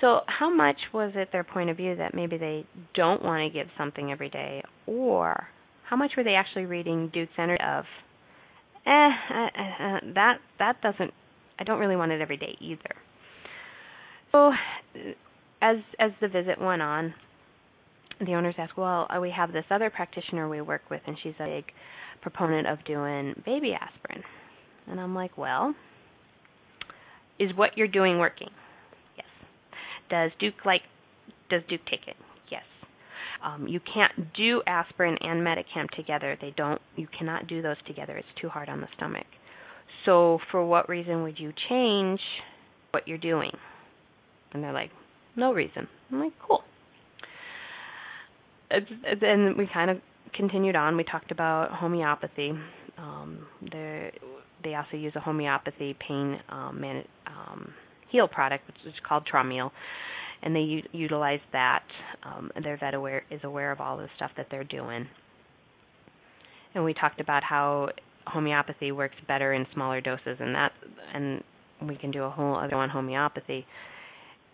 So, 0.00 0.20
how 0.26 0.52
much 0.52 0.76
was 0.92 1.12
it 1.14 1.30
their 1.32 1.44
point 1.44 1.70
of 1.70 1.76
view 1.76 1.96
that 1.96 2.14
maybe 2.14 2.36
they 2.36 2.66
don't 2.94 3.22
want 3.22 3.50
to 3.50 3.58
give 3.58 3.68
something 3.78 4.10
every 4.10 4.28
day 4.28 4.62
or 4.86 5.48
how 5.84 5.96
much 5.96 6.12
were 6.16 6.24
they 6.24 6.34
actually 6.34 6.66
reading 6.66 7.10
Duke 7.12 7.28
Center 7.36 7.56
of 7.56 7.84
eh 8.86 9.10
that 10.14 10.38
that 10.58 10.80
doesn't 10.82 11.12
I 11.58 11.64
don't 11.64 11.78
really 11.78 11.96
want 11.96 12.12
it 12.12 12.20
every 12.20 12.36
day 12.36 12.56
either. 12.60 12.94
So, 14.32 14.52
as 15.62 15.76
as 15.98 16.10
the 16.20 16.28
visit 16.28 16.60
went 16.60 16.82
on, 16.82 17.14
the 18.20 18.34
owners 18.34 18.54
asked, 18.58 18.76
"Well, 18.76 19.08
we 19.20 19.30
have 19.30 19.52
this 19.52 19.64
other 19.70 19.90
practitioner 19.90 20.48
we 20.48 20.60
work 20.60 20.82
with 20.90 21.02
and 21.06 21.16
she's 21.22 21.34
a 21.40 21.44
big 21.44 21.72
proponent 22.16 22.66
of 22.66 22.84
doing 22.84 23.34
baby 23.44 23.72
aspirin. 23.72 24.22
And 24.88 25.00
I'm 25.00 25.14
like, 25.14 25.36
well, 25.36 25.74
is 27.38 27.50
what 27.54 27.76
you're 27.76 27.88
doing 27.88 28.18
working? 28.18 28.48
Yes. 29.16 29.26
Does 30.10 30.30
Duke 30.38 30.64
like 30.64 30.82
does 31.50 31.62
Duke 31.68 31.82
take 31.90 32.08
it? 32.08 32.16
Yes. 32.50 32.62
Um, 33.44 33.66
you 33.66 33.80
can't 33.80 34.32
do 34.34 34.62
aspirin 34.66 35.16
and 35.20 35.40
Metacam 35.46 35.88
together. 35.96 36.36
They 36.40 36.54
don't 36.56 36.80
you 36.96 37.08
cannot 37.18 37.46
do 37.46 37.62
those 37.62 37.76
together. 37.86 38.16
It's 38.16 38.28
too 38.40 38.48
hard 38.48 38.68
on 38.68 38.80
the 38.80 38.88
stomach. 38.96 39.26
So 40.04 40.38
for 40.50 40.64
what 40.64 40.88
reason 40.88 41.22
would 41.24 41.38
you 41.38 41.52
change 41.68 42.20
what 42.92 43.06
you're 43.08 43.18
doing? 43.18 43.50
And 44.52 44.62
they're 44.62 44.72
like, 44.72 44.90
no 45.34 45.52
reason. 45.52 45.88
I'm 46.10 46.20
like, 46.20 46.32
cool. 46.46 46.62
Then 48.70 49.54
we 49.58 49.68
kind 49.72 49.90
of 49.90 49.98
continued 50.36 50.76
on, 50.76 50.96
we 50.96 51.04
talked 51.04 51.30
about 51.30 51.70
homeopathy. 51.72 52.52
Um, 52.98 53.46
they 53.70 54.74
also 54.74 54.96
use 54.96 55.12
a 55.16 55.20
homeopathy 55.20 55.96
pain 56.06 56.38
um, 56.48 56.80
man, 56.80 57.04
um, 57.26 57.72
heal 58.10 58.28
product, 58.28 58.66
which 58.66 58.76
is 58.86 58.94
called 59.06 59.26
Traumeel, 59.32 59.70
and 60.42 60.54
they 60.54 60.60
u- 60.60 60.82
utilize 60.92 61.40
that. 61.52 61.82
Um, 62.24 62.50
their 62.62 62.76
vet 62.76 62.94
aware 62.94 63.22
is 63.30 63.40
aware 63.44 63.72
of 63.72 63.80
all 63.80 63.96
the 63.96 64.08
stuff 64.16 64.30
that 64.36 64.46
they're 64.50 64.64
doing. 64.64 65.06
And 66.74 66.84
we 66.84 66.94
talked 66.94 67.20
about 67.20 67.42
how 67.42 67.90
homeopathy 68.26 68.92
works 68.92 69.16
better 69.28 69.52
in 69.52 69.66
smaller 69.72 70.00
doses, 70.00 70.36
and 70.40 70.54
that, 70.54 70.72
and 71.14 71.42
we 71.82 71.96
can 71.96 72.10
do 72.10 72.22
a 72.22 72.30
whole 72.30 72.56
other 72.56 72.76
one 72.76 72.88
homeopathy. 72.88 73.66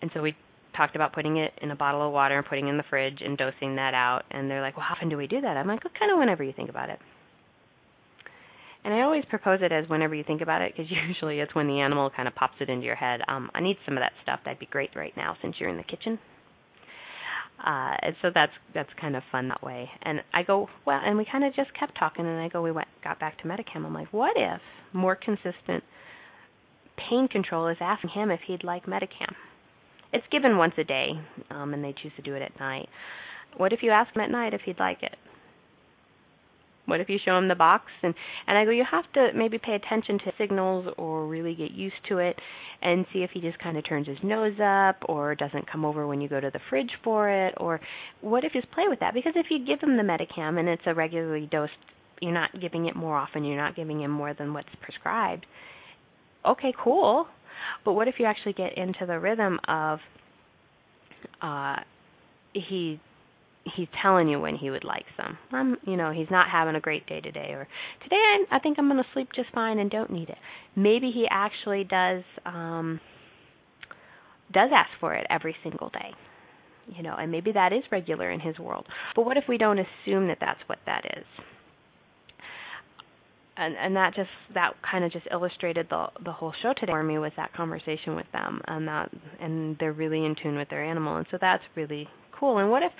And 0.01 0.11
so 0.14 0.22
we 0.22 0.35
talked 0.77 0.97
about 0.97 1.12
putting 1.12 1.37
it 1.37 1.53
in 1.61 1.70
a 1.70 1.77
bottle 1.77 2.07
of 2.07 2.12
water 2.12 2.37
and 2.37 2.47
putting 2.47 2.66
it 2.66 2.70
in 2.70 2.77
the 2.77 2.85
fridge 2.89 3.18
and 3.25 3.37
dosing 3.37 3.77
that 3.77 3.95
out. 3.95 4.23
And 4.31 4.51
they're 4.51 4.61
like, 4.62 4.77
well, 4.77 4.87
how 4.89 4.95
often 4.95 5.09
do 5.09 5.16
we 5.16 5.27
do 5.27 5.41
that? 5.41 5.57
I'm 5.57 5.66
like, 5.66 5.85
well, 5.85 5.93
kind 5.99 6.12
of 6.12 6.18
whenever 6.18 6.43
you 6.43 6.53
think 6.53 6.70
about 6.70 6.91
it. 6.91 6.99
And 8.85 8.93
I 8.93 9.03
always 9.03 9.25
propose 9.31 9.61
it 9.62 9.70
as 9.70 9.89
whenever 9.89 10.14
you 10.14 10.25
think 10.25 10.41
about 10.41 10.62
it, 10.62 10.73
because 10.77 10.91
usually 11.09 11.41
it's 11.41 11.55
when 11.55 11.68
the 11.68 11.81
animal 11.81 12.11
kind 12.11 12.27
of 12.27 12.35
pops 12.35 12.57
it 12.61 12.68
into 12.68 12.85
your 12.85 12.97
head. 12.97 13.20
Um, 13.29 13.51
I 13.55 13.61
need 13.61 13.77
some 13.85 13.97
of 13.97 14.03
that 14.03 14.12
stuff. 14.23 14.41
That'd 14.45 14.59
be 14.59 14.66
great 14.66 14.91
right 14.97 15.16
now 15.16 15.37
since 15.41 15.57
you're 15.59 15.70
in 15.70 15.77
the 15.77 15.85
kitchen. 15.85 16.18
Uh, 17.64 17.95
and 18.03 18.16
so 18.23 18.31
that's 18.35 18.53
that's 18.75 18.89
kind 19.01 19.14
of 19.14 19.23
fun 19.31 19.47
that 19.49 19.62
way. 19.62 19.89
And 20.03 20.20
I 20.35 20.43
go 20.43 20.68
well, 20.85 21.01
and 21.05 21.16
we 21.16 21.25
kind 21.31 21.45
of 21.45 21.55
just 21.55 21.70
kept 21.79 21.97
talking, 21.97 22.27
and 22.27 22.41
I 22.41 22.49
go 22.49 22.61
we 22.61 22.73
went 22.73 22.89
got 23.05 23.20
back 23.20 23.39
to 23.43 23.45
Metacam. 23.45 23.87
I'm 23.87 23.95
like, 23.95 24.12
what 24.12 24.33
if 24.37 24.61
more 24.93 25.14
consistent 25.14 25.85
pain 27.09 27.29
control 27.29 27.68
is 27.68 27.77
asking 27.81 28.11
him 28.11 28.33
if 28.33 28.41
he'd 28.49 28.64
like 28.64 28.87
Metacam? 28.87 29.35
It's 30.13 30.27
given 30.31 30.59
once 30.59 30.75
a 30.79 30.85
day, 30.85 31.13
um, 31.51 31.73
and 31.73 31.83
they 31.83 31.95
choose 32.03 32.13
to 32.17 32.23
do 32.23 32.35
it 32.35 32.43
at 32.43 32.59
night. 32.61 32.89
What 33.57 33.73
if 33.73 33.83
you 33.83 33.91
ask 33.91 34.15
him 34.15 34.23
at 34.23 34.31
night 34.31 34.55
if 34.55 34.63
he'd 34.65 34.79
like 34.79 35.03
it? 35.03 35.17
What 36.87 37.01
if 37.01 37.09
you 37.09 37.19
show 37.25 37.39
him 37.39 37.49
the 37.49 37.55
box? 37.55 37.85
And 38.03 38.15
and 38.47 38.59
I 38.59 38.65
go 38.65 38.71
you 38.71 38.85
have 38.91 39.11
to 39.15 39.29
maybe 39.37 39.59
pay 39.59 39.75
attention 39.75 40.19
to 40.19 40.33
signals 40.37 40.93
or 40.99 41.27
really 41.27 41.55
get 41.55 41.71
used 41.71 41.97
to 42.09 42.19
it 42.19 42.37
and 42.83 43.07
see 43.13 43.21
if 43.21 43.31
he 43.31 43.41
just 43.41 43.59
kind 43.61 43.79
of 43.79 43.89
turns 43.89 44.09
his 44.09 44.19
nose 44.23 44.59
up 44.61 44.97
or 45.09 45.35
doesn't 45.35 45.71
come 45.71 45.85
over 45.85 46.07
when 46.07 46.21
you 46.21 46.29
go 46.29 46.41
to 46.41 46.51
the 46.51 46.61
fridge 46.69 46.91
for 47.05 47.31
it. 47.31 47.55
Or 47.59 47.81
what 48.21 48.45
if 48.45 48.55
you 48.55 48.61
just 48.61 48.73
play 48.73 48.85
with 48.89 49.01
that? 49.01 49.15
Because 49.15 49.35
if 49.37 49.47
you 49.51 49.65
give 49.65 49.81
him 49.81 49.97
the 49.97 50.03
Metacam 50.03 50.59
and 50.59 50.69
it's 50.69 50.83
a 50.87 50.95
regularly 50.95 51.49
dosed 51.51 51.73
you're 52.21 52.33
not 52.33 52.51
giving 52.61 52.87
it 52.87 52.95
more 52.95 53.17
often 53.17 53.45
you're 53.45 53.57
not 53.57 53.75
giving 53.75 54.01
him 54.01 54.11
more 54.11 54.35
than 54.35 54.53
what's 54.53 54.69
prescribed. 54.81 55.47
Okay 56.45 56.73
cool 56.83 57.27
but 57.85 57.93
what 57.93 58.09
if 58.09 58.17
you 58.19 58.27
actually 58.27 58.53
get 58.53 58.77
into 58.77 59.07
the 59.07 59.19
rhythm 59.19 59.59
of 59.69 59.99
uh 61.41 61.77
he 62.53 63.01
he's 63.77 63.89
telling 64.03 64.29
you 64.29 64.41
when 64.41 64.57
he 64.57 64.71
would 64.71 64.85
like 64.85 65.05
some. 65.17 65.39
I'm, 65.53 65.77
you 65.87 65.97
know, 65.97 66.11
he's 66.13 66.31
not 66.31 66.49
having 66.51 66.75
a 66.75 66.81
great 66.81 67.07
day 67.07 67.21
today, 67.21 67.51
or 67.51 67.69
today 68.03 68.17
I, 68.17 68.57
I 68.57 68.59
think 68.59 68.79
I'm 68.79 68.89
going 68.89 69.03
to 69.03 69.09
sleep 69.13 69.29
just 69.35 69.51
fine 69.55 69.79
and 69.79 69.91
don't 69.91 70.11
need 70.11 70.29
it. 70.29 70.39
Maybe 70.77 71.11
he 71.13 71.27
actually 71.31 71.85
does 71.85 72.23
um, 72.45 73.01
does 74.53 74.71
ask 74.75 74.91
for 75.01 75.15
it 75.15 75.27
every 75.31 75.57
single 75.63 75.91
day, 75.91 76.11
you 76.89 77.03
know, 77.03 77.15
and 77.19 77.31
maybe 77.31 77.53
that 77.53 77.73
is 77.73 77.83
regular 77.91 78.31
in 78.31 78.41
his 78.41 78.59
world. 78.59 78.87
But 79.15 79.25
what 79.25 79.37
if 79.37 79.45
we 79.49 79.59
don't 79.59 79.79
assume 79.79 80.29
that 80.29 80.39
that's 80.41 80.61
what 80.67 80.79
that 80.87 81.05
is? 81.17 81.25
And 83.57 83.77
and 83.77 83.97
that 83.97 84.15
just 84.15 84.31
that 84.55 84.73
kind 84.91 85.05
of 85.05 85.13
just 85.13 85.27
illustrated 85.31 85.87
the 85.91 86.07
the 86.25 86.33
whole 86.33 86.55
show 86.63 86.73
today 86.79 86.93
for 86.93 87.03
me 87.03 87.19
with 87.19 87.35
that 87.37 87.53
conversation 87.53 88.17
with 88.17 88.27
them 88.33 88.63
and 88.67 88.89
that 88.89 89.11
and 89.41 89.77
they're 89.79 89.93
really 89.93 90.25
in 90.25 90.35
tune 90.43 90.57
with 90.57 90.71
their 90.71 90.83
animal 90.83 91.17
and 91.17 91.27
so 91.31 91.39
that's 91.41 91.63
really 91.77 92.09
cool. 92.39 92.59
And 92.59 92.71
what 92.71 92.83
if 92.83 92.93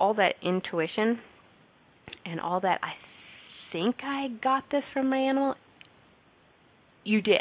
all 0.00 0.14
that 0.14 0.34
intuition 0.42 1.18
and 2.24 2.40
all 2.40 2.60
that 2.60 2.80
I 2.82 2.92
think 3.72 3.96
I 4.02 4.28
got 4.42 4.64
this 4.70 4.82
from 4.94 5.10
my 5.10 5.18
animal, 5.18 5.54
you 7.04 7.20
did. 7.20 7.40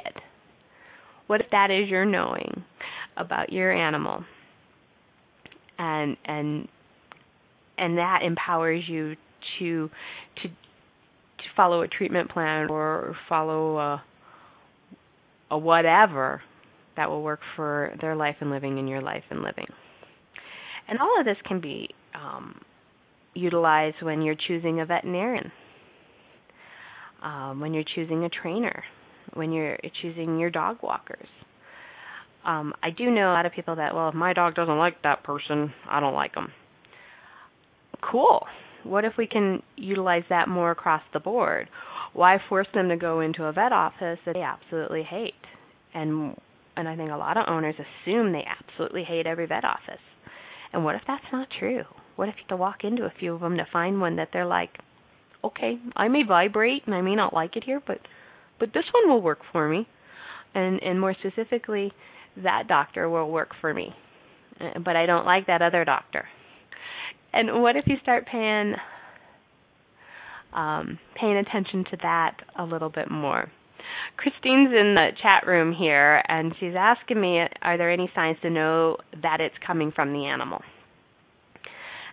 What 1.28 1.42
if 1.42 1.48
that 1.52 1.72
is 1.72 1.90
your 1.90 2.06
knowing 2.06 2.64
about 3.16 3.52
your 3.52 3.72
animal? 3.72 4.26
And 5.80 6.18
and 6.26 6.68
and 7.78 7.98
that 7.98 8.20
empowers 8.26 8.84
you 8.88 9.16
to 9.60 9.90
to 10.42 10.50
follow 11.58 11.82
a 11.82 11.88
treatment 11.90 12.32
plan 12.32 12.70
or 12.70 13.18
follow 13.28 13.78
a 13.78 14.04
a 15.50 15.58
whatever 15.58 16.42
that 16.96 17.10
will 17.10 17.22
work 17.22 17.40
for 17.56 17.96
their 18.02 18.16
life 18.16 18.36
and 18.42 18.50
living 18.50 18.80
and 18.80 18.90
your 18.90 19.02
life 19.02 19.24
and 19.30 19.42
living. 19.42 19.68
And 20.88 21.00
all 21.00 21.20
of 21.20 21.26
this 21.26 21.38
can 21.46 21.62
be 21.62 21.90
um, 22.16 22.60
utilized 23.34 23.98
when 24.02 24.22
you're 24.22 24.36
choosing 24.48 24.80
a 24.80 24.86
veterinarian, 24.86 25.52
um, 27.24 27.60
when 27.60 27.74
you're 27.74 27.84
choosing 27.96 28.24
a 28.24 28.30
trainer, 28.30 28.84
when 29.34 29.52
you're 29.52 29.78
choosing 30.02 30.40
your 30.40 30.50
dog 30.50 30.78
walkers. 30.82 31.28
Um, 32.46 32.74
I 32.82 32.90
do 32.90 33.12
know 33.12 33.30
a 33.32 33.34
lot 33.34 33.46
of 33.46 33.52
people 33.52 33.76
that, 33.76 33.94
well, 33.94 34.10
if 34.10 34.16
my 34.16 34.34
dog 34.34 34.56
doesn't 34.56 34.78
like 34.78 35.04
that 35.04 35.24
person, 35.24 35.74
I 35.90 36.00
don't 36.00 36.14
like 36.14 36.34
them. 36.34 36.52
Cool. 38.10 38.46
What 38.88 39.06
if 39.06 39.14
we 39.18 39.28
can 39.28 39.62
utilize 39.76 40.24
that 40.30 40.48
more 40.48 40.72
across 40.72 41.02
the 41.14 41.20
board? 41.20 41.70
Why 42.14 42.38
force 42.50 42.68
them 42.74 42.90
to 42.90 42.98
go 42.98 43.20
into 43.20 43.44
a 43.44 43.52
vet 43.52 43.72
office 43.72 44.20
that 44.26 44.34
they 44.34 44.42
absolutely 44.42 45.04
hate? 45.04 45.34
And 45.94 46.36
and 46.76 46.88
I 46.88 46.96
think 46.96 47.12
a 47.12 47.16
lot 47.16 47.38
of 47.38 47.46
owners 47.48 47.76
assume 47.76 48.32
they 48.32 48.46
absolutely 48.46 49.04
hate 49.04 49.26
every 49.26 49.48
vet 49.48 49.66
office. 49.66 50.02
And 50.72 50.84
what 50.86 50.96
if 50.96 51.02
that's 51.08 51.24
not 51.32 51.48
true? 51.60 51.84
What 52.16 52.30
if 52.30 52.36
you 52.36 52.44
have 52.44 52.50
to 52.50 52.56
walk 52.56 52.84
into 52.84 53.06
a 53.06 53.14
few 53.20 53.34
of 53.34 53.42
them 53.42 53.58
to 53.58 53.66
find 53.72 54.00
one 54.00 54.16
that 54.18 54.30
they're 54.32 54.46
like, 54.46 54.70
okay, 55.44 55.80
I 55.96 56.08
may 56.08 56.24
vibrate 56.24 56.84
and 56.86 56.94
I 56.94 57.02
may 57.02 57.16
not 57.16 57.34
like 57.34 57.56
it 57.56 57.64
here, 57.64 57.82
but 57.86 58.00
but 58.60 58.74
this 58.74 58.86
one 58.94 59.10
will 59.10 59.22
work 59.22 59.40
for 59.52 59.68
me. 59.68 59.88
And 60.54 60.82
and 60.82 61.00
more 61.00 61.16
specifically, 61.20 61.92
that 62.44 62.68
doctor 62.68 63.10
will 63.10 63.30
work 63.30 63.50
for 63.60 63.74
me. 63.74 63.94
Uh, 64.60 64.80
but 64.84 64.96
I 64.96 65.06
don't 65.06 65.26
like 65.26 65.48
that 65.48 65.62
other 65.62 65.86
doctor. 65.86 66.26
And 67.34 67.62
what 67.62 67.76
if 67.76 67.86
you 67.88 67.96
start 68.02 68.26
paying 68.32 68.76
um, 70.54 70.98
paying 71.20 71.38
attention 71.38 71.84
to 71.92 71.98
that 72.02 72.38
a 72.58 72.64
little 72.64 72.90
bit 72.90 73.12
more? 73.12 73.52
Christine's 74.16 74.70
in 74.70 74.96
the 74.96 75.10
chat 75.22 75.48
room 75.48 75.74
here, 75.74 76.24
and 76.28 76.54
she's 76.60 76.74
asking 76.78 77.22
me, 77.22 77.42
are 77.62 77.78
there 77.78 77.92
any 77.92 78.10
signs 78.16 78.38
to 78.42 78.50
know 78.50 78.98
that 79.22 79.40
it's 79.40 79.56
coming 79.66 79.92
from 79.96 80.14
the 80.14 80.26
animal? 80.26 80.62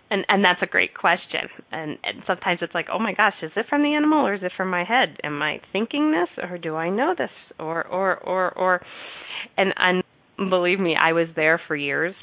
And 0.09 0.23
and 0.29 0.45
that's 0.45 0.61
a 0.61 0.67
great 0.67 0.93
question. 0.93 1.49
And, 1.71 1.97
and 2.03 2.21
sometimes 2.27 2.59
it's 2.61 2.75
like, 2.75 2.87
oh 2.93 2.99
my 2.99 3.13
gosh, 3.13 3.33
is 3.41 3.51
it 3.55 3.65
from 3.67 3.81
the 3.81 3.95
animal 3.95 4.25
or 4.25 4.35
is 4.35 4.43
it 4.43 4.51
from 4.55 4.69
my 4.69 4.83
head? 4.83 5.17
Am 5.23 5.41
I 5.41 5.59
thinking 5.73 6.11
this 6.11 6.29
or 6.47 6.59
do 6.59 6.75
I 6.75 6.89
know 6.89 7.15
this 7.17 7.31
or 7.59 7.85
or 7.87 8.17
or 8.17 8.51
or? 8.55 8.81
And 9.57 9.73
and 9.77 10.03
believe 10.49 10.79
me, 10.79 10.95
I 10.99 11.13
was 11.13 11.27
there 11.35 11.59
for 11.67 11.75
years. 11.75 12.13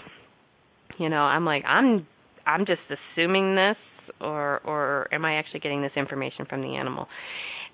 You 0.98 1.08
know, 1.08 1.22
I'm 1.22 1.44
like, 1.44 1.64
I'm 1.64 2.06
I'm 2.46 2.66
just 2.66 2.80
assuming 2.88 3.54
this 3.54 3.76
or 4.20 4.60
or 4.64 5.08
am 5.12 5.24
I 5.24 5.34
actually 5.34 5.60
getting 5.60 5.82
this 5.82 5.92
information 5.96 6.46
from 6.48 6.62
the 6.62 6.76
animal? 6.76 7.08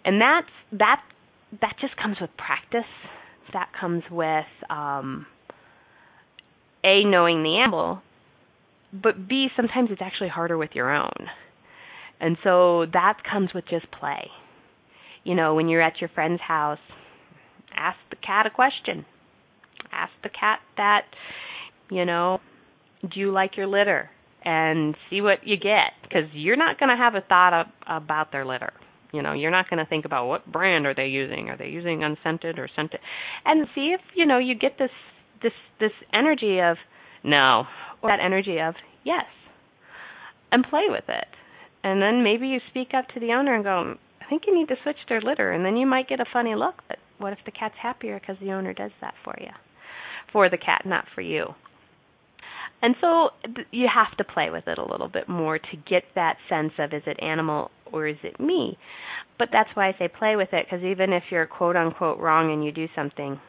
And 0.04 0.20
that's 0.20 0.48
that 0.72 1.02
that 1.60 1.76
just 1.80 1.96
comes 1.96 2.16
with 2.20 2.30
practice. 2.36 2.88
That 3.52 3.70
comes 3.78 4.02
with 4.10 4.44
um, 4.68 5.26
a 6.84 7.04
knowing 7.04 7.42
the 7.42 7.56
animal, 7.56 8.02
but 8.92 9.26
b 9.28 9.48
sometimes 9.56 9.88
it's 9.90 10.02
actually 10.02 10.28
harder 10.28 10.58
with 10.58 10.70
your 10.74 10.94
own, 10.94 11.28
and 12.20 12.36
so 12.44 12.84
that 12.92 13.18
comes 13.30 13.50
with 13.54 13.64
just 13.68 13.90
play. 13.90 14.28
You 15.24 15.34
know, 15.34 15.54
when 15.54 15.68
you're 15.68 15.82
at 15.82 16.00
your 16.00 16.10
friend's 16.14 16.42
house, 16.42 16.78
ask 17.74 17.98
the 18.10 18.16
cat 18.16 18.46
a 18.46 18.50
question. 18.50 19.04
Ask 19.92 20.12
the 20.22 20.28
cat 20.28 20.60
that, 20.76 21.02
you 21.90 22.04
know, 22.04 22.40
do 23.02 23.20
you 23.20 23.30
like 23.30 23.56
your 23.56 23.66
litter? 23.66 24.10
And 24.48 24.94
see 25.10 25.20
what 25.20 25.40
you 25.44 25.56
get, 25.56 25.92
because 26.02 26.30
you're 26.32 26.56
not 26.56 26.78
going 26.78 26.88
to 26.88 26.96
have 26.96 27.14
a 27.14 27.20
thought 27.20 27.66
about 27.86 28.32
their 28.32 28.46
litter 28.46 28.72
you 29.12 29.22
know, 29.22 29.32
you're 29.32 29.50
not 29.50 29.70
going 29.70 29.82
to 29.82 29.88
think 29.88 30.04
about 30.04 30.26
what 30.26 30.50
brand 30.50 30.86
are 30.86 30.94
they 30.94 31.06
using? 31.06 31.48
Are 31.48 31.56
they 31.56 31.68
using 31.68 32.04
unscented 32.04 32.58
or 32.58 32.68
scented? 32.74 33.00
And 33.44 33.66
see 33.74 33.94
if 33.94 34.00
you 34.14 34.26
know 34.26 34.38
you 34.38 34.54
get 34.54 34.72
this 34.78 34.90
this 35.42 35.52
this 35.80 35.92
energy 36.12 36.58
of 36.60 36.76
no, 37.24 37.64
or 38.02 38.10
that 38.10 38.24
energy 38.24 38.58
of 38.58 38.74
yes, 39.04 39.24
and 40.52 40.64
play 40.68 40.84
with 40.88 41.04
it. 41.08 41.28
And 41.82 42.02
then 42.02 42.22
maybe 42.22 42.48
you 42.48 42.58
speak 42.70 42.88
up 42.96 43.08
to 43.14 43.20
the 43.20 43.32
owner 43.32 43.54
and 43.54 43.64
go, 43.64 43.94
I 44.20 44.28
think 44.28 44.42
you 44.46 44.54
need 44.54 44.68
to 44.68 44.76
switch 44.82 44.96
their 45.08 45.20
litter, 45.20 45.52
and 45.52 45.64
then 45.64 45.76
you 45.76 45.86
might 45.86 46.08
get 46.08 46.20
a 46.20 46.26
funny 46.30 46.54
look. 46.54 46.82
But 46.88 46.98
what 47.18 47.32
if 47.32 47.38
the 47.44 47.52
cat's 47.52 47.76
happier 47.80 48.20
because 48.20 48.36
the 48.40 48.52
owner 48.52 48.74
does 48.74 48.90
that 49.00 49.14
for 49.24 49.34
you, 49.40 49.50
for 50.32 50.50
the 50.50 50.58
cat, 50.58 50.82
not 50.84 51.06
for 51.14 51.22
you? 51.22 51.54
And 52.80 52.94
so 53.00 53.30
you 53.70 53.88
have 53.92 54.16
to 54.18 54.24
play 54.24 54.50
with 54.50 54.68
it 54.68 54.78
a 54.78 54.84
little 54.84 55.08
bit 55.08 55.28
more 55.28 55.58
to 55.58 55.76
get 55.88 56.04
that 56.14 56.36
sense 56.48 56.72
of 56.78 56.92
is 56.92 57.02
it 57.06 57.18
animal 57.22 57.70
or 57.92 58.06
is 58.06 58.18
it 58.22 58.38
me? 58.38 58.78
But 59.38 59.48
that's 59.52 59.70
why 59.74 59.88
I 59.88 59.92
say 59.98 60.08
play 60.08 60.36
with 60.36 60.50
it 60.52 60.66
because 60.66 60.84
even 60.84 61.12
if 61.12 61.24
you're 61.30 61.46
quote 61.46 61.76
unquote 61.76 62.18
wrong 62.18 62.52
and 62.52 62.64
you 62.64 62.70
do 62.70 62.86
something, 62.94 63.40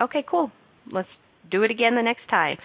okay, 0.00 0.24
cool, 0.28 0.50
let's 0.90 1.08
do 1.50 1.62
it 1.62 1.70
again 1.70 1.94
the 1.94 2.02
next 2.02 2.28
time. 2.28 2.56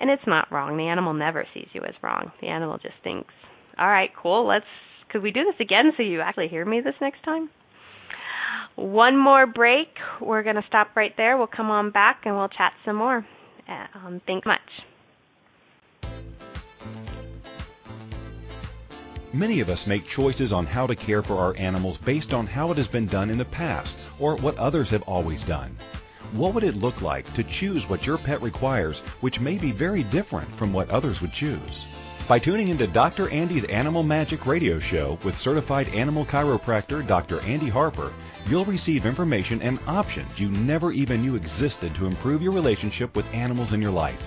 And 0.00 0.10
it's 0.10 0.26
not 0.26 0.50
wrong. 0.50 0.76
The 0.76 0.84
animal 0.84 1.14
never 1.14 1.46
sees 1.54 1.68
you 1.72 1.82
as 1.82 1.94
wrong. 2.02 2.32
The 2.40 2.48
animal 2.48 2.78
just 2.78 2.94
thinks, 3.02 3.32
all 3.78 3.88
right, 3.88 4.10
cool, 4.20 4.46
let's, 4.46 4.64
could 5.10 5.22
we 5.22 5.30
do 5.30 5.44
this 5.44 5.60
again 5.60 5.92
so 5.96 6.02
you 6.02 6.20
actually 6.20 6.48
hear 6.48 6.64
me 6.64 6.80
this 6.80 6.94
next 7.00 7.22
time? 7.22 7.50
One 8.76 9.16
more 9.16 9.46
break. 9.46 9.88
We're 10.20 10.42
going 10.42 10.56
to 10.56 10.64
stop 10.68 10.88
right 10.96 11.12
there. 11.16 11.38
We'll 11.38 11.46
come 11.46 11.70
on 11.70 11.90
back 11.90 12.22
and 12.24 12.36
we'll 12.36 12.48
chat 12.48 12.72
some 12.84 12.96
more. 12.96 13.26
Um, 13.94 14.20
thanks 14.26 14.46
much. 14.46 14.60
Many 19.36 19.60
of 19.60 19.68
us 19.68 19.86
make 19.86 20.06
choices 20.06 20.50
on 20.50 20.64
how 20.64 20.86
to 20.86 20.96
care 20.96 21.22
for 21.22 21.36
our 21.36 21.54
animals 21.58 21.98
based 21.98 22.32
on 22.32 22.46
how 22.46 22.70
it 22.70 22.78
has 22.78 22.86
been 22.86 23.04
done 23.04 23.28
in 23.28 23.36
the 23.36 23.44
past 23.44 23.94
or 24.18 24.36
what 24.36 24.56
others 24.56 24.88
have 24.88 25.02
always 25.02 25.42
done. 25.42 25.76
What 26.32 26.54
would 26.54 26.64
it 26.64 26.74
look 26.74 27.02
like 27.02 27.30
to 27.34 27.44
choose 27.44 27.86
what 27.86 28.06
your 28.06 28.16
pet 28.16 28.40
requires, 28.40 29.00
which 29.20 29.38
may 29.38 29.58
be 29.58 29.72
very 29.72 30.04
different 30.04 30.56
from 30.56 30.72
what 30.72 30.88
others 30.88 31.20
would 31.20 31.34
choose? 31.34 31.84
By 32.26 32.38
tuning 32.38 32.68
into 32.68 32.86
Dr. 32.86 33.28
Andy's 33.28 33.64
Animal 33.64 34.02
Magic 34.02 34.46
radio 34.46 34.78
show 34.78 35.18
with 35.22 35.36
certified 35.36 35.90
animal 35.90 36.24
chiropractor 36.24 37.06
Dr. 37.06 37.40
Andy 37.40 37.68
Harper, 37.68 38.14
you'll 38.48 38.64
receive 38.64 39.04
information 39.04 39.60
and 39.60 39.78
options 39.86 40.40
you 40.40 40.48
never 40.48 40.92
even 40.92 41.20
knew 41.20 41.34
existed 41.34 41.94
to 41.96 42.06
improve 42.06 42.40
your 42.40 42.52
relationship 42.52 43.14
with 43.14 43.34
animals 43.34 43.74
in 43.74 43.82
your 43.82 43.92
life. 43.92 44.26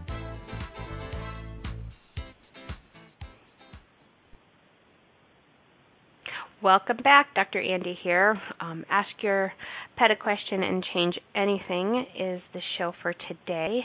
Welcome 6.63 6.97
back, 7.03 7.33
Dr. 7.33 7.59
Andy 7.59 7.97
here. 8.03 8.39
Um, 8.59 8.85
ask 8.87 9.09
your 9.21 9.51
pet 9.97 10.11
a 10.11 10.15
question 10.15 10.61
and 10.61 10.85
change 10.93 11.15
anything 11.35 12.05
is 12.19 12.39
the 12.53 12.59
show 12.77 12.93
for 13.01 13.13
today. 13.13 13.79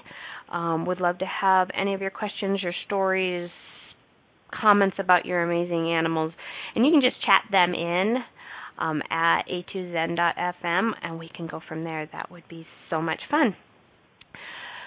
Um, 0.53 0.85
would 0.85 1.01
love 1.01 1.17
to 1.21 1.25
have 1.25 1.69
any 1.75 1.95
of 1.95 2.03
your 2.03 2.11
questions, 2.11 2.63
your 2.63 2.75
stories, 2.85 3.49
comments 4.61 4.97
about 4.99 5.25
your 5.25 5.43
amazing 5.43 5.91
animals, 5.91 6.35
and 6.75 6.85
you 6.85 6.93
can 6.93 7.01
just 7.01 7.17
chat 7.25 7.45
them 7.51 7.73
in 7.73 8.17
um, 8.79 9.01
at 9.11 9.45
a2zen.fm, 9.49 10.91
and 11.03 11.19
we 11.19 11.31
can 11.35 11.47
go 11.47 11.63
from 11.67 11.83
there. 11.83 12.07
That 12.13 12.31
would 12.31 12.47
be 12.47 12.67
so 12.91 13.01
much 13.01 13.21
fun. 13.31 13.57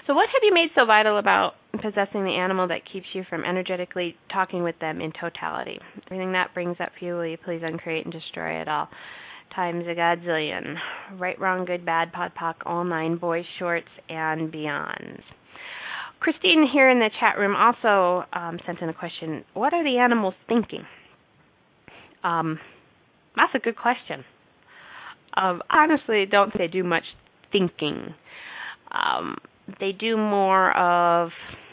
So, 0.05 0.13
what 0.13 0.27
have 0.27 0.43
you 0.43 0.53
made 0.53 0.69
so 0.75 0.85
vital 0.85 1.17
about 1.17 1.53
possessing 1.73 2.23
the 2.23 2.37
animal 2.39 2.67
that 2.67 2.81
keeps 2.91 3.07
you 3.13 3.23
from 3.29 3.45
energetically 3.45 4.15
talking 4.31 4.63
with 4.63 4.77
them 4.79 5.01
in 5.01 5.11
totality? 5.19 5.79
Everything 6.07 6.31
that 6.33 6.53
brings 6.53 6.77
up 6.79 6.89
for 6.97 7.05
you, 7.05 7.13
will 7.13 7.25
you 7.25 7.37
please 7.37 7.61
uncreate 7.63 8.05
and 8.05 8.13
destroy 8.13 8.61
it 8.61 8.67
all? 8.67 8.89
Times 9.55 9.85
a 9.87 9.95
godzillion. 9.95 10.75
Right, 11.17 11.39
wrong, 11.39 11.65
good, 11.65 11.85
bad, 11.85 12.11
pod, 12.13 12.31
poc, 12.39 12.55
all 12.65 12.83
nine, 12.83 13.17
boys, 13.17 13.45
shorts, 13.57 13.87
and 14.07 14.51
beyonds. 14.51 15.21
Christine 16.19 16.67
here 16.71 16.89
in 16.89 16.99
the 16.99 17.09
chat 17.19 17.37
room 17.37 17.55
also 17.55 18.25
um, 18.33 18.59
sent 18.65 18.81
in 18.81 18.89
a 18.89 18.93
question. 18.93 19.45
What 19.53 19.73
are 19.73 19.83
the 19.83 19.99
animals 19.99 20.33
thinking? 20.47 20.83
Um, 22.23 22.59
that's 23.35 23.53
a 23.55 23.59
good 23.59 23.77
question. 23.77 24.25
Um, 25.35 25.61
honestly, 25.69 26.25
don't 26.29 26.51
they 26.57 26.67
do 26.67 26.83
much 26.83 27.05
thinking. 27.51 28.13
Um, 28.91 29.37
they 29.79 29.91
do 29.91 30.17
more 30.17 30.75
of 30.77 31.29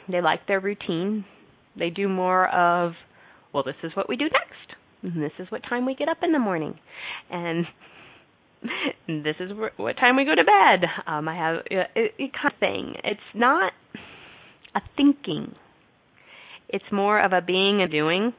they 0.08 0.20
like 0.20 0.46
their 0.46 0.60
routine. 0.60 1.24
They 1.78 1.90
do 1.90 2.08
more 2.08 2.48
of 2.48 2.92
well, 3.52 3.62
this 3.64 3.76
is 3.82 3.92
what 3.94 4.08
we 4.08 4.16
do 4.16 4.24
next. 4.24 4.76
And 5.02 5.22
this 5.22 5.32
is 5.38 5.50
what 5.50 5.62
time 5.68 5.86
we 5.86 5.94
get 5.94 6.08
up 6.08 6.18
in 6.22 6.32
the 6.32 6.38
morning, 6.38 6.74
and 7.30 7.64
this 9.24 9.36
is 9.40 9.50
what 9.76 9.96
time 9.96 10.16
we 10.16 10.24
go 10.24 10.34
to 10.34 10.44
bed. 10.44 10.88
Um, 11.06 11.28
I 11.28 11.36
have 11.36 11.56
it, 11.70 12.14
it 12.18 12.30
kind 12.32 12.52
of 12.52 12.58
thing. 12.58 12.94
It's 13.04 13.20
not 13.34 13.72
a 14.74 14.80
thinking. 14.96 15.54
It's 16.68 16.84
more 16.90 17.22
of 17.22 17.32
a 17.32 17.40
being 17.40 17.82
and 17.82 17.90
doing. 17.90 18.32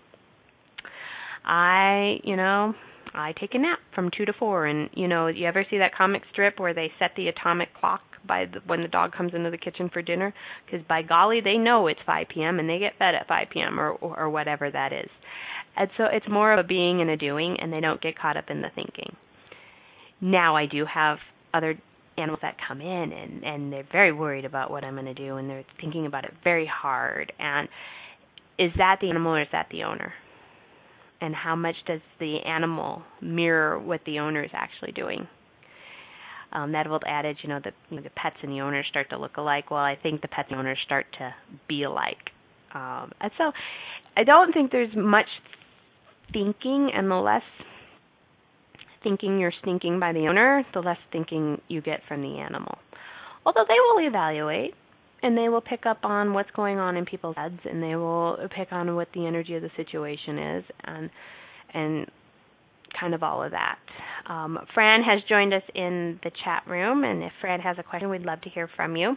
I, 1.46 2.18
you 2.24 2.36
know, 2.36 2.74
I 3.14 3.34
take 3.40 3.54
a 3.54 3.60
nap 3.60 3.80
from 3.96 4.12
two 4.16 4.26
to 4.26 4.34
four, 4.34 4.66
and 4.66 4.90
you 4.94 5.08
know, 5.08 5.28
you 5.28 5.48
ever 5.48 5.66
see 5.70 5.78
that 5.78 5.96
comic 5.96 6.24
strip 6.32 6.60
where 6.60 6.74
they 6.74 6.92
set 7.00 7.12
the 7.16 7.28
atomic 7.28 7.70
clock 7.80 8.02
by 8.26 8.46
the, 8.46 8.60
when 8.66 8.82
the 8.82 8.88
dog 8.88 9.14
comes 9.14 9.34
into 9.34 9.52
the 9.52 9.58
kitchen 9.58 9.90
for 9.92 10.02
dinner 10.02 10.34
because 10.66 10.86
by 10.88 11.02
golly 11.02 11.42
they 11.42 11.58
know 11.58 11.88
it's 11.88 12.00
5 12.06 12.28
p.m. 12.34 12.60
and 12.60 12.70
they 12.70 12.80
get 12.80 12.94
fed 12.98 13.16
at 13.16 13.28
5 13.28 13.48
p.m. 13.52 13.80
or, 13.80 13.92
or 13.92 14.30
whatever 14.30 14.70
that 14.72 14.94
is. 14.94 15.10
And 15.76 15.90
so 15.98 16.06
it's 16.12 16.28
more 16.30 16.54
of 16.54 16.64
a 16.64 16.68
being 16.68 17.02
and 17.02 17.10
a 17.10 17.18
doing 17.18 17.58
and 17.60 17.72
they 17.72 17.80
don't 17.80 18.02
get 18.02 18.18
caught 18.18 18.38
up 18.38 18.46
in 18.50 18.62
the 18.62 18.70
thinking. 18.74 19.16
Now 20.22 20.56
I 20.56 20.66
do 20.66 20.86
have 20.92 21.18
other 21.54 21.80
animals 22.18 22.40
that 22.42 22.56
come 22.68 22.82
in 22.82 23.12
and 23.12 23.44
and 23.44 23.72
they're 23.72 23.88
very 23.92 24.12
worried 24.12 24.46
about 24.46 24.72
what 24.72 24.84
I'm 24.84 24.96
going 24.96 25.06
to 25.06 25.14
do 25.14 25.38
and 25.38 25.50
they're 25.50 25.66
thinking 25.80 26.08
about 26.08 26.24
it 26.24 26.34
very 26.44 26.66
hard 26.66 27.32
and 27.40 27.70
is 28.58 28.72
that 28.78 28.98
the 29.02 29.10
animal 29.10 29.36
or 29.36 29.42
is 29.42 29.48
that 29.52 29.68
the 29.72 29.84
owner? 29.84 30.14
And 31.22 31.34
how 31.36 31.56
much 31.56 31.76
does 31.88 32.02
the 32.20 32.38
animal 32.46 33.04
mirror 33.22 33.80
what 33.80 34.02
the 34.06 34.20
owner 34.20 34.44
is 34.44 34.52
actually 34.54 34.92
doing? 34.92 35.28
Um, 36.54 36.72
that 36.72 36.88
old 36.88 37.04
adage, 37.08 37.38
you 37.44 37.50
know, 37.50 37.60
that 37.64 37.74
you 37.90 37.98
know, 37.98 38.04
the 38.04 38.10
pets 38.12 38.38
and 38.42 38.52
the 38.52 38.62
owners 38.62 38.86
start 38.90 39.10
to 39.10 39.18
look 39.18 39.38
alike. 39.38 39.72
Well, 39.72 39.80
I 39.80 39.98
think 40.02 40.22
the 40.22 40.28
pets 40.28 40.48
and 40.50 40.60
owners 40.60 40.78
start 40.86 41.06
to 41.20 41.34
be 41.68 41.84
alike. 41.84 42.18
Um, 42.74 43.12
and 43.20 43.32
so 43.38 43.52
I 44.16 44.24
don't 44.24 44.54
think 44.54 44.72
there's 44.72 44.96
much 44.96 45.28
thinking, 46.32 46.92
and 46.94 47.10
the 47.10 47.16
less 47.16 47.44
thinking 49.04 49.40
you're 49.40 49.54
stinking 49.62 50.00
by 50.00 50.14
the 50.14 50.28
owner, 50.28 50.64
the 50.74 50.80
less 50.80 50.98
thinking 51.12 51.62
you 51.68 51.82
get 51.82 52.02
from 52.08 52.22
the 52.22 52.40
animal. 52.40 52.78
Although 53.46 53.66
they 53.68 53.76
will 53.80 54.08
evaluate 54.08 54.74
and 55.24 55.38
they 55.38 55.50
will 55.50 55.62
pick 55.62 55.86
up 55.86 56.00
on 56.04 56.34
what's 56.34 56.52
going 56.52 56.78
on 56.78 56.98
in 56.98 57.06
people's 57.06 57.36
heads 57.38 57.60
and 57.64 57.82
they 57.82 57.96
will 57.96 58.38
pick 58.56 58.72
on 58.72 58.96
what 58.96 59.08
the 59.14 59.26
energy 59.26 59.56
of 59.56 59.62
the 59.62 59.72
situation 59.78 60.38
is 60.38 60.64
and 60.84 61.10
and 61.74 62.08
kind 63.00 63.14
of 63.14 63.24
all 63.24 63.44
of 63.44 63.52
that. 63.52 63.78
Um, 64.28 64.60
Fran 64.74 65.04
has 65.04 65.22
joined 65.30 65.54
us 65.54 65.64
in 65.74 66.20
the 66.24 66.32
chat 66.44 66.64
room, 66.68 67.04
and 67.04 67.24
if 67.24 67.32
Fran 67.40 67.60
has 67.62 67.78
a 67.80 67.84
question, 67.84 68.10
we'd 68.10 68.24
love 68.24 68.42
to 68.42 68.50
hear 68.50 68.70
from 68.76 68.96
you. 68.96 69.16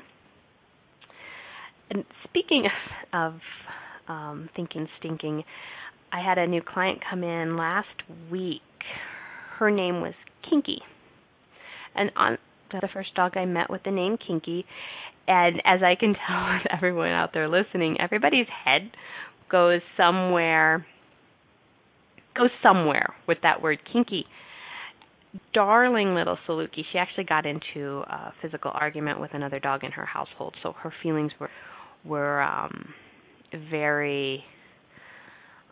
And 1.91 2.05
speaking 2.25 2.67
of, 3.13 3.35
of 3.35 3.41
um, 4.09 4.49
thinking 4.55 4.87
stinking, 4.99 5.43
I 6.13 6.25
had 6.25 6.39
a 6.39 6.47
new 6.47 6.63
client 6.63 7.01
come 7.09 7.25
in 7.25 7.57
last 7.57 7.89
week. 8.31 8.61
Her 9.59 9.71
name 9.71 10.01
was 10.01 10.15
Kinky, 10.49 10.81
and 11.95 12.11
on 12.17 12.39
the 12.71 12.89
first 12.93 13.15
dog 13.15 13.37
I 13.37 13.45
met 13.45 13.69
with 13.69 13.83
the 13.85 13.91
name 13.91 14.17
Kinky. 14.17 14.65
And 15.27 15.61
as 15.65 15.81
I 15.83 15.95
can 15.99 16.15
tell 16.27 16.55
with 16.55 16.67
everyone 16.73 17.11
out 17.11 17.31
there 17.35 17.49
listening, 17.49 17.97
everybody's 18.01 18.47
head 18.65 18.91
goes 19.51 19.81
somewhere 19.97 20.87
goes 22.37 22.51
somewhere 22.63 23.15
with 23.27 23.39
that 23.43 23.63
word 23.63 23.79
kinky. 23.93 24.27
Darling 25.55 26.15
little 26.15 26.37
Saluki, 26.47 26.83
she 26.93 26.99
actually 26.99 27.25
got 27.25 27.47
into 27.47 28.03
a 28.09 28.33
physical 28.43 28.73
argument 28.75 29.21
with 29.21 29.33
another 29.33 29.61
dog 29.61 29.85
in 29.85 29.93
her 29.93 30.05
household, 30.05 30.55
so 30.63 30.73
her 30.73 30.93
feelings 31.03 31.33
were 31.39 31.51
were 32.05 32.43
um 32.43 32.93
very 33.71 34.43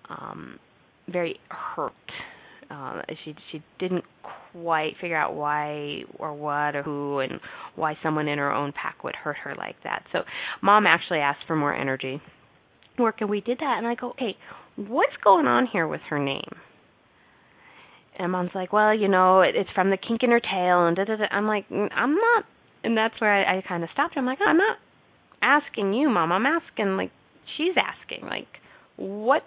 um 0.08 0.58
very 1.08 1.40
hurt. 1.48 1.92
Uh, 2.70 3.00
she 3.24 3.34
she 3.50 3.62
didn't 3.80 4.04
quite 4.52 4.92
figure 5.00 5.16
out 5.16 5.34
why 5.34 6.02
or 6.18 6.34
what 6.34 6.76
or 6.76 6.82
who 6.82 7.18
and 7.18 7.40
why 7.74 7.96
someone 8.02 8.28
in 8.28 8.38
her 8.38 8.52
own 8.52 8.72
pack 8.72 9.02
would 9.02 9.16
hurt 9.16 9.36
her 9.38 9.54
like 9.56 9.76
that. 9.82 10.04
So 10.12 10.20
mom 10.62 10.86
actually 10.86 11.18
asked 11.18 11.44
for 11.46 11.56
more 11.56 11.74
energy 11.74 12.20
work 12.98 13.16
and 13.20 13.30
we 13.30 13.40
did 13.40 13.58
that 13.58 13.76
and 13.78 13.86
I 13.86 13.94
go, 13.94 14.14
"Hey, 14.18 14.36
what's 14.86 15.16
going 15.22 15.46
on 15.46 15.66
here 15.66 15.86
with 15.86 16.00
her 16.08 16.18
name?" 16.18 16.56
And 18.18 18.32
mom's 18.32 18.50
like, 18.54 18.72
"Well, 18.72 18.94
you 18.94 19.08
know, 19.08 19.42
it, 19.42 19.54
it's 19.54 19.70
from 19.74 19.90
the 19.90 19.96
kink 19.96 20.22
in 20.22 20.30
her 20.30 20.40
tail 20.40 20.86
and 20.86 20.96
da 20.96 21.04
da 21.04 21.16
da." 21.16 21.24
I'm 21.30 21.46
like, 21.46 21.66
"I'm 21.70 22.14
not," 22.14 22.44
and 22.84 22.96
that's 22.96 23.20
where 23.20 23.32
I, 23.32 23.58
I 23.58 23.62
kind 23.62 23.82
of 23.82 23.90
stopped. 23.92 24.14
I'm 24.16 24.26
like, 24.26 24.38
"I'm 24.44 24.56
not 24.56 24.78
asking 25.42 25.94
you, 25.94 26.08
mom. 26.08 26.32
I'm 26.32 26.46
asking 26.46 26.96
like 26.96 27.10
she's 27.56 27.74
asking 27.76 28.26
like 28.26 28.48
what." 28.96 29.42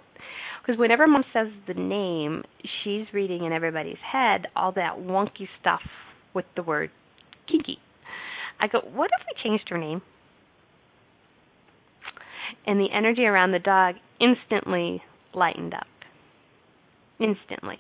Because 0.62 0.80
whenever 0.80 1.08
mom 1.08 1.24
says 1.34 1.48
the 1.68 1.74
name, 1.74 2.44
she's 2.84 3.08
reading 3.14 3.46
in 3.46 3.52
everybody's 3.52 3.98
head 4.12 4.46
all 4.56 4.72
that 4.74 4.98
wonky 5.00 5.48
stuff 5.60 5.82
with 6.36 6.46
the 6.56 6.62
word 6.62 6.92
kinky. 7.50 7.80
I 8.60 8.68
go, 8.68 8.80
"What 8.94 9.10
if 9.20 9.26
we 9.26 9.50
changed 9.50 9.70
her 9.70 9.78
name?" 9.78 10.02
and 12.66 12.80
the 12.80 12.90
energy 12.94 13.26
around 13.26 13.52
the 13.52 13.60
dog 13.60 13.96
instantly 14.20 15.02
lightened 15.34 15.74
up. 15.74 15.88
Instantly. 17.20 17.78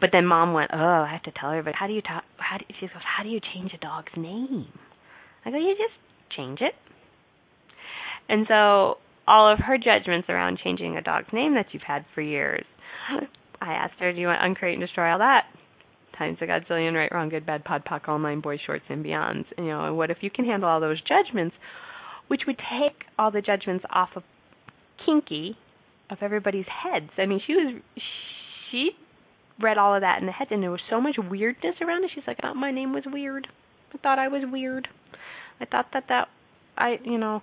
But 0.00 0.10
then 0.12 0.26
mom 0.26 0.52
went, 0.52 0.72
"Oh, 0.72 0.76
I 0.78 1.10
have 1.12 1.22
to 1.24 1.30
tell 1.30 1.52
her, 1.52 1.62
but 1.62 1.74
how 1.76 1.86
do 1.86 1.92
you 1.92 2.02
talk 2.02 2.24
how 2.38 2.58
do 2.58 2.64
she 2.80 2.86
goes, 2.86 3.02
"How 3.02 3.22
do 3.22 3.28
you 3.28 3.40
change 3.54 3.72
a 3.72 3.78
dog's 3.78 4.12
name?" 4.16 4.66
I 5.44 5.50
go, 5.50 5.58
"You 5.58 5.76
just 5.76 5.94
change 6.36 6.60
it. 6.60 6.74
And 8.28 8.46
so 8.48 8.98
all 9.26 9.52
of 9.52 9.58
her 9.60 9.78
judgments 9.78 10.28
around 10.28 10.58
changing 10.62 10.96
a 10.96 11.02
dog's 11.02 11.32
name 11.32 11.54
that 11.54 11.66
you've 11.72 11.82
had 11.82 12.04
for 12.14 12.22
years. 12.22 12.64
I 13.60 13.72
asked 13.74 13.94
her, 14.00 14.12
Do 14.12 14.20
you 14.20 14.26
want 14.26 14.40
to 14.40 14.46
uncreate 14.46 14.78
and 14.78 14.86
destroy 14.86 15.12
all 15.12 15.18
that? 15.18 15.44
Times 16.18 16.38
a 16.40 16.44
godzillion, 16.44 16.94
right, 16.94 17.10
wrong, 17.12 17.28
good, 17.28 17.46
bad, 17.46 17.64
pod, 17.64 17.84
poc, 17.84 18.08
all 18.08 18.18
nine, 18.18 18.40
boys, 18.40 18.58
shorts, 18.66 18.84
and 18.88 19.04
beyonds. 19.04 19.44
You 19.56 19.64
know, 19.66 19.94
what 19.94 20.10
if 20.10 20.18
you 20.20 20.30
can 20.30 20.44
handle 20.44 20.68
all 20.68 20.80
those 20.80 21.00
judgments, 21.00 21.54
which 22.28 22.42
would 22.46 22.58
take 22.58 23.04
all 23.18 23.30
the 23.30 23.40
judgments 23.40 23.84
off 23.90 24.10
of 24.14 24.22
Kinky, 25.06 25.56
of 26.12 26.18
everybody's 26.22 26.66
heads. 26.66 27.10
I 27.18 27.26
mean, 27.26 27.40
she 27.46 27.54
was 27.54 27.82
she 28.70 28.90
read 29.60 29.78
all 29.78 29.94
of 29.94 30.02
that 30.02 30.20
in 30.20 30.26
the 30.26 30.32
head, 30.32 30.48
and 30.50 30.62
there 30.62 30.70
was 30.70 30.80
so 30.90 31.00
much 31.00 31.16
weirdness 31.18 31.76
around 31.80 32.04
it. 32.04 32.10
She's 32.14 32.24
like, 32.26 32.38
thought 32.40 32.56
my 32.56 32.70
name 32.70 32.92
was 32.92 33.04
weird. 33.06 33.46
I 33.94 33.98
thought 33.98 34.18
I 34.18 34.28
was 34.28 34.42
weird. 34.50 34.88
I 35.60 35.64
thought 35.66 35.86
that 35.92 36.04
that 36.08 36.28
I, 36.76 36.96
you 37.04 37.18
know, 37.18 37.42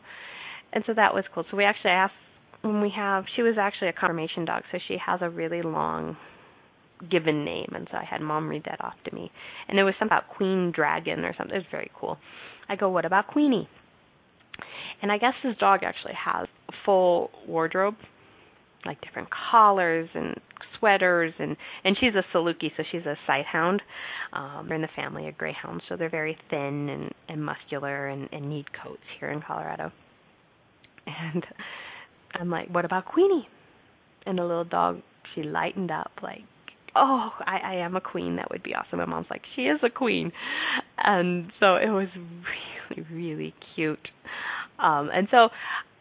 and 0.74 0.84
so 0.86 0.94
that 0.94 1.14
was 1.14 1.24
cool. 1.34 1.46
So 1.50 1.58
we 1.58 1.64
actually 1.64 1.92
asked 1.92 2.14
when 2.62 2.82
we 2.82 2.92
have. 2.96 3.26
She 3.36 3.42
was 3.42 3.56
actually 3.60 3.90
a 3.90 3.94
confirmation 3.94 4.46
dog, 4.46 4.64
so 4.72 4.78
she 4.88 4.98
has 5.06 5.20
a 5.22 5.30
really 5.30 5.62
long 5.62 6.18
given 7.10 7.46
name, 7.46 7.72
and 7.74 7.88
so 7.92 7.98
I 7.98 8.04
had 8.04 8.22
mom 8.22 8.50
read 8.50 8.64
that 8.66 8.84
off 8.84 8.96
to 9.06 9.16
me. 9.16 9.32
And 9.68 9.78
there 9.78 9.86
was 9.86 9.94
something 9.98 10.18
about 10.18 10.36
Queen 10.36 10.72
Dragon 10.76 11.24
or 11.24 11.34
something. 11.38 11.56
It 11.56 11.60
was 11.60 11.68
very 11.72 11.92
cool. 11.98 12.18
I 12.68 12.76
go, 12.76 12.90
what 12.90 13.06
about 13.06 13.28
Queenie? 13.28 13.70
And 15.02 15.12
I 15.12 15.18
guess 15.18 15.34
this 15.44 15.56
dog 15.58 15.82
actually 15.84 16.14
has 16.14 16.48
a 16.68 16.74
full 16.86 17.32
wardrobe, 17.48 17.96
like 18.86 19.00
different 19.02 19.30
collars 19.52 20.10
and 20.14 20.36
sweaters 20.80 21.34
and 21.40 21.58
and 21.84 21.98
she's 22.00 22.14
a 22.16 22.24
Saluki, 22.36 22.72
so 22.78 22.84
she's 22.92 23.06
a 23.06 23.16
sight 23.28 23.46
hound. 23.46 23.82
Um, 24.34 24.66
they're 24.68 24.76
in 24.76 24.82
the 24.82 24.90
family 24.96 25.28
of 25.28 25.38
greyhounds, 25.38 25.84
so 25.90 25.96
they're 25.96 26.10
very 26.10 26.38
thin 26.50 26.90
and 26.90 27.12
and 27.28 27.44
muscular 27.44 28.08
and, 28.08 28.30
and 28.32 28.50
need 28.50 28.66
coats 28.84 29.02
here 29.20 29.30
in 29.30 29.42
Colorado. 29.42 29.92
And 31.06 31.46
I'm 32.36 32.50
like, 32.50 32.70
what 32.70 32.86
about 32.86 33.06
Queenie? 33.06 33.48
And 34.26 34.38
the 34.38 34.44
little 34.44 34.64
dog, 34.64 35.02
she 35.34 35.44
lightened 35.44 35.92
up 35.92 36.12
like, 36.22 36.44
oh, 36.96 37.30
I, 37.40 37.58
I 37.58 37.74
am 37.76 37.96
a 37.96 38.02
queen. 38.02 38.36
That 38.36 38.50
would 38.52 38.64
be 38.64 38.76
awesome. 38.76 39.00
And 39.00 39.10
mom's 39.10 39.28
like, 39.30 39.42
she 39.56 39.64
is 39.64 39.80
a 39.84 39.90
queen. 39.90 40.32
And 40.98 41.52
so 41.60 41.76
it 41.76 41.90
was 41.90 42.08
really, 42.90 43.08
really 43.12 43.54
cute. 43.76 44.08
Um, 44.78 45.10
and 45.14 45.28
so, 45.32 45.50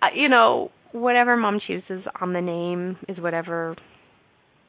uh, 0.02 0.08
you 0.14 0.28
know, 0.28 0.70
whatever 0.92 1.36
mom 1.36 1.60
chooses 1.66 2.04
on 2.20 2.32
the 2.32 2.40
name 2.40 2.96
is 3.08 3.18
whatever 3.18 3.76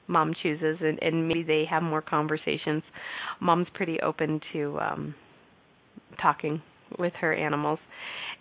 mom 0.07 0.33
chooses 0.41 0.77
and, 0.81 1.01
and 1.01 1.27
maybe 1.27 1.43
they 1.43 1.65
have 1.69 1.83
more 1.83 2.01
conversations. 2.01 2.83
Mom's 3.39 3.67
pretty 3.73 3.99
open 4.01 4.41
to 4.53 4.77
um 4.79 5.15
talking 6.21 6.61
with 6.97 7.13
her 7.21 7.33
animals. 7.33 7.79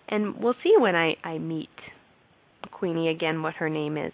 And 0.08 0.36
we'll 0.38 0.54
see 0.62 0.74
when 0.78 0.96
I, 0.96 1.16
I 1.22 1.38
meet 1.38 1.68
Queenie 2.72 3.08
again 3.08 3.42
what 3.42 3.54
her 3.54 3.68
name 3.68 3.96
is. 3.96 4.12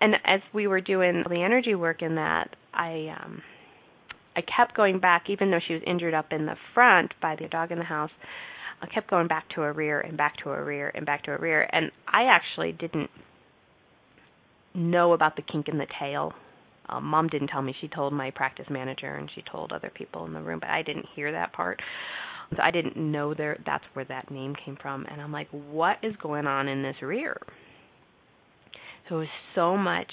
And 0.00 0.16
as 0.24 0.40
we 0.52 0.66
were 0.66 0.80
doing 0.80 1.22
the 1.28 1.42
energy 1.42 1.76
work 1.76 2.02
in 2.02 2.16
that, 2.16 2.56
I 2.74 3.14
um 3.22 3.42
I 4.34 4.40
kept 4.40 4.74
going 4.76 4.98
back 4.98 5.24
even 5.28 5.50
though 5.50 5.60
she 5.66 5.74
was 5.74 5.82
injured 5.86 6.14
up 6.14 6.26
in 6.32 6.46
the 6.46 6.56
front 6.74 7.12
by 7.20 7.36
the 7.36 7.48
dog 7.48 7.70
in 7.70 7.78
the 7.78 7.84
house. 7.84 8.10
I 8.82 8.86
kept 8.92 9.08
going 9.08 9.28
back 9.28 9.48
to 9.54 9.62
a 9.62 9.72
rear 9.72 10.00
and 10.00 10.16
back 10.16 10.36
to 10.42 10.50
a 10.50 10.62
rear 10.62 10.90
and 10.94 11.06
back 11.06 11.24
to 11.24 11.32
a 11.32 11.38
rear 11.38 11.68
and 11.72 11.90
I 12.06 12.24
actually 12.24 12.72
didn't 12.72 13.10
know 14.74 15.12
about 15.12 15.36
the 15.36 15.42
kink 15.42 15.68
in 15.68 15.78
the 15.78 15.86
tail. 16.00 16.32
Um, 16.88 17.04
Mom 17.04 17.28
didn't 17.28 17.48
tell 17.48 17.62
me. 17.62 17.74
She 17.80 17.88
told 17.88 18.12
my 18.12 18.30
practice 18.30 18.66
manager 18.68 19.14
and 19.14 19.30
she 19.34 19.42
told 19.50 19.72
other 19.72 19.90
people 19.94 20.26
in 20.26 20.32
the 20.32 20.40
room, 20.40 20.58
but 20.60 20.70
I 20.70 20.82
didn't 20.82 21.06
hear 21.14 21.30
that 21.32 21.52
part. 21.52 21.80
So 22.50 22.62
I 22.62 22.70
didn't 22.70 22.96
know 22.96 23.34
there 23.34 23.58
that's 23.64 23.84
where 23.94 24.04
that 24.06 24.30
name 24.30 24.54
came 24.64 24.76
from. 24.80 25.06
And 25.10 25.20
I'm 25.20 25.32
like, 25.32 25.48
what 25.50 25.98
is 26.02 26.14
going 26.22 26.46
on 26.46 26.68
in 26.68 26.82
this 26.82 26.96
rear? 27.00 27.36
So 29.08 29.16
it 29.16 29.18
was 29.20 29.28
so 29.54 29.76
much 29.76 30.10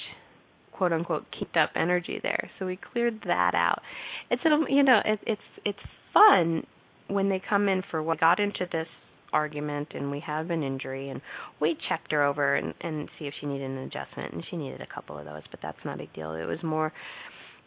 quote 0.72 0.93
unquote 0.93 1.26
kicked 1.38 1.57
up 1.57 1.72
energy 1.76 2.20
there. 2.22 2.49
So 2.59 2.65
we 2.65 2.80
cleared 2.93 3.20
that 3.26 3.55
out. 3.55 3.82
It's 4.30 4.41
you 4.70 4.84
know, 4.84 4.99
it, 5.03 5.20
it's 5.26 5.41
it's 5.65 5.80
fun 6.13 6.63
when 7.10 7.30
they 7.30 7.41
come 7.49 7.68
in 7.68 7.84
for 7.91 8.01
what 8.01 8.20
got 8.20 8.39
into 8.39 8.66
this 8.72 8.88
argument 9.34 9.89
and 9.93 10.10
we 10.10 10.20
have 10.26 10.49
an 10.49 10.64
injury 10.64 11.10
and 11.10 11.22
we 11.60 11.78
checked 11.88 12.12
her 12.12 12.24
over 12.24 12.55
and 12.55 12.74
and 12.82 13.10
see 13.18 13.26
if 13.26 13.34
she 13.39 13.47
needed 13.47 13.70
an 13.70 13.78
adjustment 13.80 14.34
and 14.34 14.43
she 14.49 14.57
needed 14.57 14.82
a 14.82 14.88
couple 14.93 15.18
of 15.18 15.26
those 15.26 15.43
but 15.51 15.60
that's 15.62 15.78
not 15.86 15.95
a 15.95 15.97
big 15.99 16.14
deal. 16.14 16.34
It 16.34 16.45
was 16.45 16.60
more 16.64 16.91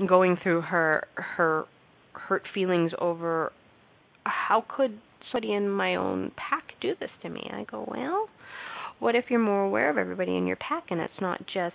going 0.07 0.37
through 0.43 0.63
her 0.63 1.07
her 1.15 1.65
hurt 2.15 2.43
feelings 2.55 2.93
over 3.01 3.53
how 4.25 4.65
could 4.77 4.99
somebody 5.31 5.55
in 5.55 5.69
my 5.69 5.97
own 5.97 6.33
pack 6.37 6.65
do 6.81 6.93
this 7.01 7.11
to 7.23 7.29
me? 7.29 7.49
I 7.53 7.65
go 7.71 7.87
well 7.89 8.29
what 8.99 9.15
if 9.15 9.27
you're 9.29 9.41
more 9.41 9.65
aware 9.65 9.91
of 9.91 9.99
everybody 9.99 10.37
in 10.37 10.47
your 10.47 10.57
pack 10.57 10.85
and 10.91 11.01
it's 11.01 11.13
not 11.21 11.41
just 11.53 11.75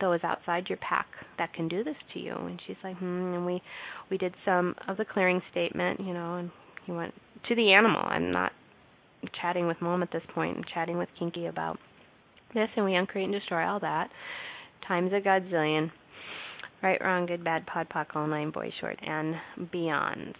those 0.00 0.18
outside 0.24 0.64
your 0.68 0.78
pack 0.78 1.06
that 1.38 1.52
can 1.54 1.68
do 1.68 1.84
this 1.84 1.96
to 2.12 2.20
you? 2.20 2.34
And 2.34 2.60
she's 2.66 2.76
like 2.84 2.96
hmm 2.98 3.34
and 3.34 3.46
we 3.46 3.62
we 4.10 4.18
did 4.18 4.34
some 4.44 4.74
of 4.88 4.96
the 4.96 5.04
clearing 5.04 5.42
statement 5.50 6.00
you 6.00 6.14
know 6.14 6.36
and 6.36 6.50
he 6.86 6.92
went 6.92 7.14
to 7.48 7.54
the 7.54 7.72
animal. 7.72 8.00
I'm 8.02 8.30
not 8.30 8.52
chatting 9.40 9.66
with 9.66 9.80
mom 9.80 10.02
at 10.02 10.12
this 10.12 10.22
point. 10.34 10.56
I'm 10.56 10.64
chatting 10.72 10.98
with 10.98 11.08
kinky 11.18 11.46
about 11.46 11.78
this 12.54 12.68
and 12.76 12.84
we 12.84 12.94
uncreate 12.94 13.24
and 13.24 13.32
destroy 13.32 13.66
all 13.66 13.80
that. 13.80 14.08
Times 14.86 15.12
a 15.12 15.20
godzillion. 15.20 15.90
Right 16.82 17.00
wrong 17.02 17.26
good 17.26 17.42
bad 17.42 17.66
pod 17.66 17.88
poc 17.88 18.14
all 18.14 18.26
nine 18.26 18.50
boy 18.50 18.70
short 18.80 18.98
and 19.02 19.34
beyonds. 19.72 20.34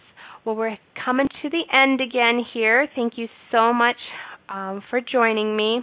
Well 0.45 0.55
we're 0.55 0.77
coming 1.03 1.27
to 1.41 1.49
the 1.49 1.63
end 1.73 2.01
again 2.01 2.43
here. 2.53 2.87
Thank 2.95 3.13
you 3.17 3.27
so 3.51 3.73
much 3.73 3.97
um, 4.47 4.83
for 4.89 5.01
joining 5.01 5.57
me. 5.57 5.81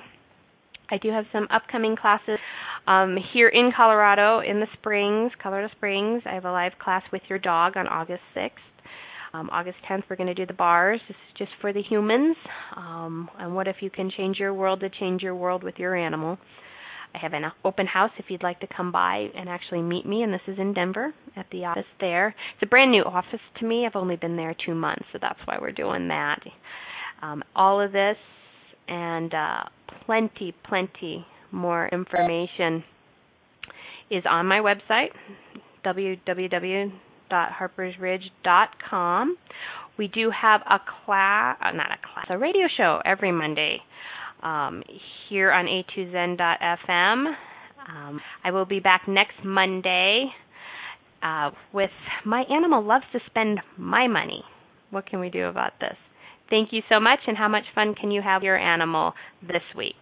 I 0.90 0.98
do 0.98 1.10
have 1.10 1.24
some 1.32 1.48
upcoming 1.50 1.96
classes 1.96 2.38
um, 2.86 3.16
here 3.32 3.48
in 3.48 3.72
colorado 3.76 4.40
in 4.40 4.60
the 4.60 4.66
springs 4.74 5.32
colorado 5.42 5.68
springs. 5.74 6.22
I 6.26 6.34
have 6.34 6.44
a 6.44 6.52
live 6.52 6.72
class 6.78 7.02
with 7.12 7.22
your 7.28 7.38
dog 7.38 7.76
on 7.76 7.88
august 7.88 8.22
6th 8.36 8.50
um, 9.34 9.48
August 9.50 9.78
10th, 9.88 10.02
we're 10.10 10.16
going 10.16 10.26
to 10.28 10.34
do 10.34 10.46
the 10.46 10.52
bars. 10.52 11.00
This 11.08 11.16
is 11.16 11.38
just 11.38 11.50
for 11.60 11.72
the 11.72 11.82
humans. 11.82 12.36
Um, 12.76 13.30
and 13.38 13.54
what 13.54 13.66
if 13.66 13.76
you 13.80 13.88
can 13.88 14.10
change 14.14 14.38
your 14.38 14.52
world 14.52 14.80
to 14.80 14.90
change 14.90 15.22
your 15.22 15.34
world 15.34 15.62
with 15.62 15.76
your 15.78 15.96
animal? 15.96 16.38
I 17.14 17.18
have 17.18 17.32
an 17.32 17.44
open 17.64 17.86
house 17.86 18.10
if 18.18 18.26
you'd 18.28 18.42
like 18.42 18.60
to 18.60 18.66
come 18.74 18.92
by 18.92 19.28
and 19.36 19.48
actually 19.48 19.82
meet 19.82 20.06
me, 20.06 20.22
and 20.22 20.32
this 20.32 20.40
is 20.46 20.58
in 20.58 20.74
Denver 20.74 21.12
at 21.36 21.46
the 21.50 21.64
office 21.64 21.84
there. 22.00 22.28
It's 22.28 22.62
a 22.62 22.66
brand 22.66 22.90
new 22.90 23.02
office 23.02 23.40
to 23.60 23.66
me. 23.66 23.86
I've 23.86 23.96
only 23.96 24.16
been 24.16 24.36
there 24.36 24.54
two 24.66 24.74
months, 24.74 25.04
so 25.12 25.18
that's 25.20 25.38
why 25.44 25.58
we're 25.60 25.72
doing 25.72 26.08
that. 26.08 26.40
Um, 27.20 27.42
all 27.54 27.80
of 27.80 27.92
this 27.92 28.16
and 28.88 29.32
uh, 29.32 29.62
plenty, 30.04 30.54
plenty 30.66 31.26
more 31.50 31.88
information 31.88 32.82
is 34.10 34.24
on 34.28 34.46
my 34.46 34.58
website, 34.58 35.10
www 35.84 36.92
www.harpersridge.com. 37.32 39.36
We 39.98 40.08
do 40.08 40.30
have 40.30 40.62
a 40.62 40.80
class, 41.04 41.58
uh, 41.60 41.70
not 41.72 41.90
a 41.90 41.98
class, 42.12 42.26
a 42.30 42.38
radio 42.38 42.66
show 42.76 43.00
every 43.04 43.32
Monday 43.32 43.78
um, 44.42 44.82
here 45.28 45.52
on 45.52 45.66
a2zen.fm. 45.66 47.34
Um, 47.88 48.20
I 48.44 48.50
will 48.50 48.64
be 48.64 48.80
back 48.80 49.02
next 49.06 49.34
Monday 49.44 50.26
uh, 51.22 51.50
with 51.72 51.90
My 52.24 52.42
Animal 52.50 52.84
Loves 52.84 53.04
to 53.12 53.20
Spend 53.26 53.60
My 53.76 54.08
Money. 54.08 54.42
What 54.90 55.06
can 55.06 55.20
we 55.20 55.30
do 55.30 55.46
about 55.46 55.72
this? 55.80 55.96
Thank 56.50 56.72
you 56.72 56.82
so 56.88 57.00
much, 57.00 57.20
and 57.26 57.36
how 57.36 57.48
much 57.48 57.64
fun 57.74 57.94
can 57.94 58.10
you 58.10 58.22
have 58.22 58.42
your 58.42 58.58
animal 58.58 59.12
this 59.42 59.62
week? 59.76 59.94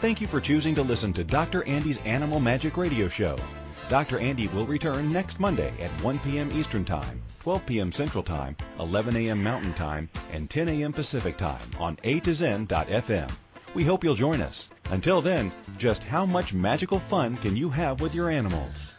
Thank 0.00 0.22
you 0.22 0.26
for 0.26 0.40
choosing 0.40 0.74
to 0.76 0.82
listen 0.82 1.12
to 1.12 1.24
Dr. 1.24 1.62
Andy's 1.64 1.98
Animal 2.06 2.40
Magic 2.40 2.78
Radio 2.78 3.06
Show. 3.06 3.38
Dr. 3.90 4.18
Andy 4.18 4.48
will 4.48 4.66
return 4.66 5.12
next 5.12 5.38
Monday 5.38 5.74
at 5.78 5.90
1 6.02 6.18
p.m. 6.20 6.50
Eastern 6.58 6.86
Time, 6.86 7.20
12 7.40 7.66
p.m. 7.66 7.92
Central 7.92 8.24
Time, 8.24 8.56
11 8.78 9.14
a.m. 9.16 9.42
Mountain 9.42 9.74
Time, 9.74 10.08
and 10.32 10.48
10 10.48 10.70
a.m. 10.70 10.94
Pacific 10.94 11.36
Time 11.36 11.60
on 11.78 11.98
A 12.04 12.18
to 12.20 12.32
Zen.fm. 12.32 13.30
We 13.74 13.84
hope 13.84 14.02
you'll 14.02 14.14
join 14.14 14.40
us. 14.40 14.70
Until 14.86 15.20
then, 15.20 15.52
just 15.76 16.02
how 16.02 16.24
much 16.24 16.54
magical 16.54 16.98
fun 16.98 17.36
can 17.36 17.54
you 17.54 17.68
have 17.68 18.00
with 18.00 18.14
your 18.14 18.30
animals? 18.30 18.92